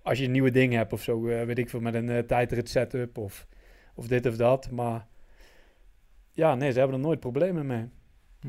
Als 0.02 0.18
je 0.18 0.24
een 0.24 0.31
nieuwe 0.31 0.50
ding 0.50 0.72
hebt 0.72 0.92
of 0.92 1.02
zo, 1.02 1.26
eh, 1.26 1.42
weet 1.46 1.59
ik 1.59 1.70
veel, 1.70 1.81
met 1.81 1.94
een 1.94 2.26
tijdrit 2.26 2.68
setup 2.68 3.18
of, 3.18 3.46
of 3.94 4.07
dit 4.07 4.26
of 4.26 4.37
dat. 4.37 4.70
Maar 4.70 5.07
ja, 6.33 6.55
nee, 6.55 6.72
ze 6.72 6.79
hebben 6.79 6.96
er 6.96 7.02
nooit 7.05 7.20
problemen 7.20 7.66
mee. 7.66 7.88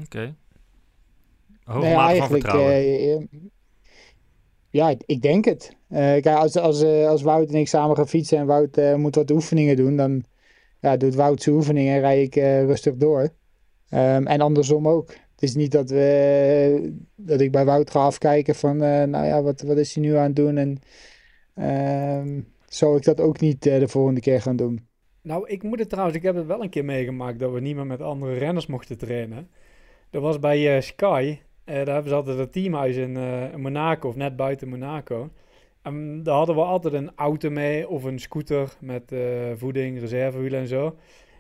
Oké. 0.04 0.36
Hoge 1.64 1.80
Nee, 1.86 1.96
mate 1.96 2.02
van 2.02 2.10
eigenlijk, 2.10 2.44
vertrouwen. 2.44 3.30
ja, 4.70 4.96
ik- 5.06 5.22
denk 5.22 5.46
het. 5.46 5.76
Eh, 5.90 5.98
kijk, 6.00 6.26
als, 6.26 6.56
als, 6.56 6.84
als 6.84 7.22
Wout 7.22 7.50
en 7.50 7.56
ik 7.56 7.68
samen 7.68 7.96
gaan 7.96 8.08
fietsen 8.08 8.38
en 8.38 8.46
Wout 8.46 8.98
moet 8.98 9.16
wat 9.16 9.32
oefeningen 9.32 9.76
doen, 9.76 9.96
dan, 9.96 10.24
ja, 10.88 10.98
doet 10.98 11.16
Wout 11.16 11.42
zijn 11.42 11.56
oefeningen 11.56 11.96
en 11.96 12.00
rij 12.00 12.22
ik 12.22 12.36
rustig 12.36 12.96
door. 12.96 13.30
Ehm, 13.90 14.28
en 14.28 14.42
andersom 14.42 14.88
ook. 14.88 15.08
Het 15.10 15.44
is 15.44 15.56
niet 15.56 15.72
dat, 15.72 15.90
we, 15.90 16.94
dat 17.16 17.42
ik 17.42 17.52
bij 17.52 17.66
Wout 17.66 17.92
ga 17.92 18.00
afkijken 18.00 18.56
van, 18.56 18.78
nou 18.78 19.26
ja, 19.26 19.42
wat, 19.42 19.62
wat 19.62 19.78
is 19.78 19.96
hij 19.96 20.04
nu 20.04 20.16
aan 20.16 20.24
het 20.24 20.36
doen? 20.36 20.58
En 20.58 20.80
ehm, 21.54 22.42
zou 22.66 22.98
ik 22.98 23.04
dat 23.04 23.22
ook 23.22 23.40
niet 23.40 23.64
de 23.64 23.88
volgende 23.88 24.22
keer 24.22 24.42
gaan 24.42 24.56
doen. 24.56 24.88
Nou, 25.22 25.48
ik 25.48 25.64
moet 25.64 25.80
het 25.80 25.90
trouwens, 25.90 26.18
ik 26.18 26.24
heb 26.24 26.36
het 26.36 26.46
wel 26.46 26.64
een 26.64 26.70
keer 26.70 26.86
meegemaakt 26.86 27.40
dat 27.40 27.52
we 27.52 27.60
niet 27.60 27.76
meer 27.76 27.86
met 27.86 28.02
andere 28.02 28.34
renners 28.34 28.66
mochten 28.66 28.98
trainen. 28.98 29.50
Dat 30.10 30.22
was 30.22 30.40
bij 30.40 30.82
Sky. 30.82 31.38
Uh, 31.66 31.76
daar 31.76 31.94
hebben 31.94 32.08
ze 32.08 32.16
altijd 32.16 32.38
een 32.38 32.50
teamhuis 32.50 32.98
uh, 32.98 33.04
in, 33.54 33.62
Monaco, 33.62 34.08
of 34.08 34.16
net 34.16 34.36
buiten 34.36 34.68
Monaco. 34.70 35.30
En 35.88 36.24
daar 36.24 36.36
hadden 36.36 36.56
we 36.56 36.62
altijd 36.62 36.94
een 36.94 37.12
auto 37.16 37.50
mee 37.50 37.90
of 37.90 38.04
een 38.04 38.20
scooter 38.20 38.74
met 38.80 39.12
uh, 39.12 39.22
voeding, 39.56 40.00
reservewielen 40.00 40.60
en 40.60 40.68
zo. 40.68 40.96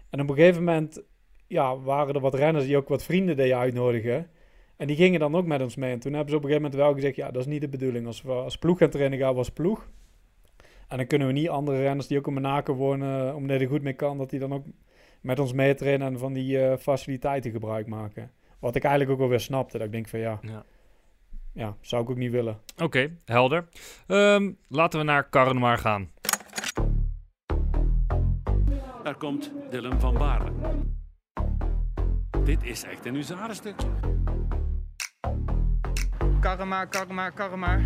En 0.10 0.21
op 0.21 0.29
een 0.29 0.36
gegeven 0.36 0.63
moment 0.63 1.03
ja, 1.47 1.79
waren 1.79 2.15
er 2.15 2.21
wat 2.21 2.33
renners 2.33 2.65
die 2.65 2.77
ook 2.77 2.88
wat 2.88 3.03
vrienden 3.03 3.36
deden 3.36 3.57
uitnodigen. 3.57 4.29
En 4.77 4.88
die 4.88 4.95
gingen 4.95 5.19
dan 5.19 5.36
ook 5.36 5.45
met 5.45 5.62
ons 5.62 5.75
mee. 5.75 5.91
En 5.91 5.99
toen 5.99 6.13
hebben 6.13 6.29
ze 6.29 6.36
op 6.36 6.43
een 6.43 6.49
gegeven 6.49 6.69
moment 6.69 6.86
wel 6.86 6.93
gezegd, 6.93 7.15
ja, 7.15 7.31
dat 7.31 7.41
is 7.41 7.47
niet 7.47 7.62
de 7.62 7.69
bedoeling. 7.69 8.05
Als 8.05 8.21
we 8.21 8.31
als 8.31 8.57
ploeg 8.57 8.77
gaan 8.77 8.89
trainen 8.89 9.19
gaan, 9.19 9.36
was 9.36 9.49
ploeg. 9.49 9.89
En 10.88 10.97
dan 10.97 11.07
kunnen 11.07 11.27
we 11.27 11.33
niet 11.33 11.49
andere 11.49 11.81
renners 11.81 12.07
die 12.07 12.17
ook 12.17 12.27
in 12.27 12.33
Monaco 12.33 12.73
wonen, 12.73 13.36
omdat 13.36 13.62
er 13.62 13.67
goed 13.67 13.81
mee 13.81 13.93
kan, 13.93 14.17
dat 14.17 14.29
die 14.29 14.39
dan 14.39 14.53
ook 14.53 14.65
met 15.21 15.39
ons 15.39 15.53
meetrainen 15.53 16.07
en 16.07 16.19
van 16.19 16.33
die 16.33 16.77
faciliteiten 16.77 17.51
gebruik 17.51 17.88
maken. 17.88 18.31
Wat 18.60 18.75
ik 18.75 18.83
eigenlijk 18.83 19.13
ook 19.13 19.19
wel 19.19 19.29
weer 19.29 19.39
snapte. 19.39 19.77
Dat 19.77 19.88
ik 19.88 19.93
denk 19.93 20.07
van 20.07 20.19
ja, 20.19 20.39
ja, 20.41 20.65
ja 21.58 21.76
zou 21.82 22.04
ik 22.04 22.10
ook 22.10 22.17
niet 22.17 22.32
willen. 22.32 22.60
Oké, 22.78 23.12
helder. 23.26 23.67
Um, 24.08 24.58
laten 24.67 25.00
we 25.00 25.06
naar 25.06 25.30
Karrenmar 25.30 25.78
gaan. 25.78 26.12
Daar 29.04 29.15
komt 29.17 29.52
Dylan 29.70 30.00
van 30.00 30.13
Baarle. 30.13 30.52
Dit 32.43 32.63
is 32.63 32.84
echt 32.84 33.06
een 33.06 33.15
huzarenstukje. 33.15 33.88
Karrema, 36.39 36.86
Karrema, 36.86 37.30
Karrema. 37.30 37.78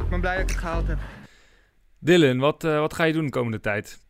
Ik 0.00 0.08
ben 0.10 0.20
blij 0.20 0.34
dat 0.34 0.42
ik 0.42 0.48
het 0.48 0.58
gehaald 0.58 0.86
heb. 0.86 0.98
Dylan, 1.98 2.38
wat, 2.38 2.64
uh, 2.64 2.78
wat 2.78 2.94
ga 2.94 3.04
je 3.04 3.12
doen 3.12 3.24
de 3.24 3.30
komende 3.30 3.60
tijd? 3.60 4.00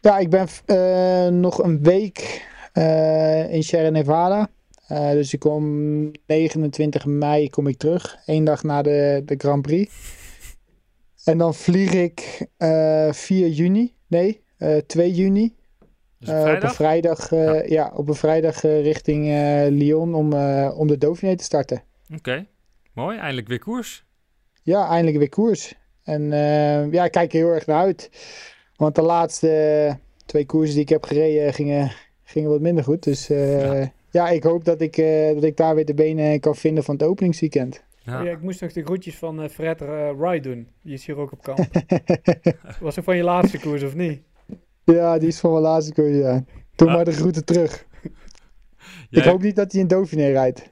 Ja, 0.00 0.18
ik 0.18 0.30
ben 0.30 0.46
uh, 0.66 1.40
nog 1.40 1.62
een 1.62 1.82
week 1.82 2.46
uh, 2.74 3.52
in 3.52 3.62
Sierra 3.62 3.88
Nevada. 3.88 4.50
Uh, 4.92 5.10
dus 5.10 5.32
ik 5.32 5.40
kom 5.40 6.10
29 6.26 7.06
mei 7.06 7.50
kom 7.50 7.66
ik 7.66 7.76
terug. 7.76 8.18
Eén 8.26 8.44
dag 8.44 8.62
na 8.62 8.82
de, 8.82 9.22
de 9.24 9.34
Grand 9.38 9.62
Prix. 9.62 9.92
En 11.24 11.38
dan 11.38 11.54
vlieg 11.54 11.92
ik 11.92 12.46
uh, 12.58 13.08
eh, 13.08 13.14
4 13.14 13.48
juni. 13.48 13.94
Nee, 14.06 14.42
2 14.86 15.12
juni. 15.12 15.54
Dus 16.18 16.28
op 16.28 16.62
een 16.62 16.70
vrijdag, 16.70 17.30
ja. 17.30 17.62
ja. 17.66 17.92
op 17.94 18.08
een 18.08 18.14
vrijdag 18.14 18.60
richting 18.60 19.26
Lyon 19.68 20.14
om, 20.14 20.32
om 20.72 20.86
de 20.86 20.98
Dauphiné 20.98 21.36
te 21.36 21.44
starten. 21.44 21.82
Oké, 22.14 22.46
mooi. 22.94 23.18
Eindelijk 23.18 23.48
weer 23.48 23.58
koers. 23.58 24.04
Ja, 24.62 24.88
eindelijk 24.88 25.18
weer 25.18 25.28
koers. 25.28 25.74
En 26.02 26.30
ja, 26.90 27.04
ik 27.04 27.12
kijk 27.12 27.32
er 27.32 27.38
heel 27.38 27.54
erg 27.54 27.66
naar 27.66 27.80
uit. 27.80 28.10
Want 28.76 28.94
de 28.94 29.02
laatste 29.02 29.98
twee 30.26 30.46
koersen 30.46 30.74
die 30.74 30.82
ik 30.82 30.88
heb 30.88 31.04
gereden 31.04 31.54
gingen, 31.54 31.92
ging 32.24 32.46
wat 32.46 32.60
minder 32.60 32.84
goed. 32.84 33.02
Dus 33.02 33.30
uh, 33.30 33.86
ja. 34.12 34.28
ik 34.28 34.42
hoop 34.42 34.64
dat 34.64 34.80
ik, 34.80 34.96
uh, 34.96 35.34
dat 35.34 35.44
ik 35.44 35.56
daar 35.56 35.74
weer 35.74 35.84
de 35.84 35.94
benen 35.94 36.40
kan 36.40 36.54
vinden 36.54 36.84
van 36.84 36.94
het 36.94 37.04
openingsweekend. 37.04 37.84
Ja. 37.98 38.18
Oh 38.18 38.24
ja, 38.24 38.30
ik 38.30 38.42
moest 38.42 38.60
nog 38.60 38.72
de 38.72 38.84
groetjes 38.84 39.16
van 39.16 39.42
uh, 39.42 39.48
Fred 39.48 39.80
Wright 40.16 40.42
doen. 40.42 40.68
Die 40.82 40.92
is 40.94 41.06
hier 41.06 41.16
ook 41.16 41.32
op 41.32 41.42
kamp. 41.42 41.58
Was 42.80 42.96
het 42.96 43.04
van 43.04 43.16
je 43.16 43.22
laatste 43.22 43.58
koers 43.58 43.82
of 43.82 43.94
niet? 43.94 44.22
Ja, 44.84 45.18
die 45.18 45.28
is 45.28 45.40
van 45.40 45.50
mijn 45.50 45.62
laatste 45.62 45.92
koers, 45.92 46.16
ja. 46.16 46.44
Doe 46.74 46.90
maar 46.90 47.04
de 47.04 47.12
groeten 47.12 47.44
terug. 47.44 47.84
Jij... 49.10 49.22
Ik 49.22 49.30
hoop 49.30 49.42
niet 49.42 49.56
dat 49.56 49.72
hij 49.72 49.80
in 49.80 49.86
Dauphiné 49.86 50.30
rijdt. 50.30 50.70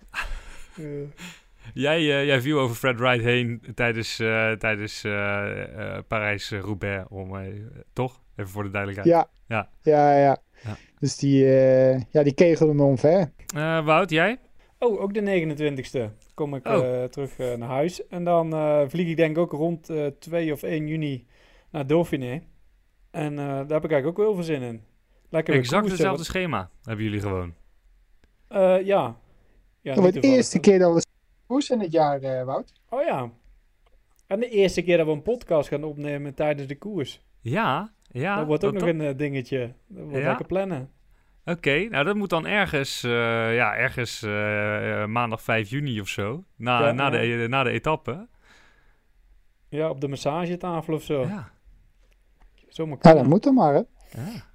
Jij, 1.74 2.00
uh, 2.00 2.24
jij 2.24 2.40
viel 2.40 2.58
over 2.58 2.76
Fred 2.76 2.98
Wright 2.98 3.24
heen 3.24 3.62
tijdens, 3.74 4.20
uh, 4.20 4.52
tijdens 4.52 5.04
uh, 5.04 5.98
Parijs-Roubaix, 6.08 7.08
om 7.08 7.30
toch? 7.92 8.20
Even 8.36 8.50
voor 8.50 8.62
de 8.62 8.70
duidelijkheid. 8.70 9.14
Ja, 9.16 9.28
ja, 9.56 9.68
ja. 9.82 10.18
ja. 10.18 10.38
Dus 11.00 11.16
die, 11.16 11.44
uh, 11.44 12.00
ja, 12.00 12.22
die 12.22 12.34
kegelde 12.34 12.74
me 12.74 12.82
omver. 12.82 13.32
Uh, 13.54 13.84
Wout, 13.84 14.10
jij? 14.10 14.38
Oh, 14.78 15.00
ook 15.00 15.14
de 15.14 15.20
29ste 15.20 16.32
kom 16.34 16.54
ik 16.54 16.66
oh. 16.66 16.84
uh, 16.84 17.04
terug 17.04 17.38
naar 17.38 17.68
huis. 17.68 18.06
En 18.06 18.24
dan 18.24 18.50
vlieg 18.90 19.08
ik 19.08 19.16
denk 19.16 19.30
ik 19.30 19.38
ook 19.38 19.52
rond 19.52 19.92
2 20.18 20.52
of 20.52 20.62
1 20.62 20.86
juni 20.86 21.26
naar 21.70 21.86
Dauphiné. 21.86 22.42
En 23.10 23.36
daar 23.36 23.56
heb 23.56 23.84
ik 23.84 23.90
eigenlijk 23.90 24.06
ook 24.06 24.26
wel 24.26 24.34
veel 24.34 24.42
zin 24.42 24.62
in. 24.62 24.82
Lekker 25.28 25.54
exact 25.54 25.88
hetzelfde 25.88 26.24
schema 26.24 26.70
hebben 26.82 27.04
jullie 27.04 27.20
gewoon. 27.20 27.54
ja. 28.84 29.16
ja 29.80 29.94
dat 29.94 30.12
de 30.12 30.20
eerste 30.20 30.58
keer 30.58 30.78
dat 30.78 30.94
we 30.94 31.04
koers 31.46 31.70
in 31.70 31.80
het 31.80 31.92
jaar, 31.92 32.44
Wout. 32.44 32.72
Oh 32.88 33.04
ja. 33.04 33.30
En 34.26 34.40
de 34.40 34.48
eerste 34.48 34.82
keer 34.82 34.96
dat 34.96 35.06
we 35.06 35.12
een 35.12 35.22
podcast 35.22 35.68
gaan 35.68 35.84
opnemen 35.84 36.34
tijdens 36.34 36.68
de 36.68 36.78
koers. 36.78 37.20
Ja, 37.40 37.92
ja, 38.12 38.36
dat 38.36 38.46
wordt 38.46 38.64
ook 38.64 38.72
nog 38.72 38.82
een 38.82 39.00
uh, 39.00 39.10
dingetje. 39.16 39.72
Dat 39.86 40.04
wordt 40.04 40.24
lekker 40.24 40.46
plannen. 40.46 40.90
Oké, 41.44 41.88
nou 41.88 42.04
dat 42.04 42.16
moet 42.16 42.30
dan 42.30 42.46
ergens, 42.46 43.04
uh, 43.04 43.10
ja, 43.54 43.74
ergens 43.76 44.22
uh, 44.22 45.06
maandag 45.06 45.42
5 45.42 45.70
juni 45.70 46.00
of 46.00 46.08
zo. 46.08 46.44
Na, 46.56 46.86
ja, 46.86 46.92
na, 46.92 47.12
ja. 47.12 47.36
De, 47.36 47.46
na 47.48 47.62
de 47.62 47.70
etappe. 47.70 48.26
Ja, 49.68 49.90
op 49.90 50.00
de 50.00 50.08
massagetafel 50.08 50.94
of 50.94 51.02
zo. 51.02 51.22
Ja. 51.22 51.50
Zomaar 52.68 52.98
ja, 53.00 53.14
dat 53.14 53.26
moet 53.26 53.42
dan 53.42 53.54
maar, 53.54 53.74
hè. 53.74 53.80
Ja. 54.10 54.48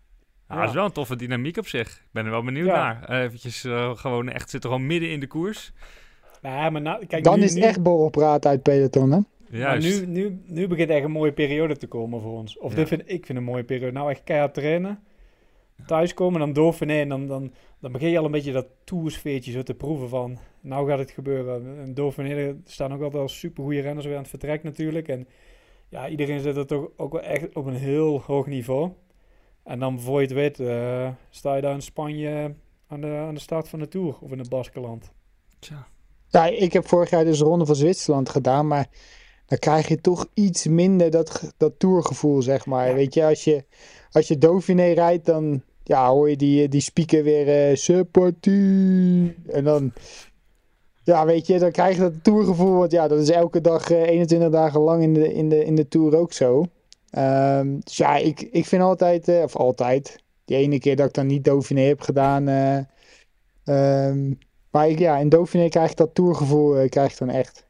Nou, 0.47 0.59
dat 0.59 0.69
is 0.69 0.75
wel 0.75 0.85
een 0.85 0.91
toffe 0.91 1.15
dynamiek 1.15 1.57
op 1.57 1.67
zich. 1.67 1.89
Ik 1.89 2.09
ben 2.11 2.25
er 2.25 2.31
wel 2.31 2.43
benieuwd 2.43 2.67
naar. 2.67 3.09
eventjes 3.09 3.61
gewoon 3.93 4.29
echt 4.29 4.49
zitten 4.49 4.69
gewoon 4.69 4.85
midden 4.87 5.11
in 5.11 5.19
de 5.19 5.27
koers. 5.27 5.73
Nou, 6.41 6.71
maar 6.71 6.81
nou, 6.81 7.05
kijk, 7.05 7.23
dan 7.23 7.39
nu, 7.39 7.45
is 7.45 7.53
nu... 7.53 7.61
echt 7.61 7.83
borrelpraat 7.83 8.45
uit 8.45 8.63
peloton, 8.63 9.11
hè? 9.11 9.19
Maar 9.59 9.79
nu, 9.81 10.05
nu, 10.05 10.41
nu 10.45 10.67
begint 10.67 10.89
echt 10.89 11.03
een 11.03 11.11
mooie 11.11 11.33
periode 11.33 11.77
te 11.77 11.87
komen 11.87 12.21
voor 12.21 12.31
ons. 12.31 12.57
Of 12.57 12.73
dit 12.73 12.87
vind, 12.87 13.01
ik 13.05 13.25
vind 13.25 13.37
een 13.37 13.43
mooie 13.43 13.63
periode. 13.63 13.91
Nou, 13.91 14.09
echt 14.09 14.23
keihard 14.23 14.53
trainen. 14.53 14.99
Thuiskomen, 15.85 16.39
dan 16.39 16.53
doofen 16.53 16.89
en 16.89 17.09
dan, 17.09 17.27
dan, 17.27 17.53
dan 17.79 17.91
begin 17.91 18.09
je 18.09 18.17
al 18.17 18.25
een 18.25 18.31
beetje 18.31 18.51
dat 18.51 18.67
toersfeertje 18.83 19.51
zo 19.51 19.63
te 19.63 19.73
proeven 19.73 20.09
van... 20.09 20.37
Nou 20.61 20.89
gaat 20.89 20.99
het 20.99 21.11
gebeuren. 21.11 21.79
En 21.79 21.93
Dauphiné 21.93 22.55
staan 22.65 22.93
ook 22.93 23.01
altijd 23.01 23.21
al 23.21 23.29
super 23.29 23.63
goede 23.63 23.79
renners 23.79 24.05
weer 24.05 24.15
aan 24.15 24.21
het 24.21 24.29
vertrek 24.29 24.63
natuurlijk. 24.63 25.07
En 25.07 25.27
ja, 25.89 26.09
iedereen 26.09 26.39
zit 26.39 26.57
er 26.57 26.65
toch 26.65 26.89
ook 26.97 27.11
wel 27.11 27.21
echt 27.21 27.55
op 27.55 27.65
een 27.65 27.75
heel 27.75 28.21
hoog 28.21 28.47
niveau. 28.47 28.91
En 29.63 29.79
dan 29.79 29.99
voor 29.99 30.21
je 30.21 30.27
het 30.27 30.35
weet, 30.35 30.59
uh, 30.59 31.09
sta 31.29 31.55
je 31.55 31.61
daar 31.61 31.73
in 31.73 31.81
Spanje 31.81 32.55
aan 32.87 33.01
de, 33.01 33.07
aan 33.07 33.33
de 33.33 33.39
start 33.39 33.69
van 33.69 33.79
de 33.79 33.87
Tour. 33.87 34.17
Of 34.19 34.31
in 34.31 34.39
het 34.39 34.49
Baskeland. 34.49 35.11
Tja. 35.59 35.87
Ja, 36.27 36.45
ik 36.45 36.73
heb 36.73 36.87
vorig 36.87 37.09
jaar 37.09 37.23
dus 37.23 37.37
de 37.37 37.45
Ronde 37.45 37.65
van 37.65 37.75
Zwitserland 37.75 38.29
gedaan, 38.29 38.67
maar 38.67 38.87
dan 39.45 39.58
krijg 39.58 39.88
je 39.88 40.01
toch 40.01 40.27
iets 40.34 40.67
minder 40.67 41.12
dat, 41.12 41.53
dat 41.58 41.73
tourgevoel, 41.77 42.41
zeg 42.41 42.65
maar. 42.65 42.93
Weet 42.93 43.13
je, 43.13 43.25
als 43.25 43.43
je, 43.43 43.63
als 44.12 44.27
je 44.27 44.38
Dauphiné 44.38 44.91
rijdt, 44.91 45.25
dan 45.25 45.62
ja, 45.84 46.10
hoor 46.10 46.29
je 46.29 46.38
die, 46.38 46.69
die 46.69 46.81
speaker 46.81 47.23
weer 47.23 47.47
uh, 47.47 47.97
En 49.55 49.63
dan, 49.63 49.93
ja, 51.03 51.25
weet 51.25 51.47
je, 51.47 51.60
dan 51.60 51.71
krijg 51.71 51.95
je 51.95 52.01
dat 52.01 52.23
tourgevoel. 52.23 52.77
Want 52.77 52.91
ja, 52.91 53.08
dat 53.08 53.19
is 53.19 53.29
elke 53.29 53.62
dag, 53.62 53.91
uh, 53.91 54.01
eh, 54.01 54.10
21 54.10 54.49
dagen 54.49 54.79
lang 54.79 55.03
in 55.03 55.13
de, 55.13 55.34
in 55.34 55.49
de, 55.49 55.65
in 55.65 55.75
de 55.75 55.88
tour 55.88 56.17
ook 56.17 56.34
zo. 56.34 56.65
Um, 57.17 57.79
dus 57.84 57.97
ja, 57.97 58.15
ik, 58.15 58.41
ik 58.41 58.65
vind 58.65 58.81
altijd, 58.81 59.27
uh, 59.27 59.43
of 59.43 59.55
altijd, 59.55 60.23
die 60.45 60.58
ene 60.58 60.79
keer 60.79 60.95
dat 60.95 61.08
ik 61.08 61.13
dan 61.13 61.27
niet 61.27 61.43
Dauphiné 61.43 61.81
heb 61.81 62.01
gedaan. 62.01 62.47
Um, 63.65 64.38
maar 64.71 64.89
ik, 64.89 64.99
ja, 64.99 65.17
in 65.17 65.29
Dauphiné 65.29 65.69
krijg 65.69 65.91
ik 65.91 65.97
dat 65.97 66.15
tourgevoel 66.15 66.89
krijg 66.89 67.12
ik 67.12 67.17
dan 67.17 67.29
echt. 67.29 67.65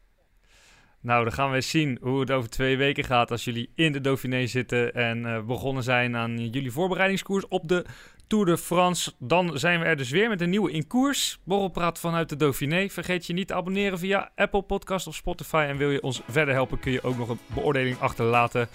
Nou, 1.05 1.23
dan 1.23 1.33
gaan 1.33 1.51
we 1.51 1.61
zien 1.61 1.97
hoe 2.01 2.19
het 2.19 2.31
over 2.31 2.49
twee 2.49 2.77
weken 2.77 3.03
gaat 3.03 3.31
als 3.31 3.43
jullie 3.43 3.69
in 3.75 3.91
de 3.91 4.01
Dauphiné 4.01 4.47
zitten 4.47 4.93
en 4.93 5.17
uh, 5.17 5.41
begonnen 5.41 5.83
zijn 5.83 6.15
aan 6.15 6.49
jullie 6.49 6.71
voorbereidingskoers 6.71 7.47
op 7.47 7.67
de 7.67 7.85
Tour 8.27 8.45
de 8.45 8.57
France. 8.57 9.13
Dan 9.19 9.59
zijn 9.59 9.79
we 9.79 9.85
er 9.85 9.97
dus 9.97 10.09
weer 10.09 10.29
met 10.29 10.41
een 10.41 10.49
nieuwe 10.49 10.71
in 10.71 10.87
koers. 10.87 11.39
Borrelpraat 11.43 11.99
vanuit 11.99 12.29
de 12.29 12.35
Dauphiné. 12.35 12.89
Vergeet 12.89 13.25
je 13.25 13.33
niet 13.33 13.47
te 13.47 13.53
abonneren 13.53 13.99
via 13.99 14.31
Apple 14.35 14.61
Podcast 14.61 15.07
of 15.07 15.15
Spotify. 15.15 15.65
En 15.69 15.77
wil 15.77 15.91
je 15.91 16.01
ons 16.01 16.21
verder 16.27 16.53
helpen, 16.53 16.79
kun 16.79 16.91
je 16.91 17.03
ook 17.03 17.17
nog 17.17 17.29
een 17.29 17.39
beoordeling 17.53 17.99
achterlaten. 17.99 18.67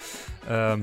Uh, 0.49 0.73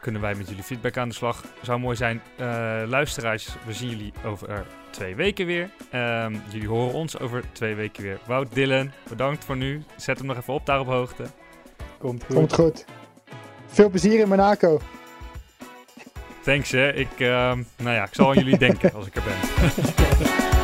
kunnen 0.00 0.20
wij 0.20 0.34
met 0.34 0.48
jullie 0.48 0.62
feedback 0.62 0.96
aan 0.96 1.08
de 1.08 1.14
slag. 1.14 1.44
Zou 1.62 1.80
mooi 1.80 1.96
zijn. 1.96 2.22
Uh, 2.40 2.46
luisteraars, 2.86 3.48
we 3.66 3.72
zien 3.72 3.88
jullie 3.88 4.12
over 4.24 4.66
twee 4.90 5.14
weken 5.14 5.46
weer. 5.46 5.70
Um, 5.94 6.42
jullie 6.48 6.68
horen 6.68 6.94
ons 6.94 7.18
over 7.18 7.42
twee 7.52 7.74
weken 7.74 8.02
weer. 8.02 8.18
Wout 8.26 8.54
Dillen, 8.54 8.92
bedankt 9.08 9.44
voor 9.44 9.56
nu. 9.56 9.82
Zet 9.96 10.18
hem 10.18 10.26
nog 10.26 10.36
even 10.36 10.54
op 10.54 10.66
daar 10.66 10.80
op 10.80 10.86
hoogte. 10.86 11.24
Komt 11.98 12.24
goed. 12.24 12.34
Komt 12.34 12.54
goed. 12.54 12.84
Veel 13.66 13.90
plezier 13.90 14.20
in 14.20 14.28
Monaco. 14.28 14.80
Thanks 16.42 16.70
hè. 16.70 16.92
Ik, 16.92 17.18
uh, 17.18 17.28
nou 17.76 17.94
ja, 17.94 18.04
ik 18.04 18.14
zal 18.14 18.28
aan 18.28 18.34
jullie 18.34 18.58
denken 18.58 18.92
als 18.92 19.06
ik 19.06 19.16
er 19.16 19.22
ben. 19.22 20.62